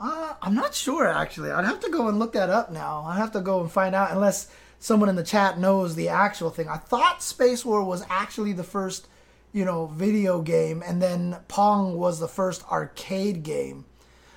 [0.00, 1.50] Uh, i'm not sure actually.
[1.50, 3.04] I'd have to go and look that up now.
[3.06, 6.50] I have to go and find out unless someone in the chat knows the actual
[6.50, 6.68] thing.
[6.68, 9.08] I thought space war was actually the first
[9.52, 13.84] you know video game and then pong was the first arcade game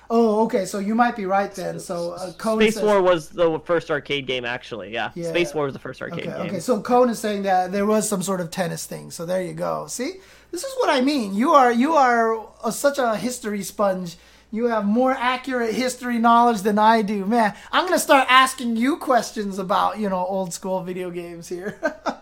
[0.08, 0.64] Oh, okay.
[0.64, 1.80] So you might be right then.
[1.80, 4.92] So uh, Space says, War was the first arcade game, actually.
[4.92, 5.10] Yeah.
[5.14, 5.28] yeah.
[5.30, 6.46] Space War was the first arcade okay, game.
[6.46, 6.60] Okay.
[6.60, 9.10] So Cone is saying that there was some sort of tennis thing.
[9.10, 9.86] So there you go.
[9.88, 10.14] See,
[10.50, 11.34] this is what I mean.
[11.34, 14.16] You are you are a, such a history sponge.
[14.52, 17.54] You have more accurate history knowledge than I do, man.
[17.72, 21.78] I'm gonna start asking you questions about you know old school video games here.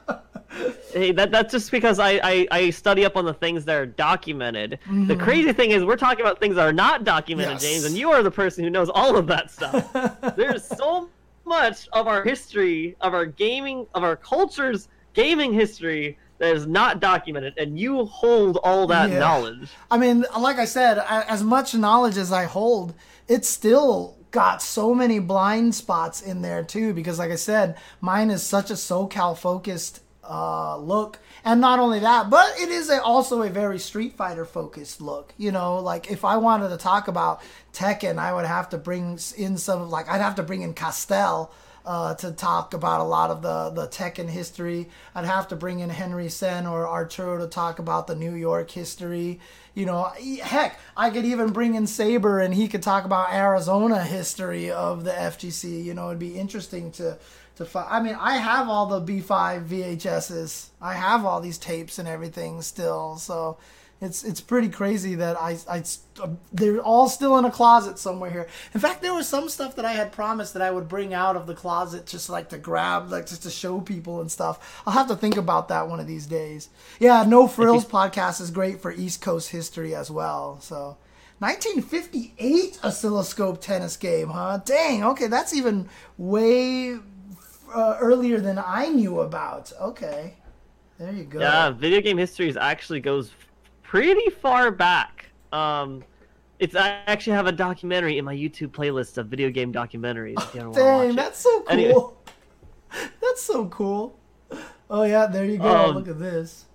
[0.94, 3.86] hey, that that's just because I, I, I study up on the things that are
[3.86, 4.78] documented.
[4.84, 5.06] Mm-hmm.
[5.06, 7.62] The crazy thing is we're talking about things that are not documented, yes.
[7.62, 9.92] James, and you are the person who knows all of that stuff.
[10.36, 11.08] There's so
[11.44, 17.00] much of our history, of our gaming, of our culture's gaming history that is not
[17.00, 19.18] documented, and you hold all that yeah.
[19.18, 19.70] knowledge.
[19.90, 22.94] I mean, like I said, as much knowledge as I hold,
[23.28, 28.30] it's still got so many blind spots in there too because like I said, mine
[28.30, 31.18] is such a SoCal focused uh, look.
[31.44, 35.34] And not only that, but it is a, also a very Street Fighter focused look.
[35.36, 37.42] You know, like if I wanted to talk about
[37.72, 41.52] Tekken, I would have to bring in some like I'd have to bring in Castel
[41.84, 44.88] uh, to talk about a lot of the the Tekken history.
[45.14, 48.70] I'd have to bring in Henry Cen or Arturo to talk about the New York
[48.70, 49.40] history.
[49.74, 50.04] You know,
[50.42, 55.04] heck, I could even bring in Saber and he could talk about Arizona history of
[55.04, 55.84] the FGC.
[55.84, 57.18] You know, it'd be interesting to
[57.56, 57.86] to find.
[57.90, 60.68] I mean, I have all the B5 VHSs.
[60.80, 63.16] I have all these tapes and everything still.
[63.16, 63.58] So
[64.00, 65.82] it's it's pretty crazy that I I
[66.20, 68.46] uh, they're all still in a closet somewhere here.
[68.74, 71.36] In fact, there was some stuff that I had promised that I would bring out
[71.36, 74.82] of the closet just like to grab, like just to show people and stuff.
[74.86, 76.68] I'll have to think about that one of these days.
[76.98, 80.60] Yeah, No Frills podcast is great for East Coast history as well.
[80.60, 80.98] So.
[81.40, 84.60] 1958 oscilloscope tennis game, huh?
[84.64, 86.96] Dang, okay, that's even way
[87.74, 89.72] uh, earlier than I knew about.
[89.80, 90.34] Okay,
[90.98, 91.40] there you go.
[91.40, 93.32] Yeah, video game history actually goes
[93.82, 95.26] pretty far back.
[95.52, 96.04] Um,
[96.58, 100.34] it's I actually have a documentary in my YouTube playlist of video game documentaries.
[100.38, 101.70] Oh, dang, that's so cool.
[101.70, 102.04] Anyway.
[103.20, 104.18] That's so cool.
[104.88, 105.88] Oh yeah, there you go.
[105.88, 106.66] Um, Look at this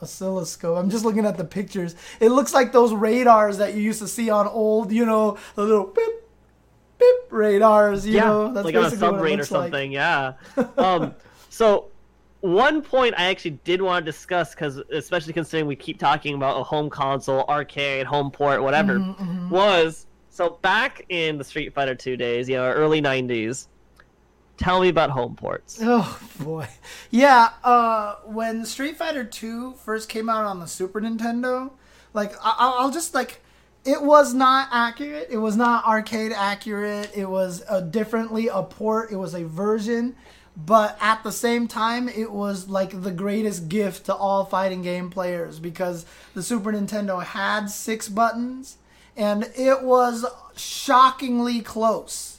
[0.00, 0.76] oscilloscope.
[0.76, 1.96] I'm just looking at the pictures.
[2.20, 5.64] It looks like those radars that you used to see on old, you know, the
[5.64, 6.14] little beep
[7.04, 8.06] beep radars.
[8.06, 9.92] You yeah, know, that's like on a submarine or something.
[9.92, 9.92] Like.
[9.92, 10.32] Yeah.
[10.78, 11.14] um,
[11.50, 11.88] so
[12.44, 16.60] one point I actually did want to discuss because, especially considering we keep talking about
[16.60, 19.50] a home console, arcade, home port, whatever, mm-hmm, mm-hmm.
[19.50, 23.68] was so back in the Street Fighter Two days, you know, early '90s.
[24.56, 25.78] Tell me about home ports.
[25.82, 26.68] Oh boy,
[27.10, 27.48] yeah.
[27.64, 31.70] Uh, when Street Fighter Two first came out on the Super Nintendo,
[32.12, 33.40] like I- I'll just like
[33.84, 35.28] it was not accurate.
[35.30, 37.10] It was not arcade accurate.
[37.14, 39.12] It was a differently a port.
[39.12, 40.16] It was a version,
[40.56, 45.10] but at the same time, it was like the greatest gift to all fighting game
[45.10, 48.78] players because the Super Nintendo had six buttons,
[49.16, 50.24] and it was
[50.56, 52.38] shockingly close.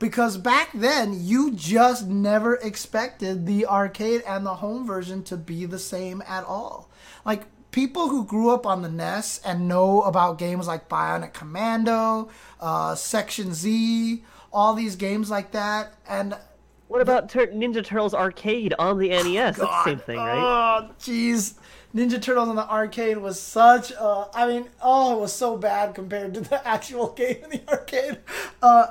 [0.00, 5.64] Because back then, you just never expected the arcade and the home version to be
[5.64, 6.90] the same at all.
[7.24, 12.28] Like people who grew up on the NES and know about games like Bionic Commando,
[12.60, 14.22] uh, Section Z,
[14.52, 16.36] all these games like that, and
[16.92, 19.56] what about Tur- Ninja Turtles Arcade on the NES?
[19.56, 20.36] That's the same thing, right?
[20.38, 21.54] Oh, jeez.
[21.94, 24.28] Ninja Turtles on the arcade was such a.
[24.34, 28.18] I mean, oh, it was so bad compared to the actual game in the arcade.
[28.60, 28.88] Uh,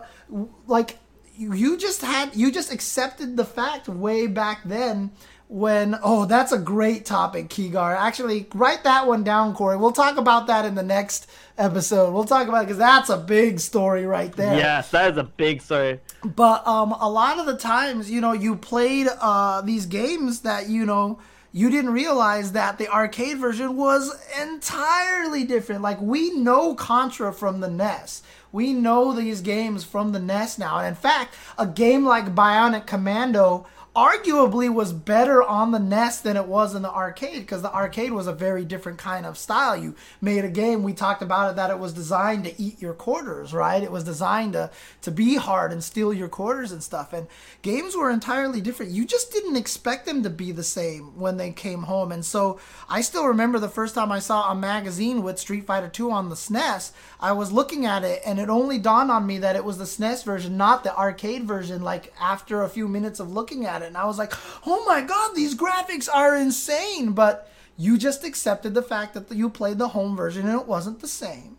[0.65, 0.97] like,
[1.35, 2.35] you just had.
[2.35, 5.11] You just accepted the fact way back then
[5.51, 9.75] when oh that's a great topic Kigar actually write that one down Corey.
[9.75, 12.13] We'll talk about that in the next episode.
[12.13, 14.55] We'll talk about it because that's a big story right there.
[14.55, 15.99] Yes that is a big story.
[16.23, 20.69] But um a lot of the times you know you played uh these games that
[20.69, 21.19] you know
[21.51, 25.81] you didn't realize that the arcade version was entirely different.
[25.81, 28.23] Like we know Contra from the NES
[28.53, 30.77] we know these games from the NES now.
[30.77, 33.65] And in fact a game like Bionic Commando
[33.95, 38.13] arguably was better on the NES than it was in the arcade because the arcade
[38.13, 39.75] was a very different kind of style.
[39.75, 42.93] You made a game, we talked about it, that it was designed to eat your
[42.93, 43.83] quarters, right?
[43.83, 47.11] It was designed to, to be hard and steal your quarters and stuff.
[47.11, 47.27] And
[47.63, 48.93] games were entirely different.
[48.93, 52.13] You just didn't expect them to be the same when they came home.
[52.13, 55.89] And so I still remember the first time I saw a magazine with Street Fighter
[55.89, 59.37] 2 on the SNES, I was looking at it and it only dawned on me
[59.39, 63.19] that it was the SNES version, not the arcade version, like after a few minutes
[63.19, 63.87] of looking at it.
[63.87, 64.33] And I was like,
[64.65, 67.11] oh my god, these graphics are insane.
[67.13, 70.99] But you just accepted the fact that you played the home version and it wasn't
[70.99, 71.57] the same.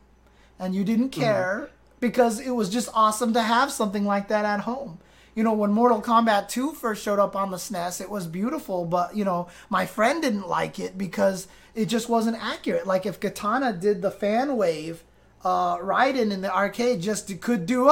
[0.58, 1.20] And you didn't mm-hmm.
[1.20, 1.74] care mm-hmm.
[2.00, 4.98] because it was just awesome to have something like that at home.
[5.34, 8.84] You know, when Mortal Kombat 2 first showed up on the SNES, it was beautiful,
[8.84, 12.86] but, you know, my friend didn't like it because it just wasn't accurate.
[12.86, 15.02] Like if Kitana did the fan wave
[15.44, 17.84] uh, Raiden in the arcade just could do,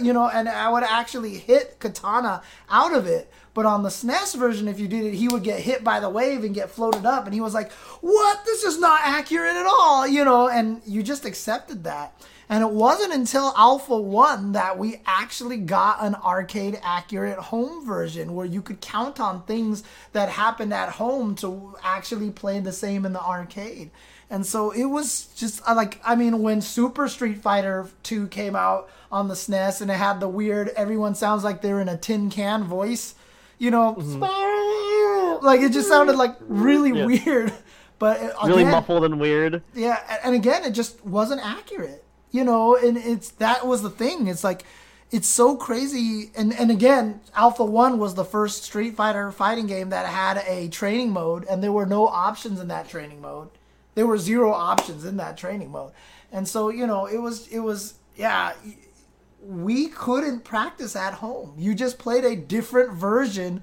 [0.00, 3.30] you know, and I would actually hit Kitana out of it.
[3.54, 6.08] But on the SNES version, if you did it, he would get hit by the
[6.08, 7.26] wave and get floated up.
[7.26, 7.70] And he was like,
[8.00, 8.44] What?
[8.46, 12.14] This is not accurate at all, you know, and you just accepted that.
[12.48, 18.34] And it wasn't until Alpha 1 that we actually got an arcade accurate home version
[18.34, 19.82] where you could count on things
[20.12, 23.90] that happened at home to actually play the same in the arcade.
[24.32, 28.88] And so it was just like I mean when Super Street Fighter 2 came out
[29.12, 32.30] on the SNES and it had the weird everyone sounds like they're in a tin
[32.30, 33.14] can voice,
[33.58, 35.44] you know, mm-hmm.
[35.44, 37.06] like it just sounded like really yeah.
[37.06, 37.52] weird.
[37.98, 39.62] But again, really muffled and weird.
[39.74, 42.02] Yeah, and again, it just wasn't accurate.
[42.32, 44.26] you know, and it's that was the thing.
[44.26, 44.64] It's like
[45.12, 49.90] it's so crazy and and again alpha 1 was the first street fighter fighting game
[49.90, 53.48] that had a training mode and there were no options in that training mode
[53.94, 55.92] there were zero options in that training mode.
[56.30, 58.52] And so you know it was it was yeah
[59.42, 61.54] we couldn't practice at home.
[61.58, 63.62] You just played a different version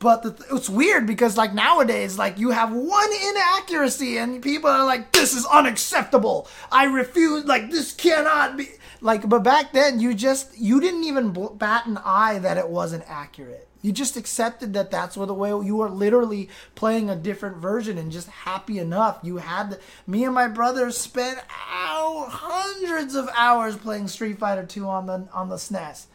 [0.00, 4.84] but the, it's weird because like nowadays like you have one inaccuracy and people are
[4.84, 6.48] like this is unacceptable.
[6.70, 8.68] I refuse like this cannot be
[9.00, 13.04] like, but back then, you just you didn't even bat an eye that it wasn't
[13.06, 13.67] accurate.
[13.80, 17.96] You just accepted that that's what the way you were literally playing a different version
[17.96, 19.20] and just happy enough.
[19.22, 24.88] You had the, me and my brother spent hundreds of hours playing Street Fighter 2
[24.88, 26.06] on the on the SNES.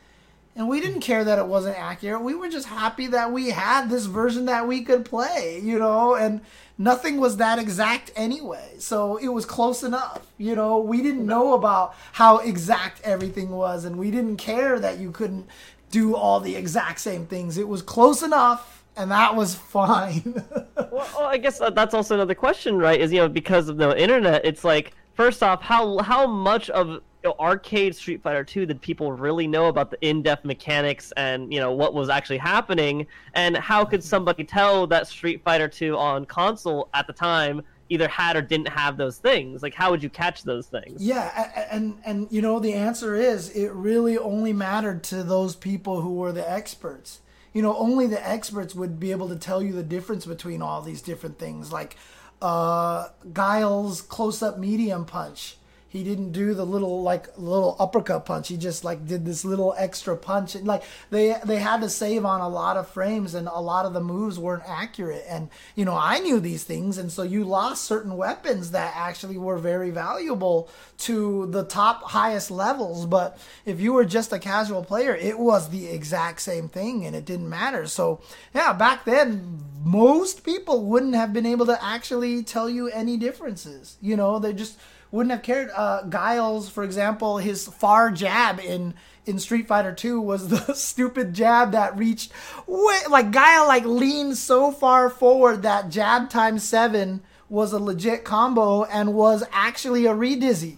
[0.55, 2.21] And we didn't care that it wasn't accurate.
[2.21, 6.13] We were just happy that we had this version that we could play, you know,
[6.13, 6.41] and
[6.77, 8.75] nothing was that exact anyway.
[8.77, 10.27] So it was close enough.
[10.37, 14.99] You know, we didn't know about how exact everything was, and we didn't care that
[14.99, 15.47] you couldn't
[15.93, 17.59] do all the exact same things.
[17.59, 20.43] It was close enough, and that was fine.
[20.75, 22.99] well, well, I guess uh, that's also another question, right?
[22.99, 26.87] Is you know because of the internet, it's like first off, how how much of
[26.87, 31.53] you know, arcade Street Fighter 2 did people really know about the in-depth mechanics and
[31.53, 33.05] you know what was actually happening
[33.35, 38.07] and how could somebody tell that Street Fighter 2 on console at the time either
[38.07, 39.61] had or didn't have those things.
[39.61, 41.01] Like how would you catch those things?
[41.01, 46.01] Yeah and and you know the answer is it really only mattered to those people
[46.01, 47.19] who were the experts.
[47.53, 50.81] You know only the experts would be able to tell you the difference between all
[50.81, 51.95] these different things like
[52.41, 55.57] uh Guile's close-up medium punch
[55.93, 58.47] he didn't do the little like little uppercut punch.
[58.47, 60.55] He just like did this little extra punch.
[60.55, 63.85] And like they they had to save on a lot of frames and a lot
[63.85, 65.23] of the moves weren't accurate.
[65.29, 69.37] And you know, I knew these things and so you lost certain weapons that actually
[69.37, 70.67] were very valuable
[71.03, 75.69] to the top highest levels, but if you were just a casual player, it was
[75.69, 77.85] the exact same thing and it didn't matter.
[77.85, 78.21] So,
[78.55, 83.97] yeah, back then most people wouldn't have been able to actually tell you any differences.
[84.01, 84.79] You know, they just
[85.13, 85.69] wouldn't have cared.
[85.75, 88.95] Uh, Guile's, for example, his far jab in
[89.25, 92.31] in Street Fighter 2 was the stupid jab that reached
[92.67, 98.25] way, like Guile like leaned so far forward that jab times 7 was a legit
[98.25, 100.77] combo and was actually a redizzy.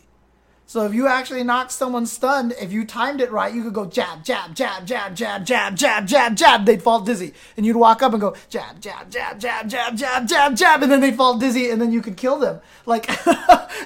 [0.67, 3.85] So if you actually knocked someone stunned, if you timed it right, you could go
[3.85, 6.65] jab, jab, jab, jab, jab, jab, jab, jab, jab.
[6.65, 10.27] They'd fall dizzy, and you'd walk up and go jab, jab, jab, jab, jab, jab,
[10.27, 12.61] jab, jab, and then they'd fall dizzy, and then you could kill them.
[12.87, 13.05] Like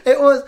[0.06, 0.44] it was,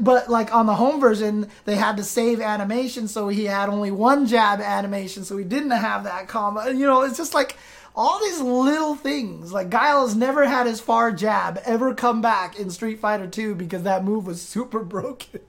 [0.00, 3.90] but like on the home version, they had to save animation, so he had only
[3.90, 6.66] one jab animation, so he didn't have that combo.
[6.68, 7.56] You know, it's just like
[7.94, 9.52] all these little things.
[9.52, 13.54] Like Guile has never had his far jab ever come back in Street Fighter 2
[13.54, 15.40] because that move was super broken.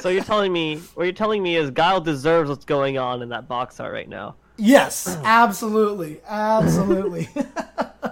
[0.00, 3.28] so you're telling me what you're telling me is Guile deserves what's going on in
[3.30, 4.36] that box art right now.
[4.56, 6.20] Yes, absolutely.
[6.26, 7.28] Absolutely.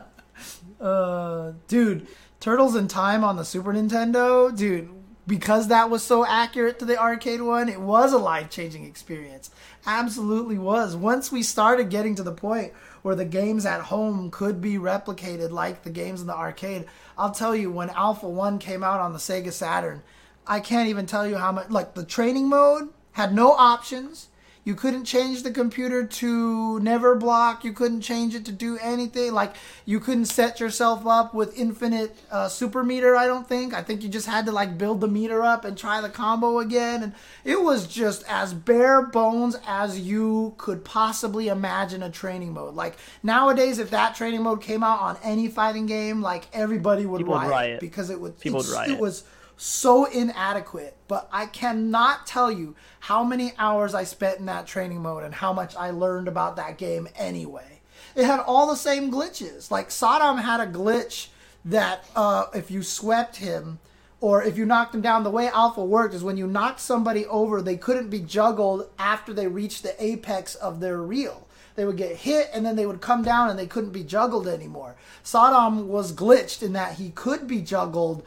[0.80, 2.06] uh, dude,
[2.40, 4.90] Turtles in Time on the Super Nintendo, dude,
[5.26, 9.50] because that was so accurate to the arcade one, it was a life-changing experience.
[9.86, 10.96] Absolutely was.
[10.96, 15.50] Once we started getting to the point where the games at home could be replicated
[15.50, 16.86] like the games in the arcade.
[17.16, 20.02] I'll tell you, when Alpha 1 came out on the Sega Saturn,
[20.46, 21.70] I can't even tell you how much.
[21.70, 24.29] Like, the training mode had no options.
[24.70, 27.64] You couldn't change the computer to never block.
[27.64, 29.32] You couldn't change it to do anything.
[29.32, 33.16] Like you couldn't set yourself up with infinite uh, super meter.
[33.16, 33.74] I don't think.
[33.74, 36.60] I think you just had to like build the meter up and try the combo
[36.60, 37.02] again.
[37.02, 42.76] And it was just as bare bones as you could possibly imagine a training mode.
[42.76, 47.26] Like nowadays, if that training mode came out on any fighting game, like everybody would
[47.26, 48.38] riot, riot, because it would.
[48.38, 48.92] People would riot.
[48.92, 49.24] It was
[49.60, 50.96] so inadequate.
[51.06, 55.34] But I cannot tell you how many hours I spent in that training mode and
[55.34, 57.80] how much I learned about that game anyway.
[58.16, 59.70] It had all the same glitches.
[59.70, 61.28] Like Sodom had a glitch
[61.64, 63.78] that uh, if you swept him
[64.20, 67.26] or if you knocked him down, the way Alpha worked is when you knocked somebody
[67.26, 71.46] over, they couldn't be juggled after they reached the apex of their reel.
[71.76, 74.48] They would get hit and then they would come down and they couldn't be juggled
[74.48, 74.96] anymore.
[75.22, 78.24] Sodom was glitched in that he could be juggled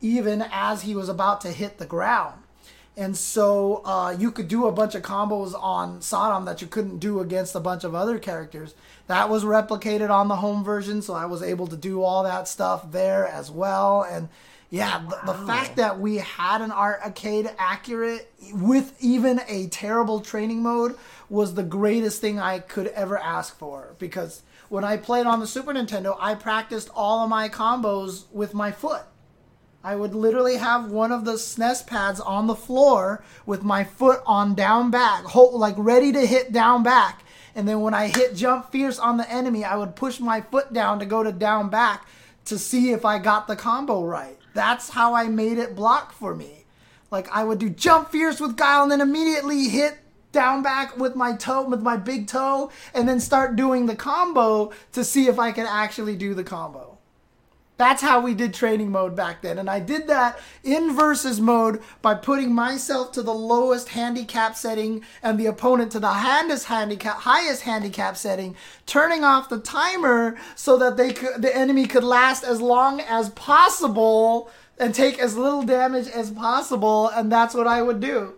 [0.00, 2.42] even as he was about to hit the ground.
[2.98, 6.98] And so uh, you could do a bunch of combos on Sodom that you couldn't
[6.98, 8.74] do against a bunch of other characters.
[9.06, 12.48] That was replicated on the home version, so I was able to do all that
[12.48, 14.02] stuff there as well.
[14.02, 14.30] And
[14.70, 15.10] yeah, wow.
[15.10, 20.96] the, the, fact that we had an arcade accurate with even a terrible training mode
[21.28, 23.94] was the greatest thing I could ever ask for.
[23.98, 28.54] Because when I played on the Super Nintendo, I practiced all of my combos with
[28.54, 29.02] my foot
[29.86, 34.20] I would literally have one of the SNES pads on the floor with my foot
[34.26, 37.22] on down back, like ready to hit down back.
[37.54, 40.72] And then when I hit jump fierce on the enemy, I would push my foot
[40.72, 42.04] down to go to down back
[42.46, 44.36] to see if I got the combo right.
[44.54, 46.64] That's how I made it block for me.
[47.12, 49.98] Like I would do jump fierce with Guile and then immediately hit
[50.32, 54.72] down back with my toe, with my big toe, and then start doing the combo
[54.94, 56.95] to see if I can actually do the combo.
[57.78, 59.58] That's how we did training mode back then.
[59.58, 65.02] And I did that in versus mode by putting myself to the lowest handicap setting
[65.22, 70.78] and the opponent to the highest handicap, highest handicap setting, turning off the timer so
[70.78, 75.62] that they could, the enemy could last as long as possible and take as little
[75.62, 77.08] damage as possible.
[77.08, 78.34] And that's what I would do.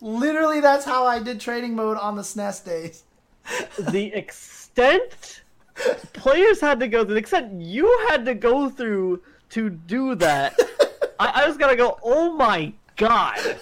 [0.00, 3.02] Literally, that's how I did training mode on the SNES days.
[3.78, 5.42] the extent
[6.12, 10.58] players had to go through, the extent you had to go through to do that.
[11.20, 13.58] I, I was gonna go, oh my god,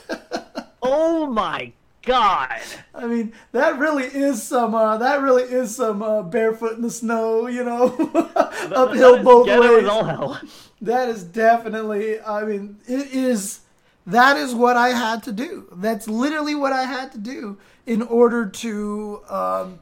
[0.82, 1.72] oh my
[2.06, 2.60] god.
[2.94, 4.74] I mean, that really is some.
[4.74, 7.46] Uh, that really is some uh, barefoot in the snow.
[7.46, 7.86] You know,
[8.74, 9.88] uphill both ways.
[9.88, 10.40] All hell.
[10.80, 12.20] That is definitely.
[12.20, 13.60] I mean, it is.
[14.06, 15.68] That is what I had to do.
[15.72, 19.80] That's literally what I had to do in order to um,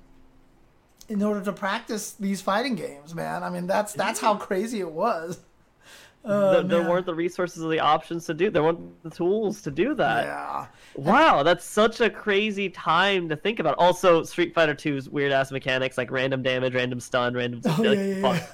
[1.09, 3.43] in order to practice these fighting games, man.
[3.43, 5.41] I mean, that's that's how crazy it was.
[6.25, 8.51] Uh, there, there weren't the resources or the options to do.
[8.51, 10.25] There weren't the tools to do that.
[10.25, 10.67] Yeah.
[10.97, 13.77] Wow, that's such a crazy time to think about.
[13.79, 17.61] Also, Street Fighter 2's weird ass mechanics like random damage, random stun, random.
[17.67, 18.47] Oh, like, yeah, yeah.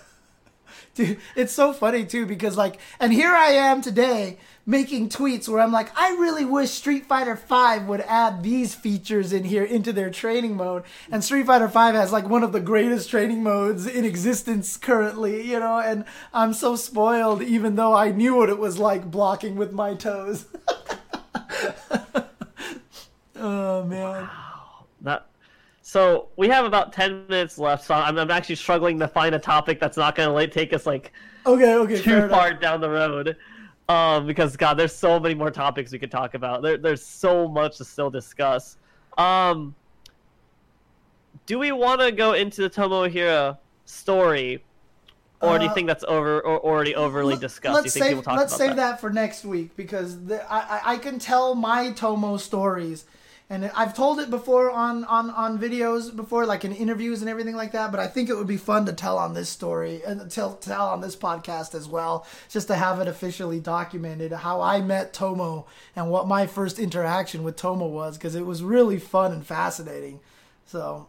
[0.94, 5.60] Dude, it's so funny too because like, and here I am today making tweets where
[5.60, 9.92] I'm like, I really wish Street Fighter V would add these features in here into
[9.92, 10.84] their training mode.
[11.10, 15.46] And Street Fighter V has like one of the greatest training modes in existence currently,
[15.48, 19.56] you know, and I'm so spoiled even though I knew what it was like blocking
[19.56, 20.44] with my toes.
[23.36, 24.22] oh man.
[24.22, 24.49] Wow.
[25.90, 27.84] So we have about ten minutes left.
[27.84, 30.72] So I'm, I'm actually struggling to find a topic that's not going to like take
[30.72, 31.12] us like
[31.44, 32.60] okay, okay, too far enough.
[32.60, 33.36] down the road.
[33.88, 36.62] Um, because God, there's so many more topics we could talk about.
[36.62, 38.76] There, there's so much to still discuss.
[39.18, 39.74] Um,
[41.46, 44.62] do we want to go into the Tomohiro story,
[45.40, 47.74] or uh, do you uh, think that's over or already overly discussed?
[47.74, 48.76] Let's save, let's save that?
[48.76, 49.00] that?
[49.00, 53.06] for next week because the, I, I can tell my Tomo stories
[53.50, 57.56] and I've told it before on, on, on videos before, like in interviews and everything
[57.56, 57.90] like that.
[57.90, 60.86] But I think it would be fun to tell on this story and tell tell
[60.86, 65.66] on this podcast as well, just to have it officially documented how I met Tomo
[65.96, 70.20] and what my first interaction with Tomo was, because it was really fun and fascinating.
[70.66, 71.08] So.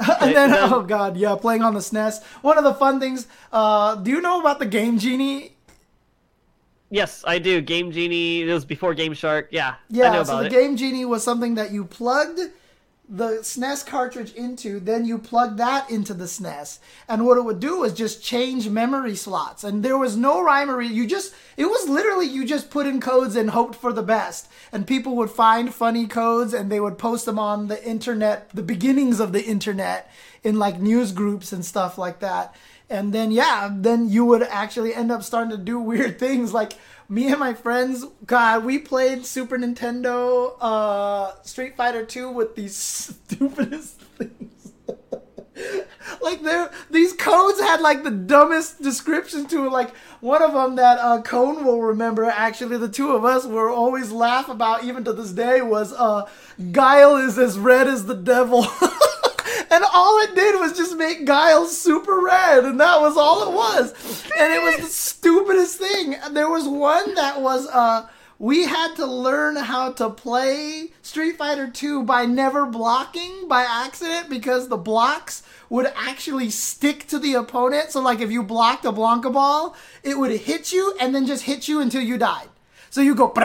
[0.22, 2.24] and then, oh god, yeah, playing on the SNES.
[2.40, 3.26] One of the fun things.
[3.52, 5.52] Uh, do you know about the Game Genie
[6.90, 7.60] Yes, I do.
[7.60, 8.42] Game Genie.
[8.42, 9.48] It was before Game Shark.
[9.50, 9.76] Yeah.
[9.88, 10.22] Yeah.
[10.24, 10.50] so the it.
[10.50, 12.40] Game Genie was something that you plugged
[13.10, 16.78] the SNES cartridge into, then you plug that into the SNES.
[17.08, 19.64] And what it would do is just change memory slots.
[19.64, 20.96] And there was no rhyme or reason.
[20.96, 24.48] You just, it was literally you just put in codes and hoped for the best.
[24.70, 28.62] And people would find funny codes and they would post them on the internet, the
[28.62, 30.08] beginnings of the internet
[30.44, 32.54] in like news groups and stuff like that
[32.90, 36.52] and then yeah then you would actually end up starting to do weird things.
[36.52, 36.74] Like
[37.08, 42.76] me and my friends god we played super nintendo uh street fighter 2 with these
[43.28, 44.72] stupidest things.
[46.22, 50.76] Like there these codes had like the dumbest description to it like one of them
[50.76, 52.24] that uh cone will remember.
[52.24, 56.26] Actually the two of us were always laugh about even to this day was uh
[56.72, 58.66] guile is as red as the devil
[59.70, 63.54] and all it did was just make Guile super red, and that was all it
[63.54, 63.92] was.
[64.38, 66.16] And it was the stupidest thing.
[66.32, 68.08] There was one that was uh
[68.40, 74.30] we had to learn how to play Street Fighter 2 by never blocking by accident
[74.30, 77.90] because the blocks would actually stick to the opponent.
[77.90, 81.44] So like if you blocked a Blanka ball, it would hit you and then just
[81.44, 82.48] hit you until you died.
[82.88, 83.28] So you go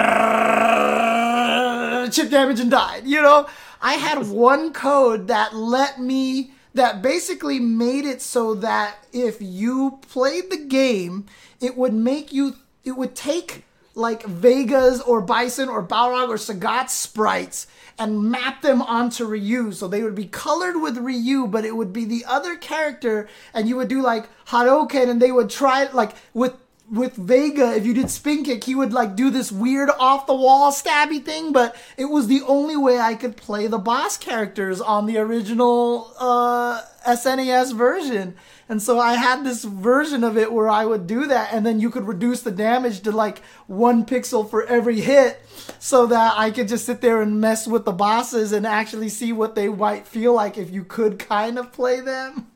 [2.11, 3.47] chip damage and died, you know?
[3.85, 9.99] I had one code that let me that basically made it so that if you
[10.09, 11.27] played the game,
[11.61, 13.63] it would make you it would take
[13.93, 17.67] like Vega's or Bison or Balrog or Sagat sprites
[17.99, 19.71] and map them onto Ryu.
[19.71, 23.69] So they would be colored with Ryu, but it would be the other character, and
[23.69, 26.55] you would do like Hadoken, and they would try like with
[26.91, 30.35] with Vega, if you did spin kick, he would like do this weird off the
[30.35, 34.81] wall stabby thing, but it was the only way I could play the boss characters
[34.81, 38.35] on the original uh, SNES version.
[38.67, 41.79] And so I had this version of it where I would do that, and then
[41.79, 45.39] you could reduce the damage to like one pixel for every hit,
[45.79, 49.33] so that I could just sit there and mess with the bosses and actually see
[49.33, 52.47] what they might feel like if you could kind of play them.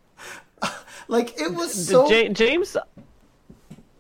[1.08, 2.10] like it was so.
[2.10, 2.76] J- James,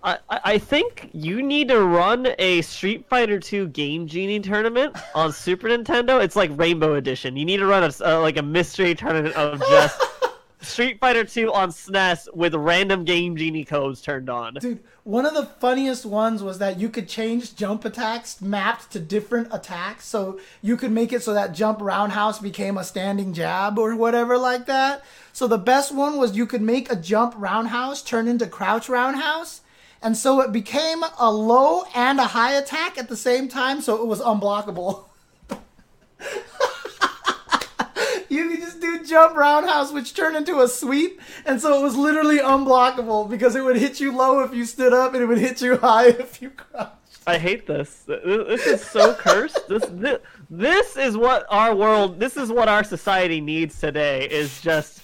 [0.03, 5.33] I, I think you need to run a Street Fighter 2 Game Genie tournament on
[5.33, 6.23] Super Nintendo.
[6.23, 7.35] It's like Rainbow Edition.
[7.35, 10.01] You need to run a, uh, like a mystery tournament of just
[10.61, 14.53] Street Fighter 2 on SNES with random Game Genie codes turned on.
[14.55, 18.99] Dude, one of the funniest ones was that you could change jump attacks mapped to
[18.99, 20.05] different attacks.
[20.05, 24.37] So you could make it so that jump roundhouse became a standing jab or whatever
[24.37, 25.03] like that.
[25.33, 29.61] So the best one was you could make a jump roundhouse turn into crouch roundhouse
[30.01, 34.01] and so it became a low and a high attack at the same time, so
[34.01, 35.05] it was unblockable.
[38.29, 41.95] you could just do jump roundhouse, which turned into a sweep, and so it was
[41.95, 45.37] literally unblockable because it would hit you low if you stood up, and it would
[45.37, 46.93] hit you high if you crouched.
[47.27, 48.05] I hate this.
[48.07, 49.67] This is so cursed.
[49.67, 50.19] This, this
[50.49, 54.27] this is what our world, this is what our society needs today.
[54.27, 55.03] Is just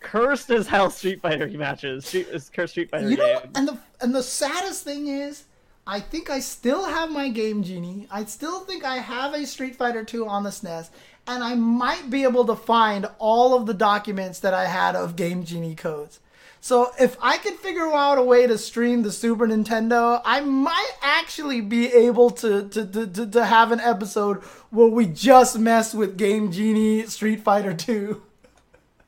[0.00, 2.06] cursed as hell Street Fighter matches.
[2.06, 3.52] Street, cursed Street Fighter you know, games.
[3.54, 5.44] And the and the saddest thing is,
[5.86, 8.06] I think I still have my Game Genie.
[8.10, 10.90] I still think I have a Street Fighter 2 on the SNES,
[11.26, 15.16] and I might be able to find all of the documents that I had of
[15.16, 16.20] Game Genie codes.
[16.62, 20.92] So if I could figure out a way to stream the Super Nintendo, I might
[21.00, 25.94] actually be able to to, to, to, to have an episode where we just mess
[25.94, 28.22] with Game Genie Street Fighter 2.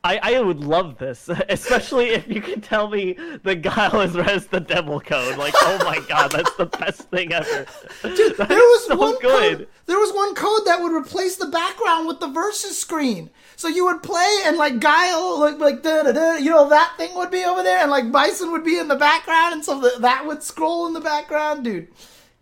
[0.05, 4.47] I, I would love this, especially if you could tell me the Guile is res
[4.47, 5.37] the devil code.
[5.37, 7.65] Like, oh my god, that's the best thing ever.
[8.01, 9.57] Dude, there was so one good.
[9.59, 13.29] Code, there was one code that would replace the background with the versus screen.
[13.55, 16.95] So you would play and like Guile, like like da, da, da, you know that
[16.97, 19.79] thing would be over there, and like Bison would be in the background, and so
[19.99, 21.87] that would scroll in the background, dude.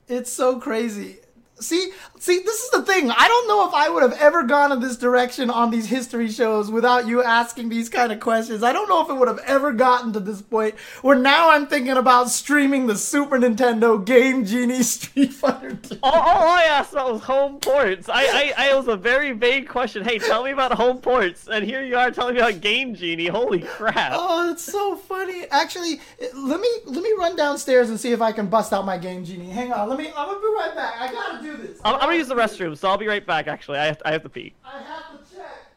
[0.07, 1.20] It's so crazy.
[1.61, 3.11] See, see, this is the thing.
[3.11, 6.29] I don't know if I would have ever gone in this direction on these history
[6.29, 8.63] shows without you asking these kind of questions.
[8.63, 11.67] I don't know if it would have ever gotten to this point where now I'm
[11.67, 15.99] thinking about streaming the Super Nintendo Game Genie Street Fighter 2.
[16.03, 18.09] All, all I asked about was home ports.
[18.09, 20.03] I, I, I was a very vague question.
[20.03, 23.27] Hey, tell me about home ports, and here you are telling me about Game Genie.
[23.27, 24.13] Holy crap!
[24.15, 25.45] Oh, it's so funny.
[25.51, 25.99] Actually,
[26.35, 29.25] let me let me run downstairs and see if I can bust out my Game
[29.25, 29.49] Genie.
[29.49, 29.89] Hang on.
[29.89, 30.07] Let me.
[30.15, 30.95] I'm gonna be right back.
[30.99, 31.79] I gotta do do this.
[31.83, 33.47] I'm, I'm, gonna use the restroom, so I'll be right back.
[33.47, 34.53] Actually, I have to, I have to pee.
[34.63, 35.71] I have to check.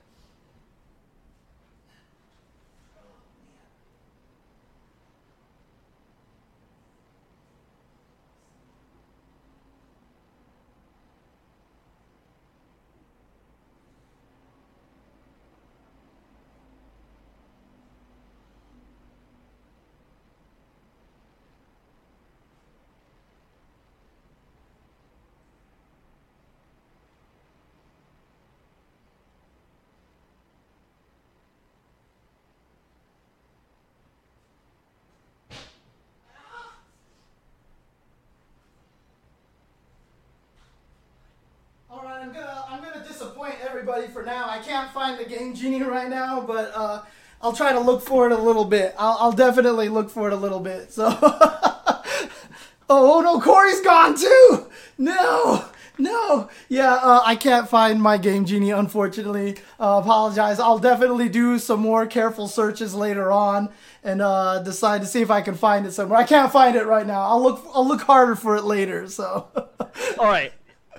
[42.24, 43.56] I'm gonna I'm gonna disappoint
[43.94, 44.48] everybody for now.
[44.48, 47.02] I can't find the game genie right now, but uh,
[47.40, 48.94] I'll try to look for it a little bit.
[48.98, 50.92] I'll, I'll definitely look for it a little bit.
[50.92, 52.02] So, oh,
[52.88, 54.66] oh no, Corey's gone too.
[54.98, 55.64] No.
[55.96, 58.72] No, yeah, uh, I can't find my game genie.
[58.72, 60.58] Unfortunately, uh, apologize.
[60.58, 63.68] I'll definitely do some more careful searches later on
[64.02, 66.18] and uh, decide to see if I can find it somewhere.
[66.18, 67.20] I can't find it right now.
[67.20, 67.64] I'll look.
[67.72, 69.06] I'll look harder for it later.
[69.06, 69.46] So.
[70.18, 70.52] All right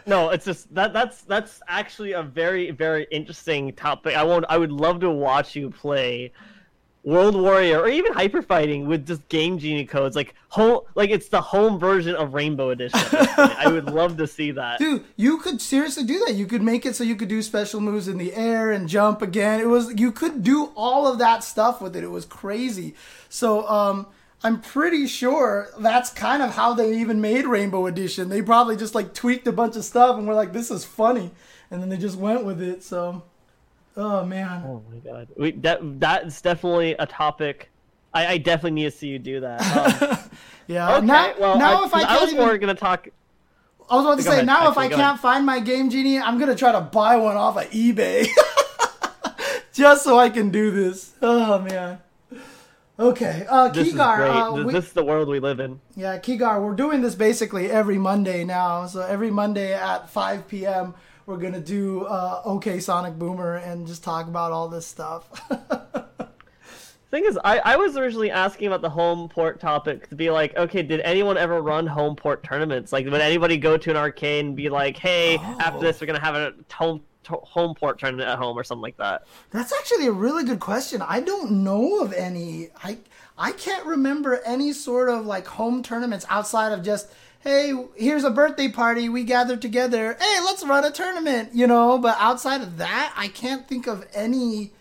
[0.06, 4.16] no, it's just that that's that's actually a very very interesting topic.
[4.16, 4.46] I won't.
[4.50, 6.32] I would love to watch you play
[7.06, 11.28] World Warrior or even Hyper Fighting with just Game Genie codes, like home, like it's
[11.30, 13.00] the home version of Rainbow Edition.
[13.38, 14.80] I would love to see that.
[14.80, 16.34] Dude, you could seriously do that.
[16.34, 19.22] You could make it so you could do special moves in the air and jump
[19.22, 19.60] again.
[19.60, 22.04] It was you could do all of that stuff with it.
[22.04, 22.96] It was crazy.
[23.30, 24.08] So, um,
[24.44, 28.30] I'm pretty sure that's kind of how they even made Rainbow Edition.
[28.30, 31.32] They probably just like tweaked a bunch of stuff and were like, "This is funny,"
[31.72, 32.84] and then they just went with it.
[32.84, 33.24] So,
[33.98, 34.64] oh man.
[34.66, 37.72] Oh my god, we, that that's definitely a topic.
[38.14, 39.62] I, I definitely need to see you do that.
[40.02, 40.18] Um,
[40.68, 40.98] yeah.
[40.98, 41.06] Okay.
[41.06, 42.46] Now, well, now I, if I, I was even...
[42.46, 43.08] more gonna talk.
[43.90, 44.46] I was about to go say ahead.
[44.46, 45.20] now Actually, if I can't ahead.
[45.20, 48.28] find my Game Genie, I'm gonna try to buy one off of eBay,
[49.74, 51.14] just so I can do this.
[51.22, 52.00] Oh man.
[52.98, 54.16] Okay, uh, This is Kigar.
[54.18, 54.30] great.
[54.30, 55.82] Uh, we- this is the world we live in.
[55.96, 58.86] Yeah, Kigar, we're doing this basically every Monday now.
[58.88, 60.94] So every Monday at 5 p.m.,
[61.26, 65.28] we're going to do uh, OK Sonic Boomer and just talk about all this stuff.
[67.12, 70.56] Thing is, I, I was originally asking about the home port topic to be like,
[70.56, 72.92] okay, did anyone ever run home port tournaments?
[72.94, 75.82] Like, would anybody go to an arcade and be like, hey, after Oh.
[75.82, 79.26] this, we're gonna have a home home port tournament at home or something like that?
[79.52, 81.02] That's actually a really good question.
[81.02, 82.70] I don't know of any.
[82.84, 82.98] I
[83.38, 87.10] I can't remember any sort of like home tournaments outside of just
[87.46, 90.18] hey, here's a birthday party, we gathered together.
[90.20, 92.00] Hey, let's run a tournament, you know.
[92.00, 94.72] But outside of that, I can't think of any.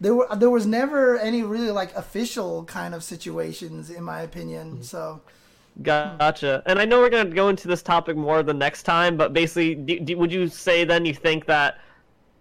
[0.00, 4.72] There were there was never any really like official kind of situations, in my opinion.
[4.72, 4.82] Mm-hmm.
[4.82, 5.22] So
[5.82, 6.62] Gotcha.
[6.66, 9.74] And I know we're gonna go into this topic more the next time, but basically,
[9.74, 11.78] do, do, would you say then you think that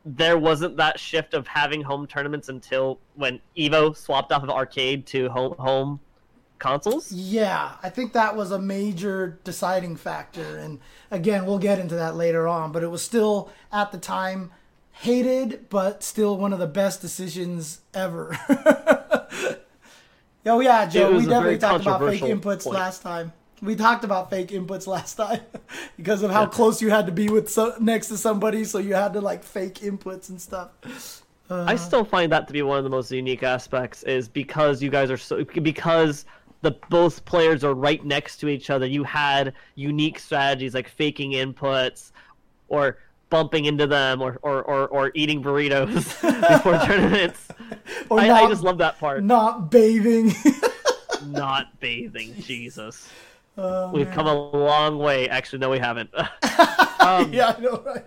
[0.06, 5.06] there wasn't that shift of having home tournaments until when Evo swapped off of arcade
[5.08, 6.00] to home home
[6.60, 7.12] consoles?
[7.12, 10.58] Yeah, I think that was a major deciding factor.
[10.58, 14.52] And again, we'll get into that later on, but it was still at the time
[14.92, 18.38] hated, but still one of the best decisions ever.
[20.46, 22.76] oh, yeah, Joe, we definitely talked about fake inputs point.
[22.76, 23.34] last time.
[23.62, 25.42] We talked about fake inputs last time
[25.98, 28.94] because of how close you had to be with so, next to somebody, so you
[28.94, 30.70] had to like fake inputs and stuff.
[31.50, 34.84] I uh, still find that to be one of the most unique aspects is because
[34.84, 36.26] you guys are so because
[36.62, 38.86] the both players are right next to each other.
[38.86, 42.12] You had unique strategies like faking inputs
[42.68, 43.00] or
[43.30, 45.96] bumping into them or or, or, or eating burritos
[46.50, 47.48] before tournaments.
[48.12, 49.24] I, I just love that part.
[49.24, 50.34] Not bathing.
[51.26, 53.10] Not bathing, Jesus.
[53.62, 54.16] Oh, We've man.
[54.16, 55.28] come a long way.
[55.28, 56.10] Actually, no, we haven't.
[57.00, 58.06] um, yeah, I know, right?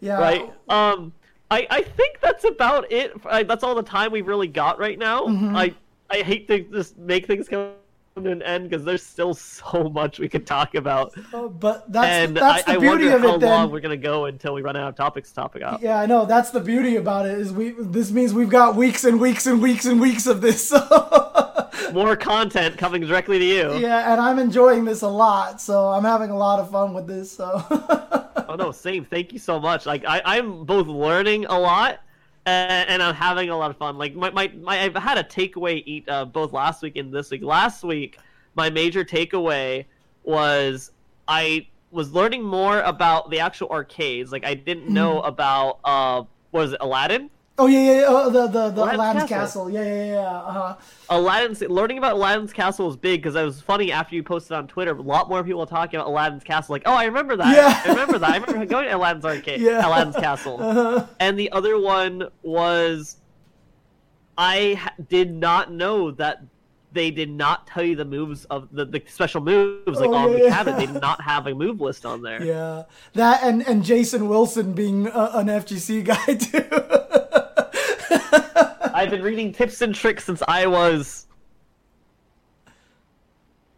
[0.00, 0.52] Yeah, right?
[0.68, 1.12] Um,
[1.50, 3.12] I I think that's about it.
[3.26, 5.26] I, that's all the time we've really got right now.
[5.26, 5.54] Mm-hmm.
[5.54, 5.74] I
[6.08, 7.72] I hate to just make things come
[8.16, 12.06] to an end because there's still so much we could talk about, Oh, but that's
[12.06, 13.38] and that's I, the I beauty wonder of how.
[13.38, 15.80] Then, long we're gonna go until we run out of topics to talk about.
[15.80, 16.24] yeah, I know.
[16.26, 17.38] That's the beauty about it.
[17.38, 20.68] Is we this means we've got weeks and weeks and weeks and weeks of this.
[20.68, 21.56] So
[21.92, 23.78] More content coming directly to you.
[23.78, 25.60] yeah, and I'm enjoying this a lot.
[25.60, 27.32] So I'm having a lot of fun with this.
[27.32, 27.64] So
[28.48, 29.04] Oh no, same.
[29.04, 29.86] Thank you so much.
[29.86, 32.00] Like I, I'm both learning a lot
[32.46, 33.98] and, and I'm having a lot of fun.
[33.98, 37.30] Like my, my, my I've had a takeaway eat uh, both last week and this
[37.30, 37.42] week.
[37.42, 38.18] Last week,
[38.54, 39.84] my major takeaway
[40.22, 40.92] was
[41.28, 44.32] I was learning more about the actual arcades.
[44.32, 47.30] Like I didn't know about uh what is it, Aladdin?
[47.60, 49.64] Oh yeah, yeah, yeah oh, the the the Aladdin's Aladdin's Castle.
[49.66, 49.70] castle.
[49.70, 50.20] Yeah, yeah, yeah.
[50.38, 50.76] Uh-huh.
[51.10, 54.66] Aladdin's learning about Aladdin's castle was big because it was funny after you posted on
[54.66, 54.92] Twitter.
[54.96, 56.72] A lot more people were talking about Aladdin's castle.
[56.72, 57.54] Like, oh, I remember that.
[57.54, 57.82] Yeah.
[57.84, 58.30] I remember that.
[58.30, 59.86] I remember going to Aladdin's arcade, Yeah.
[59.86, 60.58] Aladdin's castle.
[60.70, 61.06] Uh-huh.
[61.20, 63.16] And the other one was,
[64.38, 66.42] I ha- did not know that
[66.92, 70.32] they did not tell you the moves of the, the special moves like Oh, on
[70.32, 70.50] yeah, the yeah.
[70.50, 70.76] cabinet.
[70.78, 72.42] They did not have a move list on there.
[72.42, 72.84] Yeah,
[73.14, 77.46] that and and Jason Wilson being uh, an FGC guy too.
[79.00, 81.26] I've been reading tips and tricks since I was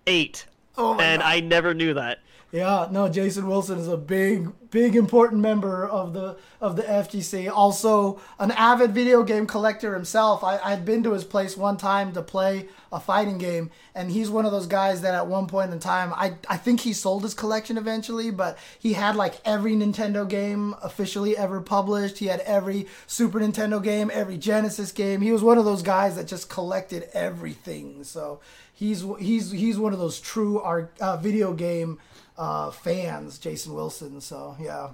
[0.09, 0.47] eight,
[0.77, 1.29] oh my and God.
[1.29, 2.19] I never knew that.
[2.53, 7.51] Yeah, no, Jason Wilson is a big, big important member of the of the FGC.
[7.51, 10.45] Also, an avid video game collector himself.
[10.45, 14.29] I, I'd been to his place one time to play a fighting game, and he's
[14.29, 17.23] one of those guys that at one point in time, I I think he sold
[17.23, 22.19] his collection eventually, but he had like every Nintendo game officially ever published.
[22.19, 25.23] He had every Super Nintendo game, every Genesis game.
[25.23, 28.05] He was one of those guys that just collected everything.
[28.05, 28.41] So
[28.75, 31.99] he's he's he's one of those true art, uh, video game
[32.37, 34.21] uh, fans, Jason Wilson.
[34.21, 34.91] So yeah,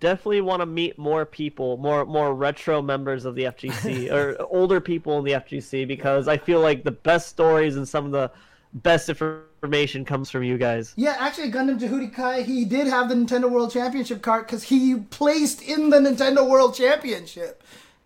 [0.00, 4.80] definitely want to meet more people, more more retro members of the FGC or older
[4.80, 8.30] people in the FGC because I feel like the best stories and some of the
[8.72, 10.92] best information comes from you guys.
[10.96, 11.16] yeah.
[11.18, 15.62] Actually, Gundam Jehudi Kai, he did have the Nintendo World Championship card because he placed
[15.62, 17.62] in the Nintendo World Championship.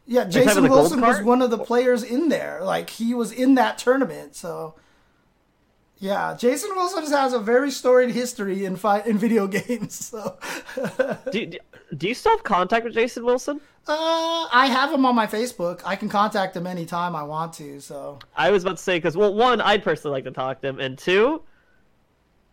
[0.06, 2.60] Yeah, Jason about the gold Wilson was one of the players in there.
[2.62, 4.34] Like he was in that tournament.
[4.34, 4.74] So
[6.00, 9.94] yeah, Jason Wilson has a very storied history in fi- in video games.
[9.94, 10.36] So
[11.30, 11.58] Do, do,
[11.96, 13.60] do you still have contact with Jason Wilson?
[13.86, 15.80] uh, I have him on my Facebook.
[15.84, 17.80] I can contact him anytime I want to.
[17.80, 20.68] So I was about to say because well, one, I'd personally like to talk to
[20.68, 21.42] him, and two,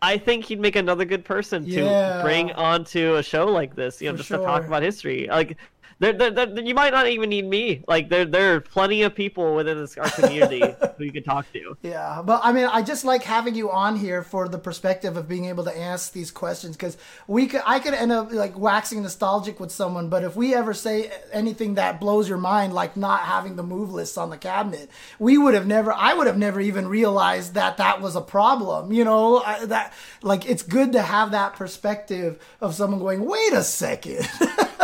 [0.02, 2.22] I think he'd make another good person to Yeah.
[2.22, 4.00] bring onto a show like this.
[4.00, 5.26] You know, For just to talk about history.
[5.30, 5.56] Like
[6.00, 7.82] there, there, there, you might not even need me.
[7.88, 10.60] Like there, there are plenty of people within this our community
[10.96, 11.76] who you can talk to.
[11.82, 15.28] Yeah, but I mean, I just like having you on here for the perspective of
[15.28, 16.96] being able to ask these questions because
[17.26, 20.72] we could, I could end up like waxing nostalgic with someone, but if we ever
[20.72, 24.90] say anything that blows your mind, like not having the move lists on the cabinet,
[25.18, 28.92] we would have never, I would have never even realized that that was a problem.
[28.92, 29.92] You know, I, that
[30.22, 34.28] like it's good to have that perspective of someone going, wait a second.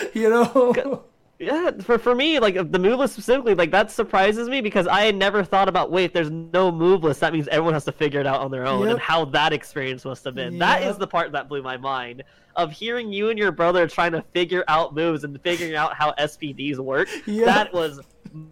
[0.14, 1.04] you know
[1.40, 5.02] yeah for, for me like the move list specifically like that surprises me because i
[5.02, 8.20] had never thought about wait there's no move list that means everyone has to figure
[8.20, 8.90] it out on their own yep.
[8.92, 10.60] and how that experience must have been yep.
[10.60, 12.22] that is the part that blew my mind
[12.56, 16.12] of hearing you and your brother trying to figure out moves and figuring out how
[16.12, 17.46] spds work yep.
[17.46, 18.00] that was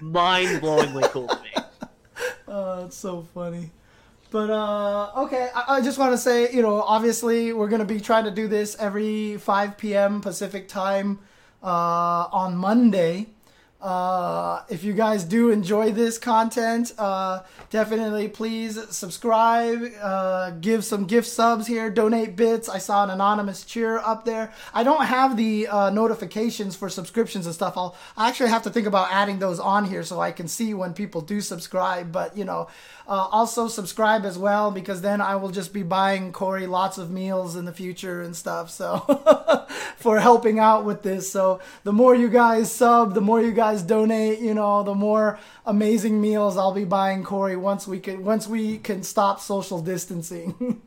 [0.01, 1.65] mind-blowingly cool to me
[2.49, 3.71] oh it's so funny
[4.31, 7.99] but uh, okay, I, I just want to say, you know, obviously we're gonna be
[7.99, 10.21] trying to do this every 5 p.m.
[10.21, 11.19] Pacific time
[11.63, 13.27] uh, on Monday.
[13.81, 21.05] Uh, if you guys do enjoy this content, uh, definitely please subscribe, uh, give some
[21.05, 22.69] gift subs here, donate bits.
[22.69, 24.53] I saw an anonymous cheer up there.
[24.75, 27.77] I don't have the uh, notifications for subscriptions and stuff.
[27.77, 30.75] I'll I actually have to think about adding those on here so I can see
[30.75, 32.11] when people do subscribe.
[32.11, 32.67] But you know,
[33.09, 37.11] uh, also subscribe as well because then I will just be buying Corey lots of
[37.11, 38.69] meals in the future and stuff.
[38.69, 38.99] So
[39.97, 41.31] for helping out with this.
[41.31, 45.39] So the more you guys sub, the more you guys donate, you know, the more
[45.65, 50.83] amazing meals I'll be buying Corey once we can once we can stop social distancing.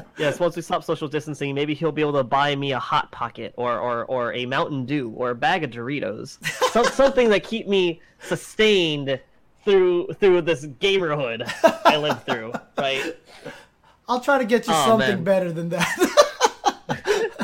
[0.18, 3.12] yes, once we stop social distancing, maybe he'll be able to buy me a hot
[3.12, 6.44] pocket or or, or a Mountain Dew or a bag of Doritos.
[6.72, 9.20] Some, something that keep me sustained
[9.64, 11.50] through through this gamerhood
[11.84, 13.16] I lived through, right?
[14.08, 15.24] I'll try to get you oh, something man.
[15.24, 16.26] better than that.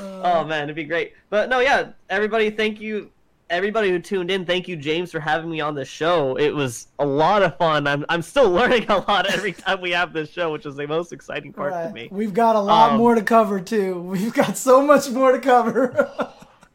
[0.00, 1.14] oh man, it'd be great.
[1.30, 3.10] But no, yeah, everybody, thank you.
[3.48, 6.36] Everybody who tuned in, thank you, James, for having me on the show.
[6.36, 7.86] It was a lot of fun.
[7.86, 10.86] I'm, I'm still learning a lot every time we have this show, which is the
[10.86, 11.88] most exciting part right.
[11.88, 12.08] for me.
[12.10, 14.00] We've got a lot um, more to cover too.
[14.00, 16.10] We've got so much more to cover.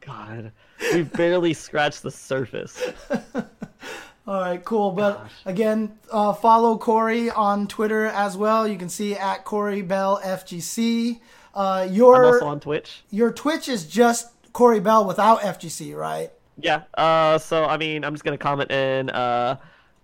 [0.01, 0.51] God,
[0.93, 2.93] we've barely scratched the surface.
[4.27, 4.91] All right, cool.
[4.91, 5.31] But Gosh.
[5.45, 8.67] again, uh, follow Corey on Twitter as well.
[8.67, 11.21] You can see at Corey Bell FGC.
[11.55, 13.03] Uh, your I'm also on Twitch.
[13.09, 16.29] Your Twitch is just Corey Bell without FGC, right?
[16.59, 16.83] Yeah.
[16.93, 19.09] Uh, so I mean, I'm just gonna comment in.
[19.09, 19.57] Uh,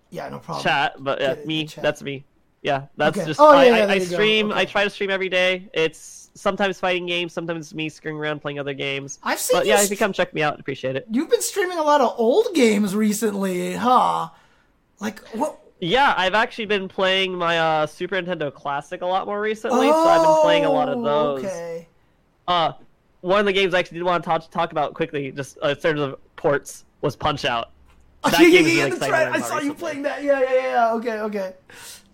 [0.08, 0.64] yeah, no problem.
[0.64, 1.68] Chat, but yeah, me.
[1.76, 2.24] That's me.
[2.62, 3.26] Yeah, that's okay.
[3.26, 3.38] just.
[3.38, 4.50] Oh, yeah, I, yeah, I, I stream.
[4.50, 4.60] Okay.
[4.60, 5.68] I try to stream every day.
[5.74, 9.18] It's sometimes fighting games, sometimes me screwing around playing other games.
[9.22, 9.60] I've seen.
[9.60, 11.06] But yeah, if you come check me out, appreciate it.
[11.10, 14.28] You've been streaming a lot of old games recently, huh?
[15.00, 15.60] Like what?
[15.80, 20.04] Yeah, I've actually been playing my uh, Super Nintendo Classic a lot more recently, oh,
[20.04, 21.44] so I've been playing a lot of oh, those.
[21.44, 21.88] Okay.
[22.46, 22.72] Uh,
[23.20, 25.68] one of the games I actually did want to talk, talk about quickly, just uh,
[25.68, 27.70] in terms of ports, was Punch Out.
[28.24, 29.28] That yeah, game yeah, yeah, really right.
[29.28, 29.66] I saw recently.
[29.66, 30.22] you playing that.
[30.22, 30.92] Yeah, yeah, yeah.
[30.94, 31.52] Okay, okay.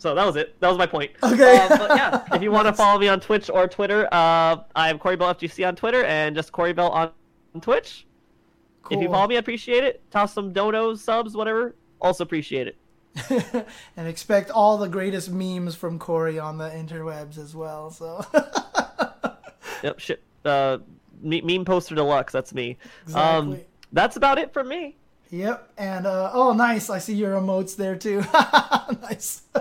[0.01, 0.59] So that was it.
[0.61, 1.11] That was my point.
[1.23, 1.59] Okay.
[1.59, 4.99] Uh, but yeah, if you want to follow me on Twitch or Twitter, uh, I'm
[4.99, 7.13] Corey Bell FGC on Twitter and just Corey Bell on
[7.61, 8.07] Twitch.
[8.83, 8.97] Cool.
[8.97, 10.03] If you follow me, I appreciate it.
[10.11, 11.75] Toss some donos, subs, whatever.
[12.01, 13.67] Also appreciate it.
[13.99, 17.91] and expect all the greatest memes from Corey on the interwebs as well.
[17.91, 18.25] So.
[19.83, 19.99] yep.
[19.99, 20.23] Shit.
[20.47, 20.79] Uh,
[21.21, 22.33] meme poster deluxe.
[22.33, 22.79] That's me.
[23.03, 23.59] Exactly.
[23.59, 23.61] Um,
[23.93, 24.97] that's about it for me.
[25.31, 26.91] Yep, and uh, oh, nice!
[26.91, 28.25] I see your emotes there too.
[29.03, 29.43] nice.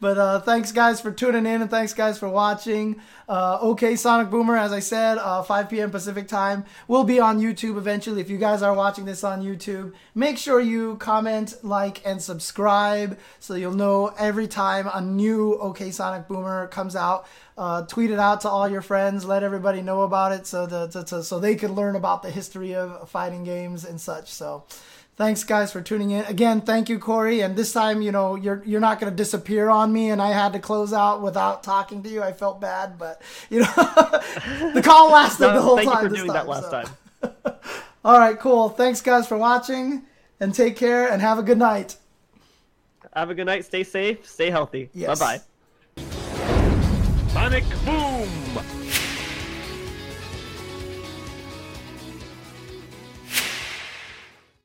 [0.00, 3.00] but uh, thanks, guys, for tuning in, and thanks, guys, for watching.
[3.28, 5.90] Uh, okay, Sonic Boomer, as I said, uh, 5 p.m.
[5.90, 8.20] Pacific time will be on YouTube eventually.
[8.20, 13.18] If you guys are watching this on YouTube, make sure you comment, like, and subscribe
[13.40, 17.26] so you'll know every time a new Okay Sonic Boomer comes out
[17.56, 21.22] uh, tweet it out to all your friends, let everybody know about it, so the,
[21.22, 24.32] so they can learn about the history of fighting games and such.
[24.32, 24.64] So,
[25.16, 26.60] thanks guys for tuning in again.
[26.60, 27.40] Thank you, Corey.
[27.40, 30.32] And this time, you know, you're you're not going to disappear on me, and I
[30.32, 32.22] had to close out without talking to you.
[32.22, 33.66] I felt bad, but you know,
[34.74, 36.00] the call lasted no, the whole thank time.
[36.00, 37.50] Thank you for doing time, that last so.
[37.52, 37.56] time.
[38.04, 38.68] all right, cool.
[38.68, 40.02] Thanks guys for watching,
[40.40, 41.96] and take care, and have a good night.
[43.14, 43.64] Have a good night.
[43.64, 44.28] Stay safe.
[44.28, 44.90] Stay healthy.
[44.92, 45.20] Yes.
[45.20, 45.44] Bye bye.
[47.34, 48.83] Sonic Boom!